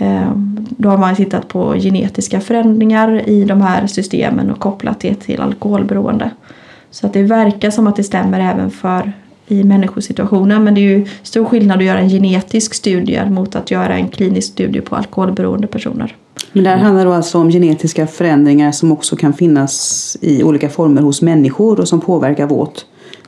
Eh, 0.00 0.32
då 0.68 0.88
har 0.88 0.98
man 0.98 1.16
tittat 1.16 1.48
på 1.48 1.74
genetiska 1.74 2.40
förändringar 2.40 3.28
i 3.28 3.44
de 3.44 3.60
här 3.60 3.86
systemen 3.86 4.50
och 4.50 4.58
kopplat 4.58 5.00
det 5.00 5.14
till 5.14 5.40
alkoholberoende. 5.40 6.30
Så 6.90 7.06
att 7.06 7.12
det 7.12 7.22
verkar 7.22 7.70
som 7.70 7.86
att 7.86 7.96
det 7.96 8.04
stämmer 8.04 8.40
även 8.40 8.70
för 8.70 9.12
i 9.46 9.64
människosituationen 9.64 10.64
men 10.64 10.74
det 10.74 10.80
är 10.80 10.98
ju 10.98 11.06
stor 11.22 11.44
skillnad 11.44 11.78
att 11.78 11.84
göra 11.84 11.98
en 11.98 12.08
genetisk 12.08 12.74
studie 12.74 13.24
mot 13.30 13.56
att 13.56 13.70
göra 13.70 13.94
en 13.94 14.08
klinisk 14.08 14.52
studie 14.52 14.80
på 14.80 14.96
alkoholberoende 14.96 15.66
personer. 15.66 16.16
Men 16.52 16.64
det 16.64 16.70
här 16.70 16.76
handlar 16.76 17.04
då 17.04 17.12
alltså 17.12 17.38
om 17.38 17.50
genetiska 17.50 18.06
förändringar 18.06 18.72
som 18.72 18.92
också 18.92 19.16
kan 19.16 19.32
finnas 19.32 20.16
i 20.20 20.42
olika 20.42 20.68
former 20.68 21.02
hos 21.02 21.22
människor 21.22 21.80
och 21.80 21.88
som 21.88 22.00
påverkar 22.00 22.46
vårt, 22.46 22.84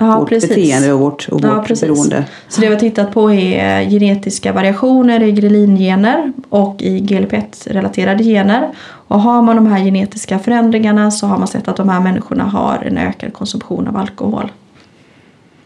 Ja, 0.06 0.18
vårt 0.18 0.28
precis. 0.28 0.48
beteende 0.48 0.92
och 0.92 1.00
vårt, 1.00 1.28
och 1.28 1.42
vårt 1.42 1.80
beroende. 1.80 2.24
Så 2.48 2.60
det 2.60 2.66
vi 2.66 2.72
har 2.72 2.80
tittat 2.80 3.12
på 3.12 3.32
är 3.32 3.90
genetiska 3.90 4.52
variationer 4.52 5.22
i 5.22 5.32
grelingener 5.32 6.32
och 6.48 6.82
i 6.82 7.00
GLP-1-relaterade 7.00 8.24
gener. 8.24 8.68
Och 9.08 9.20
har 9.20 9.42
man 9.42 9.56
de 9.56 9.66
här 9.66 9.84
genetiska 9.84 10.38
förändringarna 10.38 11.10
så 11.10 11.26
har 11.26 11.38
man 11.38 11.48
sett 11.48 11.68
att 11.68 11.76
de 11.76 11.88
här 11.88 12.00
människorna 12.00 12.44
har 12.44 12.84
en 12.86 12.98
ökad 12.98 13.32
konsumtion 13.32 13.88
av 13.88 13.96
alkohol. 13.96 14.50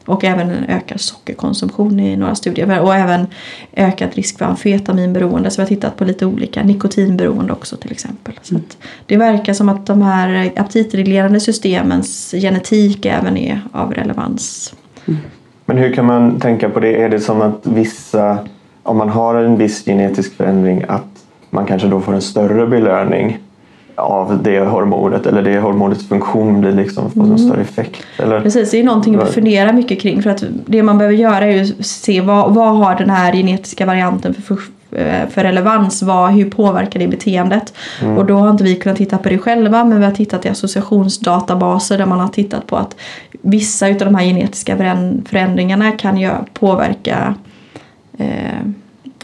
Och 0.07 0.25
även 0.25 0.51
en 0.51 0.65
ökad 0.65 1.01
sockerkonsumtion 1.01 2.01
i 2.01 2.17
några 2.17 2.35
studier. 2.35 2.81
Och 2.81 2.95
även 2.95 3.27
ökad 3.73 4.15
risk 4.15 4.39
för 4.39 4.45
amfetaminberoende. 4.45 5.51
Så 5.51 5.61
vi 5.61 5.63
har 5.63 5.69
tittat 5.69 5.97
på 5.97 6.05
lite 6.05 6.27
olika 6.27 6.63
nikotinberoende 6.63 7.53
också 7.53 7.77
till 7.77 7.93
exempel. 7.93 8.35
Så 8.43 8.55
det 9.07 9.17
verkar 9.17 9.53
som 9.53 9.69
att 9.69 9.87
de 9.87 10.03
här 10.03 10.53
aptitreglerande 10.57 11.41
systemens 11.41 12.31
genetik 12.31 13.07
även 13.07 13.37
är 13.37 13.61
av 13.73 13.95
relevans. 13.95 14.75
Men 15.65 15.79
hur 15.79 15.93
kan 15.93 16.05
man 16.05 16.41
tänka 16.41 16.69
på 16.69 16.81
det? 16.81 17.03
Är 17.03 17.09
det 17.09 17.21
som 17.21 17.43
att 17.43 17.61
vissa, 17.63 18.39
om 18.83 18.97
man 18.97 19.09
har 19.09 19.35
en 19.35 19.57
viss 19.59 19.85
genetisk 19.85 20.37
förändring, 20.37 20.85
att 20.89 21.05
man 21.51 21.67
kanske 21.67 21.89
då 21.89 22.01
får 22.01 22.15
en 22.15 22.23
större 22.23 22.67
belöning 22.67 23.39
av 23.97 24.43
det 24.43 24.61
hormonet 24.61 25.27
eller 25.27 25.43
det 25.43 25.61
hormonets 25.61 26.09
funktion 26.09 26.61
blir 26.61 26.73
liksom 26.73 27.11
får 27.11 27.23
en 27.23 27.39
större 27.39 27.61
effekt? 27.61 28.03
Eller? 28.19 28.41
Precis, 28.41 28.71
det 28.71 28.81
är 28.81 28.85
någonting 28.85 29.19
vi 29.19 29.25
funderar 29.25 29.73
mycket 29.73 30.01
kring 30.01 30.23
för 30.23 30.31
att 30.31 30.45
det 30.67 30.83
man 30.83 30.99
behöver 30.99 31.17
göra 31.17 31.45
är 31.45 31.65
ju 31.65 31.75
att 31.81 31.87
se 31.87 32.21
vad, 32.21 32.55
vad 32.55 32.77
har 32.77 32.95
den 32.95 33.11
här 33.11 33.33
genetiska 33.33 33.87
varianten 33.87 34.35
för, 34.35 34.43
för, 34.43 34.57
för 35.31 35.43
relevans? 35.43 36.03
Vad, 36.03 36.33
hur 36.33 36.51
påverkar 36.51 37.01
det 37.01 37.09
beteendet? 37.09 37.75
Och 38.17 38.27
då 38.27 38.37
har 38.37 38.51
inte 38.51 38.65
vi 38.65 38.77
kunnat 38.77 38.99
titta 38.99 39.19
på 39.19 39.29
det 39.29 39.39
själva 39.39 39.85
men 39.85 39.99
vi 39.99 40.05
har 40.05 40.13
tittat 40.13 40.47
i 40.47 40.49
associationsdatabaser 40.49 41.99
där 41.99 42.07
man 42.07 42.21
har 42.21 42.29
tittat 42.29 42.67
på 42.67 42.77
att 42.77 42.97
vissa 43.43 43.87
av 43.87 43.95
de 43.95 44.15
här 44.15 44.25
genetiska 44.25 44.77
föränd- 44.77 45.29
förändringarna 45.29 45.93
kan 45.93 46.19
ju 46.19 46.31
påverka 46.53 47.35
eh, 48.19 48.27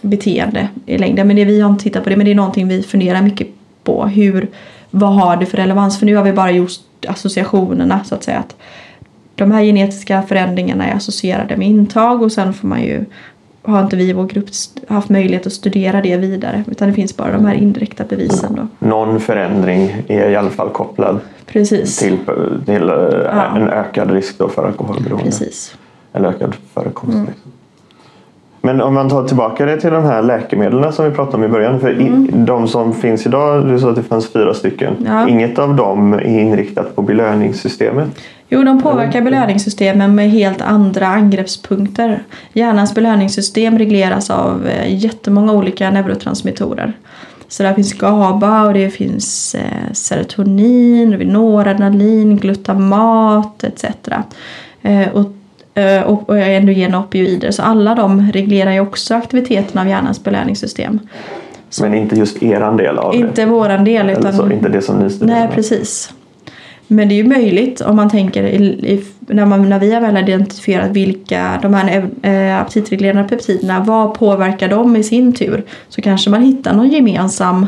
beteende 0.03 0.69
i 0.87 0.99
längden. 0.99 1.27
Men 1.27 1.37
det 1.37 1.45
vi 1.45 1.61
har 1.61 1.71
inte 1.71 1.83
tittat 1.83 2.05
på 2.05 2.11
det 2.11 2.17
men 2.17 2.27
det 2.27 2.33
är 2.33 2.35
någonting 2.37 2.69
vi 2.69 2.83
funderar 2.83 3.23
mycket 3.23 3.49
på. 3.85 4.07
Hur, 4.07 4.49
vad 4.91 5.15
har 5.15 5.37
det 5.37 5.47
för 5.47 5.57
relevans? 5.57 5.99
För 5.99 6.07
nu 6.07 6.17
har 6.17 6.25
vi 6.25 6.33
bara 6.33 6.51
gjort 6.51 6.71
associationerna 7.09 8.05
så 8.05 8.15
att 8.15 8.23
säga. 8.23 8.39
Att 8.39 8.57
de 9.35 9.51
här 9.53 9.63
genetiska 9.63 10.23
förändringarna 10.23 10.87
är 10.87 10.95
associerade 10.97 11.57
med 11.57 11.69
intag 11.69 12.23
och 12.23 12.33
sen 12.33 12.55
får 12.55 12.69
man 12.69 12.83
ju 12.83 13.05
har 13.65 13.83
inte 13.83 13.97
vi 13.97 14.09
i 14.09 14.13
vår 14.13 14.27
grupp 14.27 14.49
haft 14.89 15.09
möjlighet 15.09 15.47
att 15.47 15.53
studera 15.53 16.01
det 16.01 16.17
vidare 16.17 16.65
utan 16.71 16.89
det 16.89 16.95
finns 16.95 17.17
bara 17.17 17.33
de 17.33 17.47
här 17.47 17.55
indirekta 17.55 18.05
bevisen 18.05 18.55
då. 18.55 18.87
Någon 18.87 19.21
förändring 19.21 19.97
är 20.09 20.31
i 20.31 20.37
alla 20.37 20.51
fall 20.51 20.69
kopplad 20.69 21.21
Precis. 21.47 21.99
till, 21.99 22.19
till 22.67 22.89
eh, 22.89 22.95
Ja. 23.25 23.57
en 23.57 23.69
ökad 23.69 24.11
risk 24.11 24.37
för 24.37 24.67
alkoholberoende. 24.67 25.25
Precis. 25.25 25.75
Eller 26.13 26.29
ökad 26.29 26.55
förekomst. 26.75 27.17
Mm. 27.17 27.33
Men 28.65 28.81
om 28.81 28.95
man 28.95 29.09
tar 29.09 29.25
tillbaka 29.25 29.67
det 29.67 29.81
till 29.81 29.91
de 29.91 30.05
här 30.05 30.23
läkemedlen 30.23 30.93
som 30.93 31.05
vi 31.05 31.11
pratade 31.11 31.37
om 31.37 31.45
i 31.45 31.49
början. 31.49 31.81
För 31.81 31.91
Mm. 31.91 32.45
de 32.45 32.69
som 32.69 32.95
finns 32.95 33.27
idag, 33.27 33.69
du 33.69 33.79
sa 33.79 33.91
att 33.91 33.97
det 33.97 34.03
fanns 34.03 34.33
fyra 34.33 34.55
stycken. 34.55 34.95
Ja. 35.07 35.29
Inget 35.29 35.59
av 35.59 35.77
dem 35.77 36.13
är 36.13 36.21
inriktat 36.41 36.97
på 36.97 37.03
belöningssystemet. 37.03 38.09
Jo, 38.49 38.63
de 38.63 38.83
påverkar 38.83 39.21
belöningssystemen 39.21 40.15
med 40.15 40.31
helt 40.31 40.61
andra 40.63 41.07
angreppspunkter. 41.07 42.23
Hjärnans 42.53 42.95
belöningssystem 42.95 43.79
regleras 43.79 44.31
av 44.31 44.67
eh, 44.67 44.95
jättemånga 45.05 45.53
olika 45.53 45.91
neurotransmittorer. 45.91 46.93
Så 47.49 47.63
där 47.63 47.75
finns 47.75 47.93
GABA 47.93 48.63
och 48.67 48.75
det 48.75 48.91
finns 48.91 49.55
eh, 49.55 49.93
serotonin, 49.93 51.11
noradrenalin, 51.11 52.37
glutamat 52.37 53.65
etc. 53.65 53.85
Eh, 54.83 55.09
och, 55.13 55.27
och, 56.07 56.29
och 56.29 56.39
endogena 56.39 57.01
opioider. 57.01 57.51
Så 57.51 57.63
alla 57.63 57.95
de 57.95 58.33
reglerar 58.33 58.73
ju 58.73 58.81
också 58.81 59.15
aktiviteten 59.15 59.81
av 59.81 59.89
hjärnans 59.89 60.25
belöningssystem. 60.25 60.99
Men 61.81 61.95
inte 61.95 62.17
just 62.17 62.43
eran 62.43 62.77
del 62.77 62.99
av 62.99 63.15
Inte 63.15 63.45
det. 63.45 63.51
våran 63.51 63.85
del 63.85 64.09
Eller 64.09 64.21
utan 64.21 64.33
så, 64.33 64.51
inte 64.51 64.69
det 64.69 64.83
som 64.83 64.99
ni 64.99 65.11
studerar. 65.11 65.39
Nej, 65.39 65.49
precis. 65.55 66.15
Men 66.87 67.09
det 67.09 67.15
är 67.15 67.17
ju 67.17 67.29
möjligt 67.29 67.81
om 67.81 67.97
man 67.97 68.11
tänker 68.11 68.43
i, 68.43 68.65
i, 68.65 69.05
när, 69.21 69.47
man, 69.47 69.69
när 69.69 69.79
vi 69.79 69.93
har 69.93 70.01
väl 70.01 70.17
identifierat 70.17 70.91
vilka 70.91 71.59
de 71.63 71.75
här 71.75 72.09
eh, 72.23 72.61
aptitreglerande 72.61 73.29
peptiderna, 73.29 73.85
vad 73.87 74.15
påverkar 74.15 74.69
de 74.69 74.97
i 74.97 75.03
sin 75.03 75.33
tur? 75.33 75.65
Så 75.89 76.03
kanske 76.03 76.31
man 76.31 76.43
hittar 76.43 76.75
någon 76.75 76.89
gemensam 76.89 77.67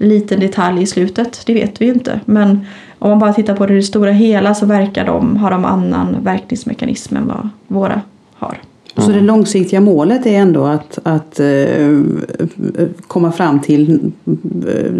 liten 0.00 0.40
detalj 0.40 0.82
i 0.82 0.86
slutet, 0.86 1.42
det 1.46 1.54
vet 1.54 1.80
vi 1.80 1.84
ju 1.86 1.92
inte. 1.92 2.20
Men 2.24 2.66
om 2.98 3.10
man 3.10 3.18
bara 3.18 3.32
tittar 3.32 3.56
på 3.56 3.66
det, 3.66 3.72
i 3.72 3.76
det 3.76 3.82
stora 3.82 4.10
hela 4.10 4.54
så 4.54 4.66
verkar 4.66 5.06
de, 5.06 5.36
har 5.36 5.50
de 5.50 5.64
annan 5.64 6.16
verkningsmekanism 6.22 7.16
än 7.16 7.26
vad 7.26 7.48
våra 7.66 8.02
har. 8.34 8.58
Så 8.96 9.10
det 9.12 9.20
långsiktiga 9.20 9.80
målet 9.80 10.26
är 10.26 10.30
ändå 10.38 10.64
att, 10.64 10.98
att 11.02 11.40
eh, 11.40 11.46
komma 13.06 13.32
fram 13.32 13.60
till 13.60 14.12
eh, 14.68 14.92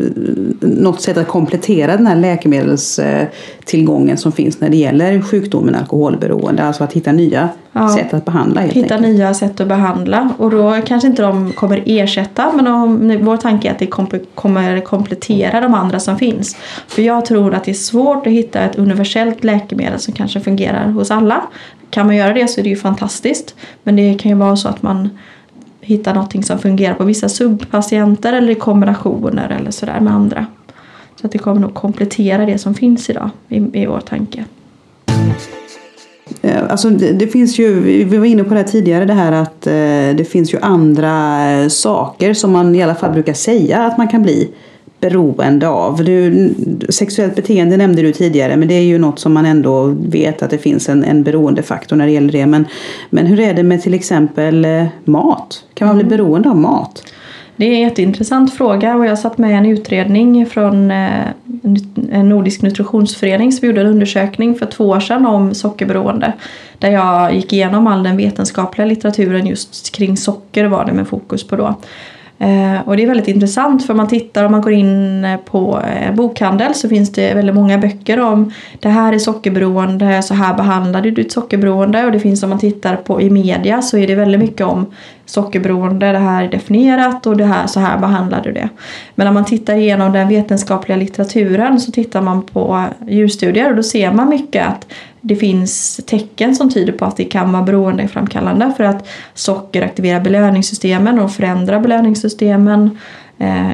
något 0.60 1.00
sätt 1.00 1.16
att 1.16 1.28
komplettera 1.28 1.96
den 1.96 2.06
här 2.06 2.16
läkemedelstillgången 2.16 4.16
som 4.16 4.32
finns 4.32 4.60
när 4.60 4.68
det 4.68 4.76
gäller 4.76 5.22
sjukdomen 5.22 5.74
alkoholberoende. 5.74 6.64
Alltså 6.64 6.84
att 6.84 6.92
hitta 6.92 7.12
nya 7.12 7.48
Ja. 7.72 7.88
sätt 7.96 8.14
att 8.14 8.24
behandla 8.24 8.60
helt 8.60 8.72
Hitta 8.72 8.94
enkelt. 8.94 9.14
nya 9.16 9.34
sätt 9.34 9.60
att 9.60 9.68
behandla 9.68 10.30
och 10.38 10.50
då 10.50 10.76
kanske 10.86 11.08
inte 11.08 11.22
de 11.22 11.52
kommer 11.52 11.82
ersätta 11.86 12.52
men 12.56 12.64
de, 12.64 13.18
vår 13.24 13.36
tanke 13.36 13.68
är 13.68 13.72
att 13.72 13.78
det 13.78 13.86
kommer 14.34 14.80
komplettera 14.80 15.60
de 15.60 15.74
andra 15.74 16.00
som 16.00 16.18
finns. 16.18 16.56
För 16.88 17.02
jag 17.02 17.24
tror 17.24 17.54
att 17.54 17.64
det 17.64 17.70
är 17.70 17.74
svårt 17.74 18.26
att 18.26 18.32
hitta 18.32 18.60
ett 18.60 18.78
universellt 18.78 19.44
läkemedel 19.44 19.98
som 19.98 20.14
kanske 20.14 20.40
fungerar 20.40 20.86
hos 20.88 21.10
alla. 21.10 21.42
Kan 21.90 22.06
man 22.06 22.16
göra 22.16 22.32
det 22.34 22.48
så 22.48 22.60
är 22.60 22.62
det 22.62 22.70
ju 22.70 22.76
fantastiskt 22.76 23.54
men 23.82 23.96
det 23.96 24.14
kan 24.14 24.30
ju 24.30 24.36
vara 24.36 24.56
så 24.56 24.68
att 24.68 24.82
man 24.82 25.08
hittar 25.80 26.14
någonting 26.14 26.42
som 26.42 26.58
fungerar 26.58 26.94
på 26.94 27.04
vissa 27.04 27.28
subpatienter 27.28 28.32
eller 28.32 28.50
i 28.50 28.54
kombinationer 28.54 29.56
eller 29.60 29.70
sådär 29.70 30.00
med 30.00 30.14
andra. 30.14 30.46
Så 31.20 31.26
att 31.26 31.32
det 31.32 31.38
kommer 31.38 31.60
nog 31.60 31.74
komplettera 31.74 32.46
det 32.46 32.58
som 32.58 32.74
finns 32.74 33.10
idag 33.10 33.30
i, 33.48 33.82
i 33.82 33.86
vår 33.86 34.00
tanke. 34.00 34.44
Eh, 36.42 36.70
alltså 36.70 36.90
det, 36.90 37.12
det 37.12 37.26
finns 37.26 37.58
ju, 37.58 37.80
vi 38.04 38.18
var 38.18 38.26
inne 38.26 38.44
på 38.44 38.54
det 38.54 38.60
här 38.60 38.68
tidigare, 38.68 39.04
det 39.04 39.12
här 39.12 39.32
att 39.32 39.66
eh, 39.66 40.16
det 40.16 40.28
finns 40.30 40.54
ju 40.54 40.58
andra 40.58 41.44
eh, 41.50 41.68
saker 41.68 42.34
som 42.34 42.52
man 42.52 42.74
i 42.74 42.82
alla 42.82 42.94
fall 42.94 43.12
brukar 43.12 43.32
säga 43.32 43.82
att 43.82 43.98
man 43.98 44.08
kan 44.08 44.22
bli 44.22 44.50
beroende 45.00 45.68
av. 45.68 46.04
Du, 46.04 46.54
sexuellt 46.88 47.36
beteende 47.36 47.76
nämnde 47.76 48.02
du 48.02 48.12
tidigare 48.12 48.56
men 48.56 48.68
det 48.68 48.74
är 48.74 48.82
ju 48.82 48.98
något 48.98 49.18
som 49.18 49.32
man 49.32 49.46
ändå 49.46 49.94
vet 50.08 50.42
att 50.42 50.50
det 50.50 50.58
finns 50.58 50.88
en, 50.88 51.04
en 51.04 51.22
beroendefaktor 51.22 51.96
när 51.96 52.06
det 52.06 52.12
gäller 52.12 52.32
det. 52.32 52.46
Men, 52.46 52.66
men 53.10 53.26
hur 53.26 53.40
är 53.40 53.54
det 53.54 53.62
med 53.62 53.82
till 53.82 53.94
exempel 53.94 54.64
eh, 54.64 54.86
mat? 55.04 55.64
Kan 55.74 55.88
man 55.88 55.96
bli 55.96 56.04
beroende 56.04 56.48
av 56.50 56.56
mat? 56.56 57.02
Det 57.56 57.66
är 57.66 57.72
en 57.72 57.80
jätteintressant 57.80 58.54
fråga 58.54 58.96
och 58.96 59.06
jag 59.06 59.18
satt 59.18 59.38
med 59.38 59.50
i 59.50 59.54
en 59.54 59.66
utredning 59.66 60.46
från 60.46 60.90
eh, 60.90 61.26
en 62.12 62.28
nordisk 62.28 62.62
nutritionsförening 62.62 63.52
som 63.52 63.68
gjorde 63.68 63.80
en 63.80 63.86
undersökning 63.86 64.54
för 64.54 64.66
två 64.66 64.88
år 64.88 65.00
sedan 65.00 65.26
om 65.26 65.54
sockerberoende. 65.54 66.32
Där 66.78 66.90
jag 66.90 67.34
gick 67.34 67.52
igenom 67.52 67.86
all 67.86 68.02
den 68.02 68.16
vetenskapliga 68.16 68.86
litteraturen 68.86 69.46
just 69.46 69.94
kring 69.94 70.16
socker 70.16 70.64
var 70.64 70.84
det 70.84 70.92
med 70.92 71.08
fokus 71.08 71.46
på 71.46 71.56
då. 71.56 71.74
Eh, 72.42 72.80
och 72.88 72.96
det 72.96 73.02
är 73.02 73.06
väldigt 73.06 73.28
intressant 73.28 73.86
för 73.86 73.92
om 73.92 73.96
man 73.96 74.08
tittar 74.08 74.44
om 74.44 74.52
man 74.52 74.60
går 74.60 74.72
in 74.72 75.24
eh, 75.24 75.36
på 75.36 75.80
eh, 75.80 76.14
bokhandel 76.14 76.74
så 76.74 76.88
finns 76.88 77.12
det 77.12 77.34
väldigt 77.34 77.54
många 77.54 77.78
böcker 77.78 78.20
om 78.20 78.52
det 78.80 78.88
här 78.88 79.12
är 79.12 79.18
sockerberoende, 79.18 80.22
så 80.22 80.34
här 80.34 80.54
behandlar 80.54 81.00
du 81.00 81.10
ditt 81.10 81.32
sockerberoende 81.32 82.04
och 82.04 82.12
det 82.12 82.20
finns 82.20 82.42
om 82.42 82.50
man 82.50 82.58
tittar 82.58 82.96
på 82.96 83.20
i 83.20 83.30
media 83.30 83.82
så 83.82 83.98
är 83.98 84.06
det 84.06 84.14
väldigt 84.14 84.40
mycket 84.40 84.66
om 84.66 84.86
sockerberoende, 85.26 86.12
det 86.12 86.18
här 86.18 86.44
är 86.44 86.48
definierat 86.48 87.26
och 87.26 87.36
det 87.36 87.44
här, 87.44 87.66
så 87.66 87.80
här 87.80 87.98
behandlar 87.98 88.42
du 88.42 88.52
det. 88.52 88.68
Men 89.14 89.26
om 89.26 89.34
man 89.34 89.44
tittar 89.44 89.74
igenom 89.74 90.12
den 90.12 90.28
vetenskapliga 90.28 90.98
litteraturen 90.98 91.80
så 91.80 91.92
tittar 91.92 92.22
man 92.22 92.42
på 92.42 92.84
djurstudier 93.08 93.70
och 93.70 93.76
då 93.76 93.82
ser 93.82 94.12
man 94.12 94.28
mycket 94.28 94.66
att 94.66 94.86
det 95.20 95.36
finns 95.36 96.00
tecken 96.06 96.54
som 96.54 96.70
tyder 96.70 96.92
på 96.92 97.04
att 97.04 97.16
det 97.16 97.24
kan 97.24 97.52
vara 97.52 97.62
beroendeframkallande 97.62 98.74
för 98.76 98.84
att 98.84 99.08
socker 99.34 99.82
aktiverar 99.82 100.20
belöningssystemen 100.20 101.18
och 101.18 101.32
förändrar 101.32 101.80
belöningssystemen 101.80 102.98
eh, 103.38 103.70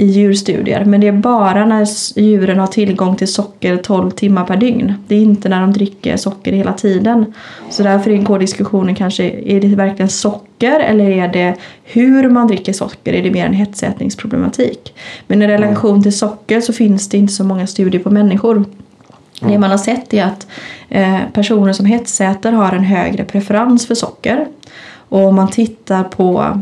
i 0.00 0.06
djurstudier. 0.06 0.84
Men 0.84 1.00
det 1.00 1.08
är 1.08 1.12
bara 1.12 1.66
när 1.66 1.86
djuren 2.20 2.58
har 2.58 2.66
tillgång 2.66 3.16
till 3.16 3.28
socker 3.28 3.76
12 3.76 4.10
timmar 4.10 4.44
per 4.44 4.56
dygn. 4.56 4.94
Det 5.08 5.14
är 5.14 5.20
inte 5.20 5.48
när 5.48 5.60
de 5.60 5.72
dricker 5.72 6.16
socker 6.16 6.52
hela 6.52 6.72
tiden. 6.72 7.34
Så 7.70 7.82
därför 7.82 8.16
går 8.16 8.38
diskussionen 8.38 8.94
kanske, 8.94 9.24
är 9.30 9.60
det 9.60 9.68
verkligen 9.68 10.08
socker 10.08 10.80
eller 10.80 11.10
är 11.10 11.28
det 11.28 11.54
hur 11.84 12.30
man 12.30 12.46
dricker 12.48 12.72
socker? 12.72 13.12
Är 13.12 13.22
det 13.22 13.30
mer 13.30 13.46
en 13.46 13.52
hetsätningsproblematik? 13.52 14.94
Men 15.26 15.42
i 15.42 15.46
relation 15.46 16.02
till 16.02 16.18
socker 16.18 16.60
så 16.60 16.72
finns 16.72 17.08
det 17.08 17.16
inte 17.16 17.32
så 17.32 17.44
många 17.44 17.66
studier 17.66 18.02
på 18.02 18.10
människor. 18.10 18.64
Det 19.40 19.58
man 19.58 19.70
har 19.70 19.78
sett 19.78 20.14
är 20.14 20.24
att 20.24 20.46
eh, 20.88 21.20
personer 21.32 21.72
som 21.72 21.86
hetsäter 21.86 22.52
har 22.52 22.72
en 22.72 22.84
högre 22.84 23.24
preferens 23.24 23.86
för 23.86 23.94
socker. 23.94 24.46
Och 25.08 25.26
om 25.26 25.36
man 25.36 25.50
tittar 25.50 26.04
på 26.04 26.60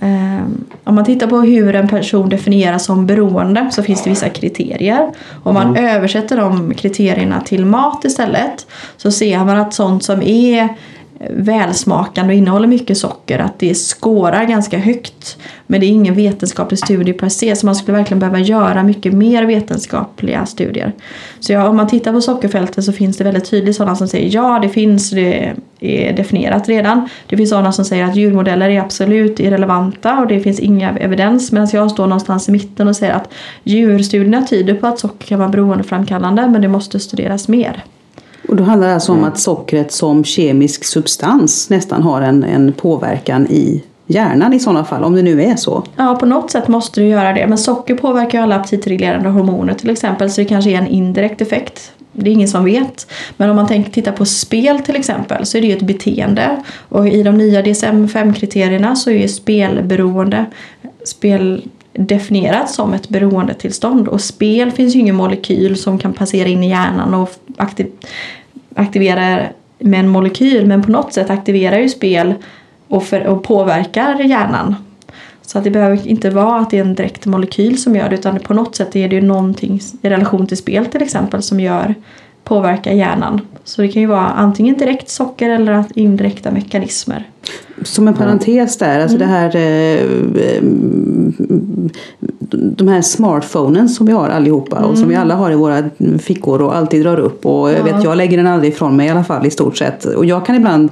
eh, 0.00 0.46
om 0.84 0.94
man 0.94 1.04
tittar 1.04 1.26
på 1.26 1.40
hur 1.40 1.74
en 1.74 1.88
person 1.88 2.28
definieras 2.28 2.84
som 2.84 3.06
beroende 3.06 3.68
så 3.72 3.82
finns 3.82 4.02
det 4.02 4.10
vissa 4.10 4.28
kriterier. 4.28 5.12
Om 5.42 5.54
man 5.54 5.76
översätter 5.76 6.36
de 6.36 6.74
kriterierna 6.74 7.40
till 7.40 7.66
mat 7.66 8.04
istället 8.04 8.66
så 8.96 9.10
ser 9.10 9.44
man 9.44 9.58
att 9.58 9.74
sånt 9.74 10.04
som 10.04 10.22
är 10.22 10.68
välsmakande 11.30 12.34
och 12.34 12.38
innehåller 12.38 12.68
mycket 12.68 12.98
socker 12.98 13.38
att 13.38 13.58
det 13.58 13.74
skårar 13.74 14.44
ganska 14.44 14.78
högt. 14.78 15.38
Men 15.66 15.80
det 15.80 15.86
är 15.86 15.88
ingen 15.88 16.14
vetenskaplig 16.14 16.78
studie 16.78 17.12
per 17.12 17.28
se 17.28 17.56
så 17.56 17.66
man 17.66 17.76
skulle 17.76 17.96
verkligen 17.96 18.18
behöva 18.18 18.38
göra 18.38 18.82
mycket 18.82 19.12
mer 19.12 19.44
vetenskapliga 19.44 20.46
studier. 20.46 20.92
Så 21.40 21.52
ja, 21.52 21.68
om 21.68 21.76
man 21.76 21.88
tittar 21.88 22.12
på 22.12 22.20
sockerfältet 22.20 22.84
så 22.84 22.92
finns 22.92 23.16
det 23.16 23.24
väldigt 23.24 23.50
tydligt 23.50 23.76
sådana 23.76 23.96
som 23.96 24.08
säger 24.08 24.34
ja 24.34 24.58
det 24.62 24.68
finns, 24.68 25.10
det 25.10 25.54
är 25.80 26.12
definierat 26.12 26.68
redan. 26.68 27.08
Det 27.26 27.36
finns 27.36 27.50
sådana 27.50 27.72
som 27.72 27.84
säger 27.84 28.04
att 28.04 28.16
djurmodeller 28.16 28.68
är 28.68 28.80
absolut 28.80 29.40
irrelevanta 29.40 30.18
och 30.18 30.26
det 30.26 30.40
finns 30.40 30.60
inga 30.60 30.98
evidens 30.98 31.52
medan 31.52 31.68
jag 31.72 31.90
står 31.90 32.06
någonstans 32.06 32.48
i 32.48 32.52
mitten 32.52 32.88
och 32.88 32.96
säger 32.96 33.12
att 33.12 33.32
djurstudierna 33.64 34.42
tyder 34.42 34.74
på 34.74 34.86
att 34.86 34.98
socker 34.98 35.26
kan 35.26 35.38
vara 35.38 35.48
beroendeframkallande 35.48 36.46
men 36.48 36.62
det 36.62 36.68
måste 36.68 37.00
studeras 37.00 37.48
mer. 37.48 37.84
Och 38.48 38.56
då 38.56 38.64
handlar 38.64 38.88
det 38.88 38.94
alltså 38.94 39.12
om 39.12 39.24
att 39.24 39.38
sockret 39.38 39.92
som 39.92 40.24
kemisk 40.24 40.84
substans 40.84 41.70
nästan 41.70 42.02
har 42.02 42.22
en, 42.22 42.44
en 42.44 42.72
påverkan 42.72 43.46
i 43.46 43.82
hjärnan 44.06 44.52
i 44.52 44.60
sådana 44.60 44.84
fall, 44.84 45.04
om 45.04 45.14
det 45.14 45.22
nu 45.22 45.42
är 45.42 45.56
så. 45.56 45.84
Ja, 45.96 46.16
på 46.20 46.26
något 46.26 46.50
sätt 46.50 46.68
måste 46.68 47.00
du 47.00 47.06
göra 47.06 47.32
det. 47.32 47.46
Men 47.46 47.58
socker 47.58 47.94
påverkar 47.94 48.38
ju 48.38 48.42
alla 48.42 48.56
aptitreglerande 48.56 49.28
hormoner 49.28 49.74
till 49.74 49.90
exempel, 49.90 50.30
så 50.30 50.40
det 50.40 50.44
kanske 50.44 50.70
är 50.70 50.78
en 50.78 50.86
indirekt 50.86 51.40
effekt. 51.40 51.92
Det 52.12 52.30
är 52.30 52.34
ingen 52.34 52.48
som 52.48 52.64
vet. 52.64 53.06
Men 53.36 53.50
om 53.50 53.56
man 53.56 53.66
tänker, 53.66 53.90
tittar 53.90 54.12
på 54.12 54.24
spel 54.24 54.78
till 54.78 54.96
exempel 54.96 55.46
så 55.46 55.58
är 55.58 55.62
det 55.62 55.68
ju 55.68 55.76
ett 55.76 55.82
beteende. 55.82 56.62
Och 56.88 57.08
i 57.08 57.22
de 57.22 57.38
nya 57.38 57.62
DSM-5-kriterierna 57.62 58.94
så 58.94 59.10
är 59.10 59.14
ju 59.14 59.28
spelberoende 59.28 60.46
spel 61.04 61.68
definierat 61.98 62.70
som 62.70 62.94
ett 62.94 63.08
beroendetillstånd. 63.08 64.08
Och 64.08 64.20
spel 64.20 64.70
finns 64.70 64.96
ju 64.96 65.00
ingen 65.00 65.16
molekyl 65.16 65.76
som 65.76 65.98
kan 65.98 66.12
passera 66.12 66.48
in 66.48 66.64
i 66.64 66.68
hjärnan 66.68 67.14
och 67.14 67.30
aktiv 67.56 67.86
aktivera 68.74 69.42
med 69.78 70.00
en 70.00 70.08
molekyl. 70.08 70.66
Men 70.66 70.82
på 70.82 70.90
något 70.90 71.12
sätt 71.12 71.30
aktiverar 71.30 71.78
ju 71.78 71.88
spel 71.88 72.34
och, 72.88 73.04
för, 73.04 73.26
och 73.26 73.42
påverkar 73.42 74.20
hjärnan. 74.20 74.74
Så 75.42 75.58
att 75.58 75.64
det 75.64 75.70
behöver 75.70 76.08
inte 76.08 76.30
vara 76.30 76.60
att 76.60 76.70
det 76.70 76.76
är 76.78 76.80
en 76.80 76.94
direkt 76.94 77.26
molekyl 77.26 77.78
som 77.78 77.96
gör 77.96 78.08
det 78.08 78.14
utan 78.14 78.38
på 78.38 78.54
något 78.54 78.76
sätt 78.76 78.96
är 78.96 79.08
det 79.08 79.14
ju 79.14 79.22
någonting 79.22 79.80
i 80.02 80.08
relation 80.08 80.46
till 80.46 80.56
spel 80.56 80.86
till 80.86 81.02
exempel 81.02 81.42
som 81.42 81.60
gör 81.60 81.94
påverkar 82.46 82.92
hjärnan. 82.92 83.40
Så 83.64 83.82
det 83.82 83.88
kan 83.88 84.02
ju 84.02 84.08
vara 84.08 84.26
antingen 84.26 84.76
direkt 84.76 85.08
socker 85.08 85.50
eller 85.50 85.84
indirekta 85.94 86.50
mekanismer. 86.50 87.28
Som 87.82 88.08
en 88.08 88.14
parentes 88.14 88.78
där, 88.78 89.00
alltså 89.00 89.16
mm. 89.16 89.28
det 89.28 89.34
här 89.34 89.56
eh, 89.56 90.60
de 92.50 92.88
här 92.88 93.02
smartphonen 93.02 93.88
som 93.88 94.06
vi 94.06 94.12
har 94.12 94.28
allihopa 94.28 94.76
mm. 94.76 94.90
och 94.90 94.98
som 94.98 95.08
vi 95.08 95.14
mm. 95.14 95.22
alla 95.22 95.34
har 95.34 95.50
i 95.50 95.54
våra 95.54 95.90
fickor 96.18 96.62
och 96.62 96.76
alltid 96.76 97.02
drar 97.02 97.18
upp 97.18 97.46
och 97.46 97.72
jag 97.72 97.82
vet 97.82 98.04
jag 98.04 98.16
lägger 98.16 98.36
den 98.36 98.46
aldrig 98.46 98.72
ifrån 98.72 98.96
mig 98.96 99.06
i 99.06 99.10
alla 99.10 99.24
fall 99.24 99.46
i 99.46 99.50
stort 99.50 99.76
sett 99.76 100.04
och 100.04 100.24
jag 100.24 100.46
kan 100.46 100.56
ibland 100.56 100.90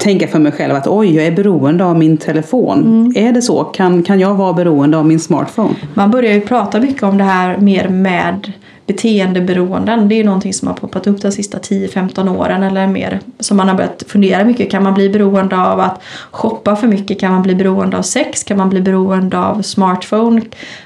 tänka 0.00 0.28
för 0.28 0.38
mig 0.38 0.52
själv 0.52 0.74
att 0.74 0.86
oj, 0.86 1.14
jag 1.14 1.26
är 1.26 1.32
beroende 1.32 1.84
av 1.84 1.98
min 1.98 2.16
telefon. 2.16 2.78
Mm. 2.78 3.28
Är 3.28 3.32
det 3.32 3.42
så? 3.42 3.64
Kan, 3.64 4.02
kan 4.02 4.20
jag 4.20 4.34
vara 4.34 4.52
beroende 4.52 4.96
av 4.98 5.06
min 5.06 5.20
smartphone? 5.20 5.74
Man 5.94 6.10
börjar 6.10 6.32
ju 6.32 6.40
prata 6.40 6.80
mycket 6.80 7.02
om 7.02 7.18
det 7.18 7.24
här 7.24 7.58
mer 7.58 7.88
med 7.88 8.52
beteendeberoenden. 8.86 10.08
Det 10.08 10.14
är 10.14 10.16
ju 10.16 10.24
någonting 10.24 10.54
som 10.54 10.68
har 10.68 10.74
poppat 10.74 11.06
upp 11.06 11.22
de 11.22 11.32
sista 11.32 11.58
10-15 11.58 12.36
åren 12.36 12.62
eller 12.62 12.86
mer. 12.86 13.20
Som 13.40 13.56
man 13.56 13.68
har 13.68 13.74
börjat 13.74 14.04
fundera 14.06 14.44
mycket. 14.44 14.70
Kan 14.70 14.82
man 14.82 14.94
bli 14.94 15.08
beroende 15.08 15.58
av 15.58 15.80
att 15.80 16.02
shoppa 16.30 16.76
för 16.76 16.86
mycket? 16.86 17.20
Kan 17.20 17.32
man 17.32 17.42
bli 17.42 17.54
beroende 17.54 17.98
av 17.98 18.02
sex? 18.02 18.44
Kan 18.44 18.56
man 18.56 18.70
bli 18.70 18.80
beroende 18.80 19.38
av 19.38 19.62
smartphone? 19.62 20.42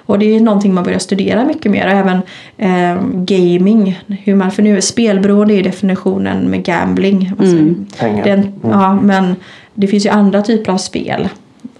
Och 0.06 0.18
det 0.18 0.36
är 0.36 0.40
någonting 0.40 0.74
man 0.74 0.84
börjar 0.84 0.98
studera 0.98 1.44
mycket 1.44 1.72
mer. 1.72 1.86
Och 1.86 1.92
även 1.92 2.22
eh, 2.56 3.02
gaming. 3.14 4.00
Hur 4.06 4.34
man, 4.34 4.50
för 4.50 4.62
nu 4.62 4.76
är 4.76 4.80
spelberoende 4.80 5.54
är 5.54 5.62
definitionen 5.62 6.50
med 6.50 6.64
gambling. 6.64 7.32
Alltså, 7.38 7.56
mm. 7.56 7.86
Pengar. 7.98 8.24
Den, 8.24 8.38
mm. 8.38 8.54
Ja, 8.62 8.94
men 8.94 9.36
det 9.74 9.86
finns 9.86 10.06
ju 10.06 10.10
andra 10.10 10.42
typer 10.42 10.72
av 10.72 10.78
spel 10.78 11.28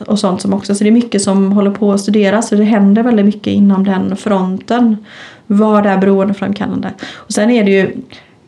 och 0.06 0.18
sånt 0.18 0.40
som 0.40 0.54
också. 0.54 0.74
Så 0.74 0.85
det 0.85 0.90
är 0.90 0.92
mycket 0.92 1.22
som 1.22 1.52
håller 1.52 1.70
på 1.70 1.92
att 1.92 2.00
studeras 2.00 2.48
så 2.48 2.54
det 2.54 2.64
händer 2.64 3.02
väldigt 3.02 3.26
mycket 3.26 3.46
inom 3.46 3.85
den 3.85 4.16
fronten. 4.16 4.96
Vad 5.52 5.86
är 5.86 5.98
beroendeframkallande? 5.98 6.92
Och 7.14 7.32
sen 7.32 7.50
är 7.50 7.64
det 7.64 7.70
ju 7.70 7.96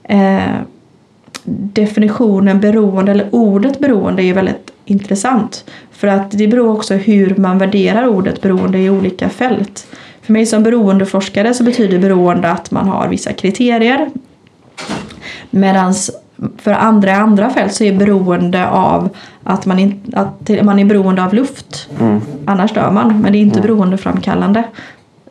eh, 0.02 0.56
definitionen 1.44 2.60
beroende 2.60 3.12
eller 3.12 3.28
ordet 3.34 3.78
beroende 3.78 4.22
är 4.22 4.34
väldigt 4.34 4.70
intressant. 4.84 5.64
För 5.92 6.08
att 6.08 6.30
det 6.30 6.48
beror 6.48 6.76
också 6.76 6.94
hur 6.94 7.36
man 7.36 7.58
värderar 7.58 8.08
ordet 8.08 8.42
beroende 8.42 8.78
i 8.78 8.90
olika 8.90 9.28
fält. 9.28 9.86
För 10.22 10.32
mig 10.32 10.46
som 10.46 10.62
beroendeforskare 10.62 11.54
så 11.54 11.64
betyder 11.64 11.98
beroende 11.98 12.50
att 12.50 12.70
man 12.70 12.88
har 12.88 13.08
vissa 13.08 13.32
kriterier. 13.32 14.10
Medan 15.50 15.94
för 16.58 16.72
andra 16.72 17.16
andra 17.16 17.50
fält 17.50 17.74
så 17.74 17.84
är 17.84 17.92
beroende 17.92 18.68
av 18.68 19.08
att 19.42 19.66
man, 19.66 19.78
in, 19.78 20.00
att 20.12 20.50
man 20.62 20.78
är 20.78 20.84
beroende 20.84 21.24
av 21.24 21.34
luft. 21.34 21.88
Mm. 22.00 22.20
Annars 22.44 22.72
dör 22.72 22.90
man. 22.90 23.20
Men 23.20 23.32
det 23.32 23.38
är 23.38 23.42
inte 23.42 23.58
mm. 23.58 23.66
beroendeframkallande. 23.66 24.64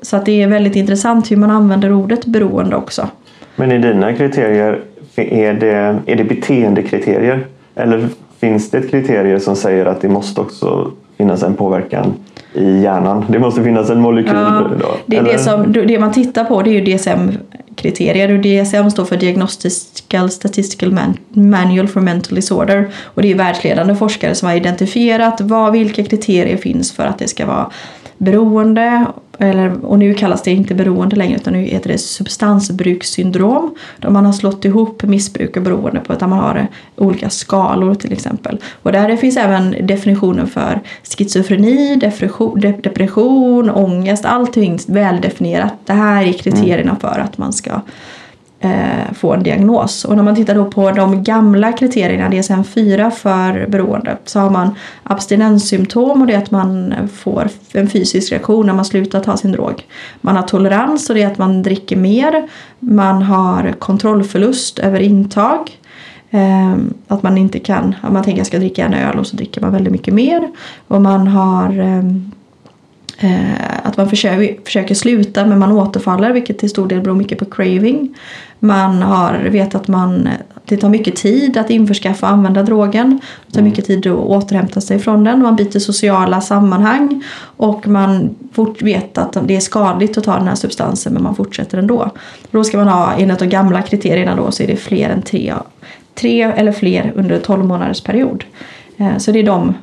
Så 0.01 0.17
att 0.17 0.25
det 0.25 0.41
är 0.41 0.47
väldigt 0.47 0.75
intressant 0.75 1.31
hur 1.31 1.37
man 1.37 1.51
använder 1.51 1.93
ordet 1.93 2.25
beroende 2.25 2.75
också. 2.75 3.07
Men 3.55 3.71
i 3.71 3.77
dina 3.77 4.13
kriterier, 4.13 4.81
är 5.15 5.53
det, 5.53 5.99
är 6.05 6.15
det 6.15 6.23
beteendekriterier? 6.23 7.45
Eller 7.75 8.07
finns 8.39 8.71
det 8.71 8.77
ett 8.77 8.91
kriterier 8.91 9.39
som 9.39 9.55
säger 9.55 9.85
att 9.85 10.01
det 10.01 10.09
måste 10.09 10.41
också 10.41 10.91
finnas 11.17 11.43
en 11.43 11.55
påverkan 11.55 12.13
i 12.53 12.81
hjärnan? 12.81 13.25
Det 13.29 13.39
måste 13.39 13.63
finnas 13.63 13.89
en 13.89 14.01
molekyl 14.01 14.33
ja, 14.35 14.69
då? 14.79 14.87
Det, 15.05 15.21
det, 15.21 15.39
som, 15.39 15.73
det 15.73 15.99
man 15.99 16.11
tittar 16.11 16.43
på 16.43 16.61
det 16.61 16.69
är 16.69 16.81
ju 16.81 16.97
DSM-kriterier 16.97 18.33
och 18.33 18.39
DSM 18.39 18.91
står 18.91 19.05
för 19.05 19.17
Diagnostical 19.17 20.29
Statistical 20.29 20.97
Manual 21.29 21.87
for 21.87 22.01
Mental 22.01 22.35
Disorder 22.35 22.89
och 23.03 23.21
det 23.21 23.31
är 23.31 23.35
världsledande 23.35 23.95
forskare 23.95 24.35
som 24.35 24.47
har 24.47 24.55
identifierat 24.55 25.41
vad, 25.41 25.71
vilka 25.71 26.03
kriterier 26.03 26.57
finns 26.57 26.91
för 26.91 27.05
att 27.05 27.19
det 27.19 27.27
ska 27.27 27.45
vara 27.45 27.71
beroende 28.21 29.05
eller, 29.39 29.85
och 29.85 29.99
nu 29.99 30.13
kallas 30.13 30.41
det 30.41 30.51
inte 30.51 30.75
beroende 30.75 31.15
längre 31.15 31.35
utan 31.35 31.53
nu 31.53 31.59
heter 31.59 31.89
det 31.89 31.97
substansbrukssyndrom. 31.97 33.75
Då 33.99 34.09
man 34.09 34.25
har 34.25 34.33
slått 34.33 34.65
ihop 34.65 35.03
missbruk 35.03 35.57
och 35.57 35.63
beroende 35.63 35.99
på 35.99 36.13
att 36.13 36.21
man 36.21 36.31
har 36.31 36.67
olika 36.95 37.29
skalor 37.29 37.95
till 37.95 38.13
exempel. 38.13 38.57
Och 38.83 38.91
där 38.91 39.17
finns 39.17 39.37
även 39.37 39.75
definitionen 39.87 40.47
för 40.47 40.79
schizofreni, 41.17 41.95
depression, 41.95 42.59
depression 42.59 43.69
ångest, 43.69 44.25
allting 44.25 44.79
väldefinierat. 44.87 45.73
Det 45.85 45.93
här 45.93 46.23
är 46.23 46.33
kriterierna 46.33 46.95
för 47.01 47.19
att 47.19 47.37
man 47.37 47.53
ska 47.53 47.81
eh, 48.61 49.13
få 49.13 49.33
en 49.33 49.43
diagnos. 49.43 50.05
Och 50.05 50.15
när 50.15 50.23
man 50.23 50.35
tittar 50.35 50.55
då 50.55 50.65
på 50.65 50.91
de 50.91 51.23
gamla 51.23 51.71
kriterierna, 51.71 52.29
DSM-4 52.29 53.09
för 53.09 53.67
beroende, 53.67 54.17
så 54.25 54.39
har 54.39 54.49
man 54.49 54.75
abstinenssymptom 55.03 56.21
och 56.21 56.27
det 56.27 56.33
är 56.33 56.37
att 56.37 56.51
man 56.51 56.93
får 57.13 57.49
en 57.73 57.89
fysisk 57.89 58.31
reaktion 58.31 58.65
när 58.65 58.73
man 58.73 58.85
slutar 58.85 59.19
ta 59.19 59.37
sin 59.37 59.51
drog. 59.51 59.85
Man 60.21 60.35
har 60.35 60.43
tolerans 60.43 61.09
och 61.09 61.15
det 61.15 61.23
är 61.23 61.27
att 61.27 61.37
man 61.37 61.63
dricker 61.63 61.95
mer. 61.95 62.47
Man 62.79 63.23
har 63.23 63.71
kontrollförlust 63.79 64.79
över 64.79 64.99
intag. 64.99 65.77
Eh, 66.33 66.75
att 67.07 67.23
man 67.23 67.37
inte 67.37 67.59
kan, 67.59 67.95
att 68.01 68.13
man 68.13 68.23
tänker 68.23 68.39
jag 68.39 68.47
ska 68.47 68.59
dricka 68.59 68.85
en 68.85 68.93
öl 68.93 69.19
och 69.19 69.27
så 69.27 69.35
dricker 69.35 69.61
man 69.61 69.71
väldigt 69.71 69.91
mycket 69.91 70.13
mer. 70.13 70.51
Och 70.87 71.01
man 71.01 71.27
har 71.27 71.79
eh, 71.79 72.03
Eh, 73.23 73.85
att 73.87 73.97
man 73.97 74.09
försöker, 74.09 74.63
försöker 74.65 74.95
sluta 74.95 75.45
men 75.45 75.59
man 75.59 75.71
återfaller 75.71 76.33
vilket 76.33 76.59
till 76.59 76.69
stor 76.69 76.87
del 76.87 77.01
beror 77.01 77.15
mycket 77.15 77.39
på 77.39 77.45
craving. 77.45 78.17
Man 78.63 79.01
har, 79.01 79.33
vet 79.33 79.75
att 79.75 79.87
man, 79.87 80.29
det 80.65 80.77
tar 80.77 80.89
mycket 80.89 81.15
tid 81.15 81.57
att 81.57 81.69
införskaffa 81.69 82.27
och 82.27 82.33
använda 82.33 82.63
drogen. 82.63 83.19
Det 83.47 83.53
tar 83.53 83.59
mm. 83.59 83.69
mycket 83.69 83.85
tid 83.85 84.07
att 84.07 84.17
återhämta 84.17 84.81
sig 84.81 84.99
från 84.99 85.23
den. 85.23 85.41
Man 85.41 85.55
byter 85.55 85.79
sociala 85.79 86.41
sammanhang 86.41 87.23
och 87.41 87.87
man 87.87 88.35
fort, 88.53 88.81
vet 88.81 89.17
att 89.17 89.37
det 89.47 89.55
är 89.55 89.59
skadligt 89.59 90.17
att 90.17 90.23
ta 90.23 90.35
den 90.35 90.47
här 90.47 90.55
substansen 90.55 91.13
men 91.13 91.23
man 91.23 91.35
fortsätter 91.35 91.77
ändå. 91.77 92.09
Då 92.51 92.63
ska 92.63 92.77
man 92.77 92.87
ha, 92.87 93.13
enligt 93.13 93.39
de 93.39 93.49
gamla 93.49 93.81
kriterierna 93.81 94.35
då, 94.35 94.51
så 94.51 94.63
är 94.63 94.67
det 94.67 94.75
fler 94.75 95.09
än 95.09 95.21
tre, 95.21 95.53
tre 96.15 96.41
eller 96.41 96.71
fler 96.71 97.13
under 97.15 97.39
12 97.39 97.65
månaders 97.65 98.01
period. 98.01 98.43
Eh, 98.97 99.17
så 99.17 99.31
det 99.31 99.39
är 99.39 99.43
de 99.43 99.73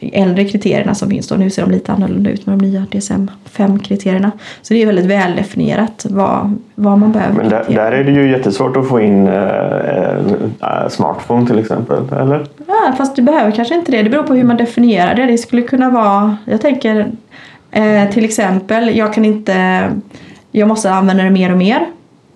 äldre 0.00 0.44
kriterierna 0.44 0.94
som 0.94 1.10
finns 1.10 1.28
då. 1.28 1.34
Nu 1.34 1.50
ser 1.50 1.62
de 1.62 1.70
lite 1.70 1.92
annorlunda 1.92 2.30
ut 2.30 2.46
med 2.46 2.58
de 2.58 2.66
nya 2.66 2.80
DSM-5-kriterierna. 2.80 4.30
Så 4.62 4.74
det 4.74 4.82
är 4.82 4.86
väldigt 4.86 5.06
väldefinierat 5.06 6.06
vad, 6.10 6.58
vad 6.74 6.98
man 6.98 7.12
behöver. 7.12 7.34
Men 7.34 7.48
där, 7.48 7.64
där, 7.68 7.92
är 7.92 8.04
det 8.04 8.12
ju 8.12 8.30
jättesvårt 8.30 8.76
att 8.76 8.88
få 8.88 9.00
in 9.00 9.28
äh, 9.28 10.88
smartphone 10.88 11.46
till 11.46 11.58
exempel, 11.58 12.02
eller? 12.12 12.46
Ja, 12.66 12.94
fast 12.96 13.16
du 13.16 13.22
behöver 13.22 13.50
kanske 13.50 13.74
inte 13.74 13.92
det. 13.92 14.02
Det 14.02 14.10
beror 14.10 14.22
på 14.22 14.34
hur 14.34 14.44
man 14.44 14.56
definierar 14.56 15.14
det. 15.14 15.26
Det 15.26 15.38
skulle 15.38 15.62
kunna 15.62 15.90
vara, 15.90 16.36
jag 16.44 16.60
tänker 16.60 17.06
äh, 17.70 18.10
till 18.10 18.24
exempel, 18.24 18.96
jag 18.96 19.14
kan 19.14 19.24
inte, 19.24 19.88
jag 20.50 20.68
måste 20.68 20.90
använda 20.90 21.22
det 21.22 21.30
mer 21.30 21.52
och 21.52 21.58
mer. 21.58 21.86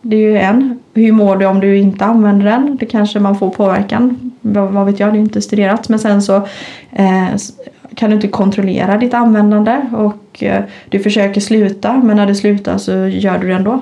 Det 0.02 0.16
är 0.16 0.20
ju 0.20 0.38
en. 0.38 0.78
Hur 0.94 1.12
mår 1.12 1.36
du 1.36 1.46
om 1.46 1.60
du 1.60 1.76
inte 1.78 2.04
använder 2.04 2.46
den? 2.46 2.76
Det 2.80 2.86
kanske 2.86 3.20
man 3.20 3.38
får 3.38 3.50
påverkan. 3.50 4.32
Vad, 4.40 4.86
vet 4.86 5.00
jag, 5.00 5.12
det 5.12 5.18
är 5.18 5.20
inte 5.20 5.42
studerat. 5.42 5.88
Men 5.88 5.98
sen 5.98 6.22
så 6.22 6.36
eh, 6.92 7.28
kan 7.94 8.10
du 8.10 8.14
inte 8.14 8.28
kontrollera 8.28 8.96
ditt 8.96 9.14
användande 9.14 9.80
och 9.92 10.42
eh, 10.42 10.64
du 10.88 10.98
försöker 10.98 11.40
sluta 11.40 11.96
men 11.96 12.16
när 12.16 12.26
du 12.26 12.34
slutar 12.34 12.78
så 12.78 12.92
gör 12.92 13.38
du 13.38 13.48
det 13.48 13.54
ändå. 13.54 13.80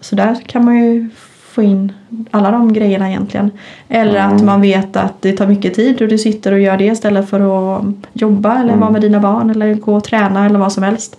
Så 0.00 0.16
där 0.16 0.34
kan 0.46 0.64
man 0.64 0.84
ju 0.84 1.10
få 1.54 1.62
in 1.62 1.92
alla 2.30 2.50
de 2.50 2.72
grejerna 2.72 3.10
egentligen. 3.10 3.50
Eller 3.88 4.20
att 4.20 4.42
man 4.42 4.60
vet 4.60 4.96
att 4.96 5.22
det 5.22 5.32
tar 5.32 5.46
mycket 5.46 5.74
tid 5.74 6.02
och 6.02 6.08
du 6.08 6.18
sitter 6.18 6.52
och 6.52 6.60
gör 6.60 6.76
det 6.76 6.84
istället 6.84 7.30
för 7.30 7.40
att 7.76 7.84
jobba 8.12 8.60
eller 8.60 8.76
vara 8.76 8.90
med 8.90 9.00
dina 9.00 9.20
barn 9.20 9.50
eller 9.50 9.74
gå 9.74 9.94
och 9.94 10.04
träna 10.04 10.46
eller 10.46 10.58
vad 10.58 10.72
som 10.72 10.82
helst. 10.82 11.16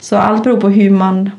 Så 0.00 0.16
allt 0.16 0.44
beror 0.44 0.60
på 0.60 0.68
hur 0.68 0.90
man 0.90 1.30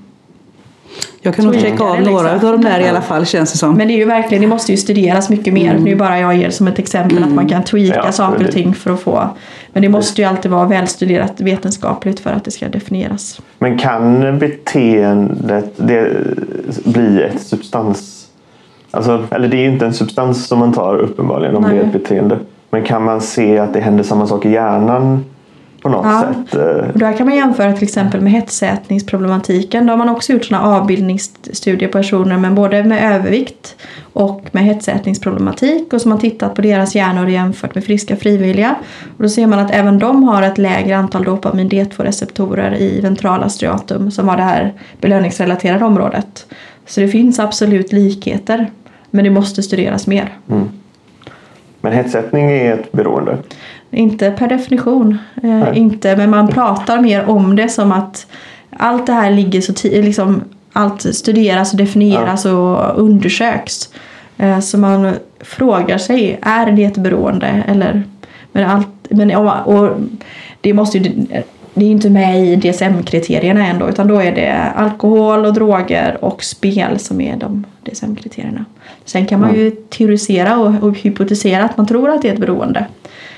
Jag 1.22 1.36
kan 1.36 1.46
nog 1.46 1.54
checka 1.54 1.84
är 1.84 1.88
av 1.88 1.98
det 1.98 2.12
några 2.12 2.34
liksom. 2.34 2.50
av 2.50 2.60
de 2.60 2.70
där 2.70 2.80
i 2.80 2.88
alla 2.90 3.02
fall 3.02 3.26
känns 3.26 3.52
det 3.52 3.58
som. 3.58 3.76
Men 3.76 3.88
det 3.88 3.94
är 3.94 3.98
ju 3.98 4.06
verkligen, 4.06 4.42
det 4.42 4.48
måste 4.48 4.72
ju 4.72 4.78
studeras 4.78 5.30
mycket 5.30 5.54
mer. 5.54 5.78
Nu 5.78 5.96
bara 5.96 6.20
jag 6.20 6.36
ger 6.36 6.50
som 6.50 6.68
ett 6.68 6.80
exempel 6.80 7.24
att 7.24 7.32
man 7.32 7.50
kan 7.50 7.64
tweaka 7.64 8.02
Ja, 8.06 8.12
saker 8.12 8.46
och 8.46 8.52
ting 8.52 8.74
för 8.74 8.94
att 8.94 9.00
få. 9.00 9.30
Men 9.74 9.82
det 9.82 9.90
måste 9.90 10.22
ju 10.22 10.28
alltid 10.28 10.52
vara 10.52 10.66
välstuderat 10.66 11.42
vetenskapligt 11.42 12.20
för 12.20 12.30
att 12.30 12.46
det 12.46 12.52
ska 12.52 12.68
definieras. 12.70 13.42
Men 13.60 13.78
kan 13.78 14.40
beteendet 14.40 15.74
det 15.76 16.12
bli 16.86 17.24
ett 17.24 17.42
substans... 17.42 18.26
Alltså, 18.92 19.24
eller 19.32 19.48
det 19.48 19.58
är 19.58 19.62
ju 19.62 19.72
inte 19.72 19.86
en 19.86 19.94
substans 19.94 20.48
som 20.48 20.60
man 20.60 20.74
tar 20.74 20.96
uppenbarligen 20.98 21.56
om 21.56 21.64
det 21.64 21.70
är 21.70 21.74
Nej. 21.74 21.84
ett 21.84 21.94
beteende. 21.94 22.40
Men 22.70 22.84
kan 22.84 23.04
man 23.04 23.22
se 23.22 23.60
att 23.60 23.74
det 23.74 23.80
händer 23.80 24.04
samma 24.04 24.28
sak 24.28 24.46
i 24.46 24.52
hjärnan 24.52 25.26
på 25.82 25.90
något 25.90 26.06
Ja. 26.06 26.22
sätt? 26.22 26.92
Och 26.94 27.00
där 27.00 27.14
kan 27.18 27.28
man 27.28 27.36
jämföra 27.36 27.74
till 27.74 27.84
exempel 27.84 28.22
med 28.22 28.32
hetsätningsproblematiken. 28.32 29.86
Då 29.86 29.94
har 29.94 29.98
man 29.98 30.10
också 30.10 30.34
gjort 30.34 30.46
sådana 30.46 30.66
avbildningsstudier 30.78 31.90
på 31.90 31.98
personer 31.98 32.38
med 32.38 32.54
både 32.54 32.84
med 32.84 33.16
övervikt 33.16 33.76
och 34.14 34.46
med 34.52 34.64
hetsätningsproblematik. 34.64 35.94
Och 35.94 36.02
så 36.02 36.08
har 36.08 36.10
man 36.10 36.20
tittat 36.22 36.56
på 36.56 36.62
deras 36.62 36.96
hjärnor 36.96 37.28
jämfört 37.30 37.76
med 37.76 37.84
friska 37.84 38.16
frivilliga. 38.16 38.76
Och 39.18 39.24
då 39.24 39.30
ser 39.30 39.48
man 39.48 39.60
att 39.60 39.72
även 39.72 40.00
de 40.00 40.24
har 40.24 40.42
ett 40.42 40.58
lägre 40.58 40.98
antal 40.98 41.24
dopamin 41.24 41.70
D2-receptorer 41.70 42.76
i 42.78 43.02
ventrala 43.02 43.50
striatum 43.50 44.12
som 44.12 44.26
var 44.28 44.38
det 44.38 44.44
här 44.44 44.74
belöningsrelaterade 45.02 45.86
området. 45.86 46.46
Så 46.86 47.02
det 47.02 47.08
finns 47.08 47.40
absolut 47.40 47.92
likheter. 47.92 48.72
Men 49.12 49.24
det 49.24 49.30
måste 49.30 49.64
studeras 49.64 50.08
mer. 50.08 50.38
Men 51.82 51.94
hetsättning 51.94 52.52
är 52.52 52.74
ett 52.74 52.92
beroende. 52.92 53.38
Inte 53.92 54.32
per 54.32 54.48
definition. 54.48 55.18
Eh, 55.44 55.78
inte, 55.78 56.16
men 56.16 56.30
man 56.30 56.48
pratar 56.48 57.02
mer 57.02 57.30
om 57.30 57.56
det 57.56 57.70
som 57.70 57.92
att 57.92 58.28
allt 58.70 59.06
det 59.06 59.14
här 59.14 59.32
ligger 59.32 59.62
så 59.62 59.74
liksom 59.84 60.42
allt 60.74 61.16
studeras 61.16 61.72
och 61.72 61.78
definieras 61.78 62.46
och 62.46 63.00
undersöks. 63.00 63.90
Eh, 64.38 64.60
så 64.60 64.78
man 64.78 65.14
frågar 65.40 65.98
sig, 65.98 66.40
är 66.42 66.72
det 66.72 66.84
ett 66.84 66.98
beroende? 66.98 67.64
Eller, 67.68 68.04
men 68.52 68.70
allt, 68.70 68.88
men, 69.10 69.36
och, 69.36 69.68
och 69.68 69.98
det 70.62 70.74
måste 70.74 70.98
ju, 70.98 71.26
det 71.74 71.86
är 71.86 71.90
inte 71.90 72.10
med 72.10 72.46
i 72.46 72.56
DSM-kriterierna 72.56 73.68
ändå 73.68 73.90
utan 73.90 74.08
då 74.08 74.22
är 74.22 74.32
det 74.32 74.54
alkohol 74.76 75.46
och 75.46 75.54
droger 75.54 76.18
och 76.22 76.44
spel 76.44 77.00
som 77.00 77.22
är 77.22 77.36
de 77.38 77.66
DSM-kriterierna. 77.84 78.66
Sen 79.06 79.26
kan 79.26 79.40
man 79.40 79.56
ju 79.56 79.72
teorisera 79.72 80.58
och, 80.58 80.84
och 80.84 80.98
hypotisera 80.98 81.64
att 81.64 81.78
man 81.78 81.88
tror 81.88 82.10
att 82.10 82.22
det 82.22 82.30
är 82.30 82.34
ett 82.34 82.40
beroende. 82.40 82.86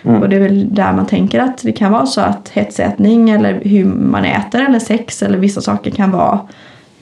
Och 0.04 0.30
det 0.30 0.36
är 0.36 0.40
väl 0.40 0.76
där 0.76 0.94
man 0.94 1.06
tänker 1.06 1.40
att 1.40 1.58
det 1.64 1.72
kan 1.72 1.92
vara 1.92 2.06
så 2.06 2.22
att 2.22 2.50
hetsätning 2.50 3.30
eller 3.30 3.60
hur 3.64 3.86
man 3.86 4.26
äter 4.26 4.62
eller 4.62 4.80
sex 4.80 5.24
eller 5.24 5.38
vissa 5.38 5.62
saker 5.62 5.92
kan 5.92 6.12
vara 6.12 6.40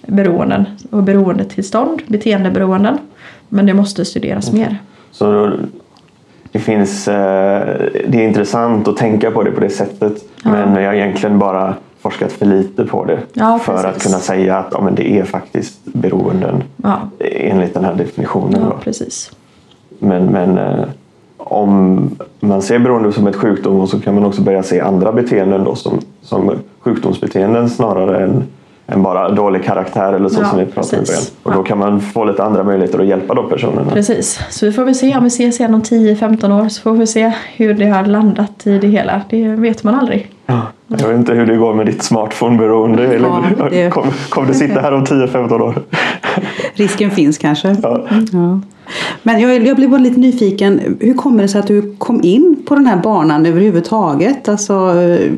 beroenden 0.07 0.65
och 0.91 1.03
beroendetillstånd, 1.03 2.01
beteendeberoenden. 2.07 2.97
Men 3.49 3.65
det 3.65 3.73
måste 3.73 4.05
studeras 4.05 4.53
mer. 4.53 4.77
Så 5.11 5.31
då, 5.31 5.51
det 6.51 6.59
finns... 6.59 7.07
Eh, 7.07 7.77
det 8.07 8.17
är 8.23 8.27
intressant 8.27 8.87
att 8.87 8.97
tänka 8.97 9.31
på 9.31 9.43
det 9.43 9.51
på 9.51 9.59
det 9.59 9.69
sättet. 9.69 10.13
Men 10.43 10.75
jag 10.83 10.89
har 10.89 10.93
egentligen 10.95 11.39
bara 11.39 11.73
forskat 12.01 12.31
för 12.31 12.45
lite 12.45 12.85
på 12.85 13.05
det. 13.05 13.19
Ja, 13.33 13.59
för 13.59 13.73
att 13.75 13.83
precis. 13.93 14.03
kunna 14.03 14.19
säga 14.19 14.57
att 14.57 14.67
ja, 14.71 14.81
men 14.81 14.95
det 14.95 15.11
är 15.19 15.23
faktiskt 15.23 15.79
beroenden 15.85 16.63
Ja, 16.77 16.99
enligt 17.19 17.73
den 17.73 17.85
här 17.85 17.95
definitionen. 17.95 18.61
ja 18.61 18.77
precis. 18.83 19.31
Men, 19.99 20.25
men 20.25 20.57
eh, 20.57 20.85
om 21.43 22.09
man 22.39 22.61
ser 22.61 22.79
beroende 22.79 23.11
som 23.11 23.27
ett 23.27 23.35
sjukdom 23.35 23.87
så 23.87 23.99
kan 23.99 24.15
man 24.15 24.25
också 24.25 24.41
börja 24.41 24.63
se 24.63 24.79
andra 24.81 25.11
beteenden 25.11 25.63
då 25.63 25.75
som, 25.75 25.99
som 26.21 26.51
sjukdomsbeteenden 26.79 27.69
snarare 27.69 28.23
än, 28.23 28.43
än 28.87 29.03
bara 29.03 29.29
dålig 29.29 29.63
karaktär 29.63 30.13
eller 30.13 30.29
så 30.29 30.41
Ja, 30.41 30.45
som 30.49 30.59
vi 30.59 30.65
pratade 30.65 30.97
om 30.97 31.03
i 31.03 31.07
början. 31.07 31.21
Och 31.43 31.51
då 31.53 31.63
kan 31.63 31.77
man 31.77 32.01
få 32.01 32.23
lite 32.25 32.43
andra 32.43 32.63
möjligheter 32.63 32.99
att 32.99 33.05
hjälpa 33.05 33.33
de 33.33 33.49
personerna. 33.49 33.91
Precis. 33.91 34.39
Så 34.49 34.65
vi 34.65 34.71
får 34.71 34.83
väl 34.85 34.95
se 34.95 35.17
om 35.17 35.23
vi 35.23 35.27
ses 35.27 35.59
igen 35.59 35.73
om 35.73 35.81
10-15 35.81 36.63
år 36.65 36.69
så 36.69 36.81
får 36.81 36.93
vi 36.93 37.07
se 37.07 37.31
hur 37.55 37.73
det 37.73 37.85
har 37.87 38.05
landat 38.05 38.67
i 38.67 38.77
det 38.77 38.87
hela. 38.87 39.21
Det 39.29 39.47
vet 39.47 39.83
man 39.83 39.95
aldrig. 39.95 40.31
Ja, 40.45 40.61
Jag 40.87 41.07
vet 41.07 41.17
inte 41.17 41.33
hur 41.33 41.45
det 41.45 41.55
går 41.55 41.73
med 41.73 41.85
ditt 41.85 42.03
smartphone-beroende. 42.03 43.07
Det- 43.69 43.89
Kommer 43.89 44.29
kom 44.29 44.47
du 44.47 44.53
sitta 44.53 44.81
här 44.81 44.91
om 44.93 45.03
10-15 45.05 45.61
år? 45.61 45.75
Risken 46.73 47.11
finns 47.11 47.37
kanske. 47.37 47.75
Ja. 47.83 48.05
Men 49.23 49.39
jag, 49.39 49.67
jag 49.67 49.75
blev 49.75 49.89
bara 49.89 50.01
lite 50.01 50.19
nyfiken. 50.19 50.97
Hur 50.99 51.13
kommer 51.13 51.41
det 51.41 51.49
sig 51.49 51.59
att 51.59 51.67
du 51.67 51.95
kom 51.97 52.23
in 52.23 52.63
på 52.67 52.75
den 52.75 52.85
här 52.85 52.97
banan 52.97 53.45
överhuvudtaget? 53.45 54.49
Alltså, 54.49 54.91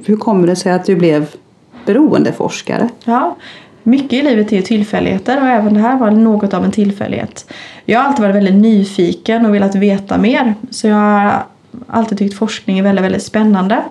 hur 0.06 0.18
kommer 0.18 0.48
det 0.48 0.56
sig 0.56 0.72
att 0.72 0.86
du 0.86 0.96
blev 0.96 1.28
beroendeforskare? 1.86 2.90
Ja, 3.04 3.36
mycket 3.84 4.14
i 4.14 4.22
livet 4.22 4.52
är 4.52 4.56
ju 4.56 4.62
tillfälligheter 4.62 5.42
och 5.42 5.48
även 5.48 5.74
det 5.74 5.80
här 5.80 6.00
var 6.00 6.12
något 6.12 6.54
av 6.54 6.66
en 6.66 6.72
tillfällighet. 6.72 7.52
Jag 7.86 8.00
har 8.00 8.08
alltid 8.08 8.22
varit 8.22 8.36
väldigt 8.36 8.56
nyfiken 8.56 9.46
och 9.46 9.56
velat 9.56 9.76
veta 9.76 10.18
mer 10.18 10.56
så 10.70 10.88
jag 10.88 10.96
har 10.96 11.44
alltid 11.88 12.18
tyckt 12.18 12.38
forskning 12.38 12.80
är 12.80 12.84
väldigt, 12.84 13.06
väldigt 13.06 13.24
spännande. 13.24 13.84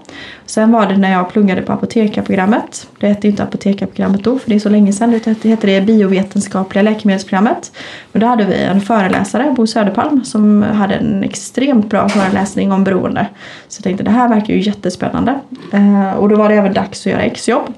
Sen 0.47 0.73
var 0.73 0.87
det 0.87 0.97
när 0.97 1.13
jag 1.13 1.31
pluggade 1.31 1.63
på 1.63 1.73
apotekarprogrammet. 1.73 2.89
Det 3.01 3.07
hette 3.07 3.27
ju 3.27 3.31
inte 3.31 3.43
apotekarprogrammet 3.43 4.25
då 4.25 4.39
för 4.39 4.51
det 4.51 4.57
är 4.57 4.61
så 4.61 4.69
länge 4.69 4.93
sedan. 4.93 5.11
Det 5.11 5.27
hette- 5.27 5.67
det 5.67 5.81
biovetenskapliga 5.81 6.83
läkemedelsprogrammet. 6.83 7.73
Och 8.13 8.21
då 8.21 8.27
hade 8.27 8.45
vi 8.45 8.63
en 8.63 8.81
föreläsare, 8.81 9.55
Bo 9.57 9.67
Söderpalm, 9.67 10.25
som 10.25 10.63
hade 10.63 10.95
en 10.95 11.25
extremt 11.25 11.91
bra 11.91 12.09
föreläsning 12.09 12.73
om 12.73 12.85
beroende. 12.85 13.27
Så 13.69 13.79
jag 13.79 13.85
tänkte 13.85 14.05
det 14.05 14.11
här 14.11 14.29
verkar 14.29 14.55
ju 14.55 14.61
jättespännande. 14.61 15.41
Eh, 15.73 16.13
och 16.13 16.29
då 16.29 16.37
var 16.37 16.49
det 16.49 16.55
även 16.55 16.73
dags 16.73 17.01
att 17.01 17.13
göra 17.13 17.23
exjobb. 17.23 17.73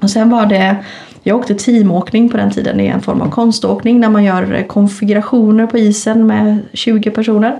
Och 0.00 0.10
sen 0.10 0.30
var 0.30 0.46
det, 0.46 0.76
jag 1.22 1.36
åkte 1.36 1.54
teamåkning 1.54 2.28
på 2.28 2.36
den 2.36 2.50
tiden. 2.50 2.76
Det 2.78 2.88
är 2.88 2.92
en 2.92 3.00
form 3.00 3.20
av 3.20 3.30
konståkning 3.30 4.00
när 4.00 4.08
man 4.08 4.24
gör 4.24 4.64
konfigurationer 4.68 5.66
på 5.66 5.78
isen 5.78 6.26
med 6.26 6.58
20 6.72 7.10
personer. 7.10 7.58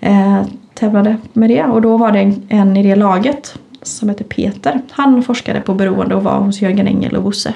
Eh, 0.00 0.42
Tävlade 0.80 1.16
med 1.32 1.50
det 1.50 1.64
och 1.64 1.82
då 1.82 1.96
var 1.96 2.12
det 2.12 2.18
en, 2.18 2.42
en 2.48 2.76
i 2.76 2.82
det 2.82 2.96
laget 2.96 3.58
som 3.82 4.08
hette 4.08 4.24
Peter. 4.24 4.80
Han 4.90 5.22
forskade 5.22 5.60
på 5.60 5.74
beroende 5.74 6.14
och 6.14 6.22
var 6.22 6.38
hos 6.38 6.62
Jörgen 6.62 6.86
Engel 6.86 7.16
och 7.16 7.22
Bosse. 7.22 7.54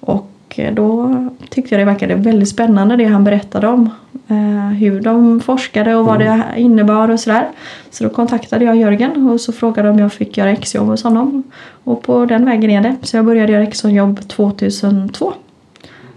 Och 0.00 0.30
eh, 0.56 0.74
då 0.74 1.14
tyckte 1.48 1.74
jag 1.74 1.80
det 1.80 1.84
verkade 1.92 2.14
väldigt 2.14 2.48
spännande 2.48 2.96
det 2.96 3.04
han 3.04 3.24
berättade 3.24 3.66
om. 3.66 3.90
Eh, 4.28 4.68
hur 4.68 5.00
de 5.00 5.40
forskade 5.40 5.94
och 5.94 6.06
vad 6.06 6.18
det 6.18 6.42
innebar 6.56 7.08
och 7.08 7.20
sådär. 7.20 7.48
Så 7.90 8.04
då 8.04 8.10
kontaktade 8.10 8.64
jag 8.64 8.76
Jörgen 8.76 9.30
och 9.30 9.40
så 9.40 9.52
frågade 9.52 9.90
om 9.90 9.98
jag 9.98 10.12
fick 10.12 10.36
göra 10.36 10.50
exjobb 10.50 10.86
hos 10.86 11.04
honom. 11.04 11.42
Och 11.84 12.02
på 12.02 12.26
den 12.26 12.44
vägen 12.44 12.70
är 12.70 12.80
det. 12.80 12.96
Så 13.02 13.16
jag 13.16 13.24
började 13.24 13.52
göra 13.52 13.62
exjobb 13.62 14.28
2002. 14.28 15.32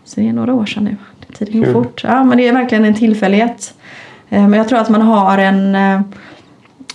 Så 0.06 0.20
det 0.20 0.28
är 0.28 0.34
några 0.34 0.54
år 0.54 0.66
sedan 0.66 0.84
nu. 0.84 0.96
Tiden 1.38 1.64
går 1.64 1.74
fort. 1.74 2.04
Ja, 2.04 2.24
men 2.24 2.38
det 2.38 2.48
är 2.48 2.54
verkligen 2.54 2.86
en 2.86 2.94
tillfällighet. 2.94 3.74
Eh, 4.30 4.42
Men 4.48 4.54
jag 4.54 4.68
tror 4.70 4.80
att 4.80 4.90
man 4.90 5.02
har 5.02 5.38
en, 5.38 5.76
eh, 5.76 6.02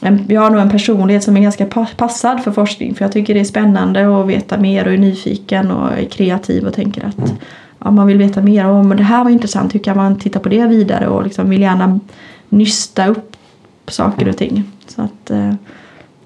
en 0.00 0.24
jag 0.28 0.40
har 0.40 0.50
nog 0.50 0.60
en 0.60 0.70
personlighet 0.70 1.24
som 1.24 1.36
är 1.36 1.40
ganska 1.40 1.66
pa- 1.66 1.86
passad 1.96 2.42
för 2.44 2.52
forskning. 2.52 2.94
För 2.94 3.04
jag 3.04 3.12
tycker 3.12 3.34
det 3.34 3.40
är 3.40 3.44
spännande 3.44 4.20
att 4.20 4.26
veta 4.26 4.58
mer 4.58 4.86
och 4.86 4.92
är 4.92 4.98
nyfiken 4.98 5.70
och 5.70 5.92
är 5.92 6.04
kreativ 6.04 6.66
och 6.66 6.74
tänker 6.74 7.04
att 7.06 7.34
ja, 7.78 7.90
man 7.90 8.06
vill 8.06 8.18
veta 8.18 8.40
mer 8.40 8.66
om 8.66 8.88
det 8.96 9.02
här 9.02 9.24
var 9.24 9.30
intressant. 9.30 9.74
Hur 9.74 9.78
kan 9.80 9.96
man 9.96 10.18
titta 10.18 10.40
på 10.40 10.48
det 10.48 10.66
vidare 10.66 11.08
och 11.08 11.24
liksom 11.24 11.50
vill 11.50 11.60
gärna 11.62 12.00
nysta 12.48 13.06
upp 13.06 13.36
saker 13.88 14.28
och 14.28 14.36
ting. 14.36 14.64
Så 14.88 15.02
att, 15.02 15.30
eh, 15.30 15.54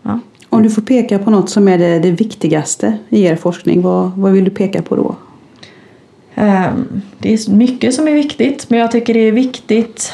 ja. 0.02 0.20
Om 0.48 0.62
du 0.62 0.70
får 0.70 0.82
peka 0.82 1.18
på 1.18 1.30
något 1.30 1.50
som 1.50 1.68
är 1.68 1.78
det, 1.78 1.98
det 1.98 2.10
viktigaste 2.10 2.98
i 3.08 3.22
er 3.24 3.36
forskning, 3.36 3.82
vad, 3.82 4.10
vad 4.16 4.32
vill 4.32 4.44
du 4.44 4.50
peka 4.50 4.82
på 4.82 4.96
då? 4.96 5.14
Ehm, 6.34 7.02
Det 7.18 7.32
är 7.32 7.50
mycket 7.50 7.94
som 7.94 8.08
är 8.08 8.12
viktigt 8.12 8.70
men 8.70 8.78
jag 8.78 8.90
tycker 8.90 9.14
det 9.14 9.20
är 9.20 9.32
viktigt 9.32 10.12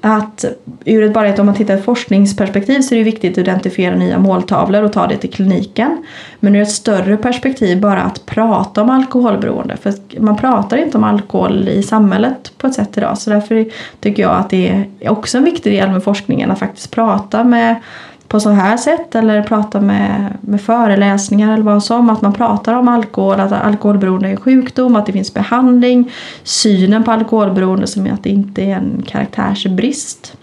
att 0.00 0.44
ur 0.84 1.02
ett, 1.02 1.14
bara 1.14 1.28
ett, 1.28 1.38
om 1.38 1.46
man 1.46 1.54
tittar 1.54 1.74
i 1.74 1.78
ett 1.78 1.84
forskningsperspektiv 1.84 2.80
så 2.80 2.94
är 2.94 2.98
det 2.98 3.04
viktigt 3.04 3.32
att 3.32 3.38
identifiera 3.38 3.94
nya 3.94 4.18
måltavlor 4.18 4.82
och 4.82 4.92
ta 4.92 5.06
det 5.06 5.16
till 5.16 5.30
kliniken. 5.30 6.04
Men 6.40 6.56
ur 6.56 6.62
ett 6.62 6.70
större 6.70 7.16
perspektiv 7.16 7.80
bara 7.80 8.02
att 8.02 8.26
prata 8.26 8.82
om 8.82 8.90
alkoholberoende. 8.90 9.76
För 9.76 9.94
man 10.20 10.36
pratar 10.36 10.76
inte 10.76 10.98
om 10.98 11.04
alkohol 11.04 11.68
i 11.68 11.82
samhället 11.82 12.52
på 12.58 12.66
ett 12.66 12.74
sätt 12.74 12.96
idag. 12.96 13.18
Så 13.18 13.30
därför 13.30 13.66
tycker 14.00 14.22
jag 14.22 14.36
att 14.36 14.50
det 14.50 14.84
är 15.00 15.10
också 15.10 15.38
en 15.38 15.44
viktig 15.44 15.72
del 15.72 15.90
med 15.90 16.04
forskningen 16.04 16.50
att 16.50 16.58
faktiskt 16.58 16.90
prata 16.90 17.44
med 17.44 17.76
på 18.30 18.40
så 18.40 18.50
här 18.50 18.76
sätt 18.76 19.14
eller 19.14 19.42
prata 19.42 19.80
med, 19.80 20.36
med 20.40 20.60
föreläsningar 20.60 21.52
eller 21.54 21.62
vad 21.62 21.84
som. 21.84 22.10
Att 22.10 22.22
man 22.22 22.32
pratar 22.32 22.74
om 22.74 22.88
alkohol, 22.88 23.40
att 23.40 23.52
alkoholberoende 23.52 24.28
är 24.28 24.30
en 24.30 24.36
sjukdom, 24.36 24.96
att 24.96 25.06
det 25.06 25.12
finns 25.12 25.34
behandling. 25.34 26.10
Synen 26.42 27.04
på 27.04 27.10
alkoholberoende 27.10 27.86
som 27.86 28.06
är 28.06 28.12
att 28.12 28.22
det 28.22 28.30
inte 28.30 28.62
är 28.62 28.74
en 28.76 29.02
karaktärsbrist. 29.06 30.36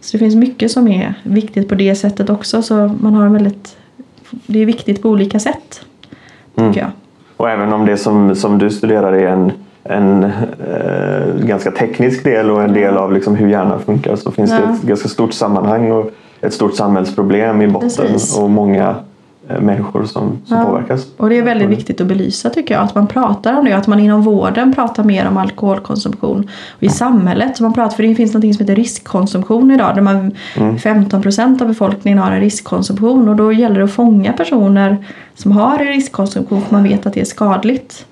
Så 0.00 0.12
det 0.12 0.18
finns 0.18 0.34
mycket 0.34 0.70
som 0.70 0.88
är 0.88 1.14
viktigt 1.22 1.68
på 1.68 1.74
det 1.74 1.94
sättet 1.94 2.30
också. 2.30 2.62
Så 2.62 2.74
man 3.00 3.14
har 3.14 3.26
en 3.26 3.32
väldigt, 3.32 3.76
det 4.30 4.58
är 4.58 4.66
viktigt 4.66 5.02
på 5.02 5.08
olika 5.08 5.38
sätt. 5.38 5.80
Tycker 6.56 6.80
jag. 6.80 6.90
Och 7.36 7.50
även 7.50 7.72
om 7.72 7.86
det 7.86 7.96
som, 7.96 8.36
som 8.36 8.58
du 8.58 8.70
studerar 8.70 9.12
är 9.12 9.28
en, 9.28 9.52
en 9.84 10.24
eh, 10.24 11.46
ganska 11.46 11.70
teknisk 11.70 12.24
del 12.24 12.50
och 12.50 12.62
en 12.62 12.72
del 12.72 12.96
av 12.96 13.12
liksom 13.12 13.36
hur 13.36 13.48
hjärnan 13.48 13.80
funkar 13.80 14.16
så 14.16 14.30
finns 14.30 14.50
Ja. 14.50 14.56
det 14.56 14.72
ett 14.72 14.82
ganska 14.82 15.08
stort 15.08 15.32
sammanhang 15.32 15.92
och 15.92 16.10
ett 16.42 16.54
stort 16.54 16.74
samhällsproblem 16.76 17.62
i 17.62 17.68
botten 17.68 17.90
Precis. 17.96 18.38
och 18.38 18.50
många 18.50 18.94
eh, 19.48 19.60
människor 19.60 20.04
som, 20.04 20.38
som 20.46 20.56
Ja. 20.58 20.64
påverkas. 20.64 21.06
Och 21.16 21.28
det 21.28 21.38
är 21.38 21.42
väldigt 21.42 21.68
viktigt 21.68 22.00
att 22.00 22.06
belysa 22.06 22.50
tycker 22.50 22.74
jag. 22.74 22.82
Att 22.84 22.94
man 22.94 23.06
pratar 23.06 23.58
om 23.58 23.64
det. 23.64 23.72
Att 23.72 23.86
man 23.86 24.00
inom 24.00 24.22
vården 24.22 24.74
pratar 24.74 25.04
mer 25.04 25.28
om 25.28 25.36
alkoholkonsumtion. 25.36 26.48
Och 26.76 26.82
i 26.82 26.88
samhället. 26.88 27.60
Man 27.60 27.72
pratar, 27.72 27.96
för 27.96 28.02
det 28.02 28.14
finns 28.14 28.34
något 28.34 28.42
som 28.54 28.64
heter 28.66 28.76
riskkonsumtion 28.76 29.70
idag. 29.70 29.94
Där 29.94 30.02
man, 30.02 30.32
15% 30.56 31.62
av 31.62 31.68
befolkningen 31.68 32.18
har 32.18 32.32
en 32.32 32.40
riskkonsumtion. 32.40 33.28
Och 33.28 33.36
då 33.36 33.52
gäller 33.52 33.78
det 33.78 33.84
att 33.84 33.92
fånga 33.92 34.32
personer 34.32 35.04
som 35.34 35.52
har 35.52 35.78
en 35.78 35.86
riskkonsumtion. 35.86 36.62
För 36.62 36.74
man 36.74 36.82
vet 36.82 37.06
att 37.06 37.12
det 37.14 37.20
är 37.20 37.24
skadligt. 37.24 38.06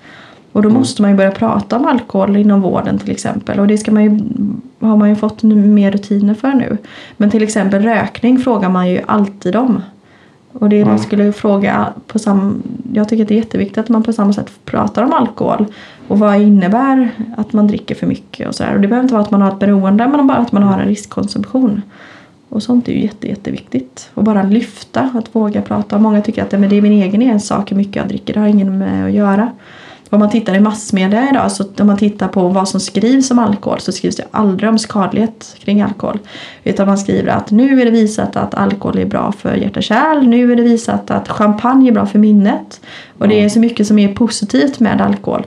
Och 0.51 0.61
då 0.61 0.69
måste 0.69 1.01
man 1.01 1.11
ju 1.11 1.17
börja 1.17 1.31
prata 1.31 1.75
om 1.75 1.85
alkohol 1.85 2.37
inom 2.37 2.61
vården 2.61 2.97
till 2.97 3.11
exempel. 3.11 3.59
Och 3.59 3.67
det 3.67 3.77
ska 3.77 3.91
man 3.91 4.03
ju, 4.03 4.19
har 4.87 4.97
man 4.97 5.09
ju 5.09 5.15
fått 5.15 5.43
mer 5.43 5.91
rutiner 5.91 6.33
för 6.33 6.53
nu. 6.53 6.77
Men 7.17 7.29
till 7.29 7.43
exempel 7.43 7.81
rökning 7.81 8.39
frågar 8.39 8.69
man 8.69 8.89
ju 8.89 9.01
alltid 9.05 9.55
om. 9.55 9.81
Och 10.53 10.69
det 10.69 10.85
man 10.85 10.99
skulle 10.99 11.33
fråga 11.33 11.87
på 12.07 12.19
sam, 12.19 12.63
Jag 12.93 13.09
tycker 13.09 13.23
att 13.23 13.27
det 13.27 13.33
är 13.33 13.37
jätteviktigt 13.37 13.77
att 13.77 13.89
man 13.89 14.03
på 14.03 14.13
samma 14.13 14.33
sätt 14.33 14.51
pratar 14.65 15.03
om 15.03 15.13
alkohol. 15.13 15.65
Och 16.07 16.19
vad 16.19 16.41
innebär 16.41 17.09
att 17.37 17.53
man 17.53 17.67
dricker 17.67 17.95
för 17.95 18.07
mycket 18.07 18.47
och 18.47 18.55
sådär. 18.55 18.75
Och 18.75 18.81
det 18.81 18.87
behöver 18.87 19.03
inte 19.03 19.13
vara 19.13 19.23
att 19.23 19.31
man 19.31 19.41
har 19.41 19.51
ett 19.51 19.59
beroende 19.59 20.07
men 20.07 20.27
bara 20.27 20.37
att 20.37 20.51
man 20.51 20.63
har 20.63 20.79
en 20.79 20.87
riskkonsumtion. 20.87 21.81
Och 22.49 22.63
sånt 22.63 22.87
är 22.87 22.93
ju 22.93 23.01
jätte, 23.01 23.27
jätteviktigt. 23.27 24.09
Och 24.13 24.23
bara 24.23 24.43
lyfta, 24.43 25.09
att 25.13 25.35
våga 25.35 25.61
prata. 25.61 25.99
Många 25.99 26.21
tycker 26.21 26.43
att 26.43 26.51
men 26.51 26.69
det 26.69 26.75
är 26.75 26.81
min 26.81 27.01
egen 27.01 27.21
ensak 27.21 27.71
hur 27.71 27.77
mycket 27.77 27.95
jag 27.95 28.07
dricker. 28.07 28.33
Det 28.33 28.39
har 28.39 28.47
ingen 28.47 28.77
med 28.77 29.05
att 29.05 29.11
göra. 29.11 29.51
Om 30.13 30.19
man 30.19 30.29
tittar 30.29 30.55
i 30.55 30.59
massmedia 30.59 31.29
idag, 31.29 31.51
så 31.51 31.63
om 31.79 31.87
man 31.87 31.97
tittar 31.97 32.27
på 32.27 32.47
vad 32.47 32.69
som 32.69 32.79
skrivs 32.79 33.31
om 33.31 33.39
alkohol 33.39 33.79
så 33.79 33.91
skrivs 33.91 34.15
det 34.15 34.23
aldrig 34.31 34.69
om 34.69 34.79
skadlighet 34.79 35.55
kring 35.59 35.81
alkohol. 35.81 36.19
Utan 36.63 36.87
man 36.87 36.97
skriver 36.97 37.31
att 37.31 37.51
nu 37.51 37.81
är 37.81 37.85
det 37.85 37.91
visat 37.91 38.35
att 38.35 38.55
alkohol 38.55 38.97
är 38.97 39.05
bra 39.05 39.31
för 39.31 39.55
hjärta 39.55 39.79
och 39.79 39.83
kärl. 39.83 40.27
Nu 40.27 40.51
är 40.51 40.55
det 40.55 40.63
visat 40.63 41.11
att 41.11 41.29
champagne 41.29 41.89
är 41.89 41.93
bra 41.93 42.05
för 42.05 42.19
minnet. 42.19 42.81
Och 43.17 43.27
det 43.27 43.43
är 43.43 43.49
så 43.49 43.59
mycket 43.59 43.87
som 43.87 43.99
är 43.99 44.13
positivt 44.13 44.79
med 44.79 45.01
alkohol. 45.01 45.45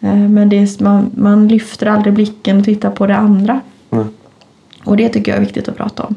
Eh, 0.00 0.14
Men 0.14 0.52
är, 0.52 0.82
man, 0.82 1.10
man 1.14 1.48
lyfter 1.48 1.86
aldrig 1.86 2.14
blicken 2.14 2.58
och 2.58 2.64
tittar 2.64 2.90
på 2.90 3.06
det 3.06 3.16
andra. 3.16 3.60
Mm. 3.90 4.08
Och 4.84 4.96
det 4.96 5.08
tycker 5.08 5.32
jag 5.32 5.36
är 5.36 5.44
viktigt 5.44 5.68
att 5.68 5.76
prata 5.76 6.02
om. 6.02 6.14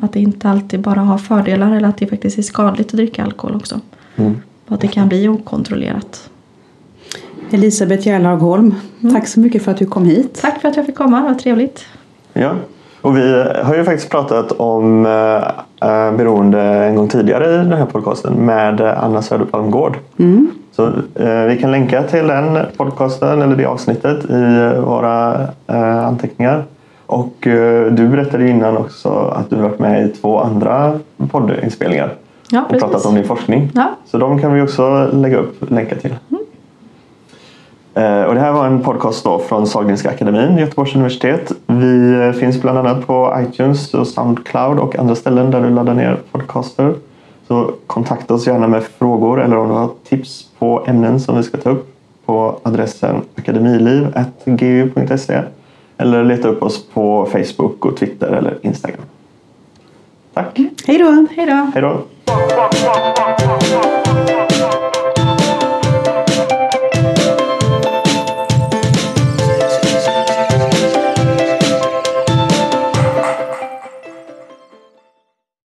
Att 0.00 0.12
det 0.12 0.20
inte 0.20 0.48
alltid 0.48 0.80
bara 0.80 1.00
har 1.00 1.18
fördelar 1.18 1.76
eller 1.76 1.88
att 1.88 1.96
det 1.96 2.06
faktiskt 2.06 2.38
är 2.38 2.42
skadligt 2.42 2.86
att 2.86 2.96
dricka 2.96 3.24
alkohol 3.24 3.56
också. 3.56 3.80
Mm. 4.16 4.40
Och 4.66 4.74
att 4.74 4.80
det 4.80 4.88
kan 4.88 5.08
bli 5.08 5.28
okontrollerat. 5.28 6.28
Elisabeth 7.52 8.08
Järlhagholm, 8.08 8.74
tack 9.12 9.28
så 9.28 9.40
mycket 9.40 9.62
för 9.62 9.70
att 9.70 9.76
du 9.76 9.86
kom 9.86 10.04
hit. 10.04 10.38
Tack 10.42 10.60
för 10.60 10.68
att 10.68 10.76
jag 10.76 10.86
fick 10.86 10.94
komma, 10.94 11.20
det 11.20 11.28
var 11.28 11.34
trevligt. 11.34 11.84
Ja, 12.32 12.50
och 13.00 13.16
vi 13.16 13.44
har 13.62 13.76
ju 13.76 13.84
faktiskt 13.84 14.10
pratat 14.10 14.52
om 14.52 15.06
eh, 15.06 16.16
beroende 16.16 16.60
en 16.60 16.96
gång 16.96 17.08
tidigare 17.08 17.54
i 17.54 17.56
den 17.56 17.72
här 17.72 17.86
podcasten 17.86 18.32
med 18.34 18.80
eh, 18.80 19.04
Anna 19.04 19.22
Söderpalm 19.22 19.70
Gård. 19.70 19.96
Mm. 20.18 20.50
Så 20.76 20.86
eh, 21.14 21.44
vi 21.48 21.58
kan 21.60 21.70
länka 21.70 22.02
till 22.02 22.26
den 22.26 22.58
podcasten 22.76 23.42
eller 23.42 23.56
det 23.56 23.64
avsnittet 23.64 24.24
i 24.24 24.72
våra 24.80 25.42
eh, 25.66 26.06
anteckningar. 26.06 26.64
Och 27.06 27.46
eh, 27.46 27.92
du 27.92 28.08
berättade 28.08 28.44
ju 28.44 28.50
innan 28.50 28.76
också 28.76 29.08
att 29.08 29.50
du 29.50 29.56
varit 29.56 29.78
med 29.78 30.06
i 30.06 30.08
två 30.08 30.40
andra 30.40 30.98
poddinspelningar 31.30 32.14
Ja, 32.50 32.64
och 32.70 32.78
pratat 32.78 33.06
om 33.06 33.14
din 33.14 33.24
forskning. 33.24 33.70
Ja, 33.74 33.90
Så 34.10 34.18
de 34.18 34.40
kan 34.40 34.54
vi 34.54 34.62
också 34.62 35.10
lägga 35.12 35.38
upp 35.38 35.70
länkar 35.70 35.96
till. 35.96 36.14
Eh, 37.94 38.22
Och 38.22 38.34
det 38.34 38.40
här 38.40 38.52
var 38.52 38.66
en 38.66 38.80
podcast 38.82 39.24
då 39.24 39.38
från 39.38 39.66
Sahlgrenska 39.66 40.10
akademin, 40.10 40.58
Göteborgs 40.58 40.94
universitet. 40.94 41.52
Vi 41.66 42.20
eh, 42.26 42.32
finns 42.32 42.62
bland 42.62 42.78
annat 42.78 43.06
på 43.06 43.36
iTunes 43.40 43.94
och 43.94 44.06
Soundcloud 44.06 44.78
och 44.78 44.98
andra 44.98 45.14
ställen 45.14 45.50
där 45.50 45.60
du 45.60 45.70
laddar 45.70 45.94
ner 45.94 46.18
podcaster. 46.32 46.94
Så 47.48 47.70
kontakta 47.86 48.34
oss 48.34 48.46
gärna 48.46 48.68
med 48.68 48.82
frågor 48.82 49.42
eller 49.42 49.56
om 49.58 49.68
du 49.68 49.74
har 49.74 49.88
tips 50.08 50.46
på 50.58 50.84
ämnen 50.86 51.20
som 51.20 51.36
vi 51.36 51.42
ska 51.42 51.58
ta 51.58 51.70
upp 51.70 51.88
på 52.26 52.56
adressen 52.62 53.16
akademiliv.gu.se 53.38 55.40
eller 55.98 56.24
leta 56.24 56.48
upp 56.48 56.62
oss 56.62 56.84
på 56.94 57.28
Facebook 57.32 57.86
och 57.86 57.96
Twitter 57.96 58.26
eller 58.28 58.58
Instagram. 58.62 59.00
Tack! 60.34 60.58
Hej 60.86 60.98
då! 60.98 61.26
hej 61.36 61.46
då! 61.46 61.70
Hej 61.74 61.82
då! 61.82 61.96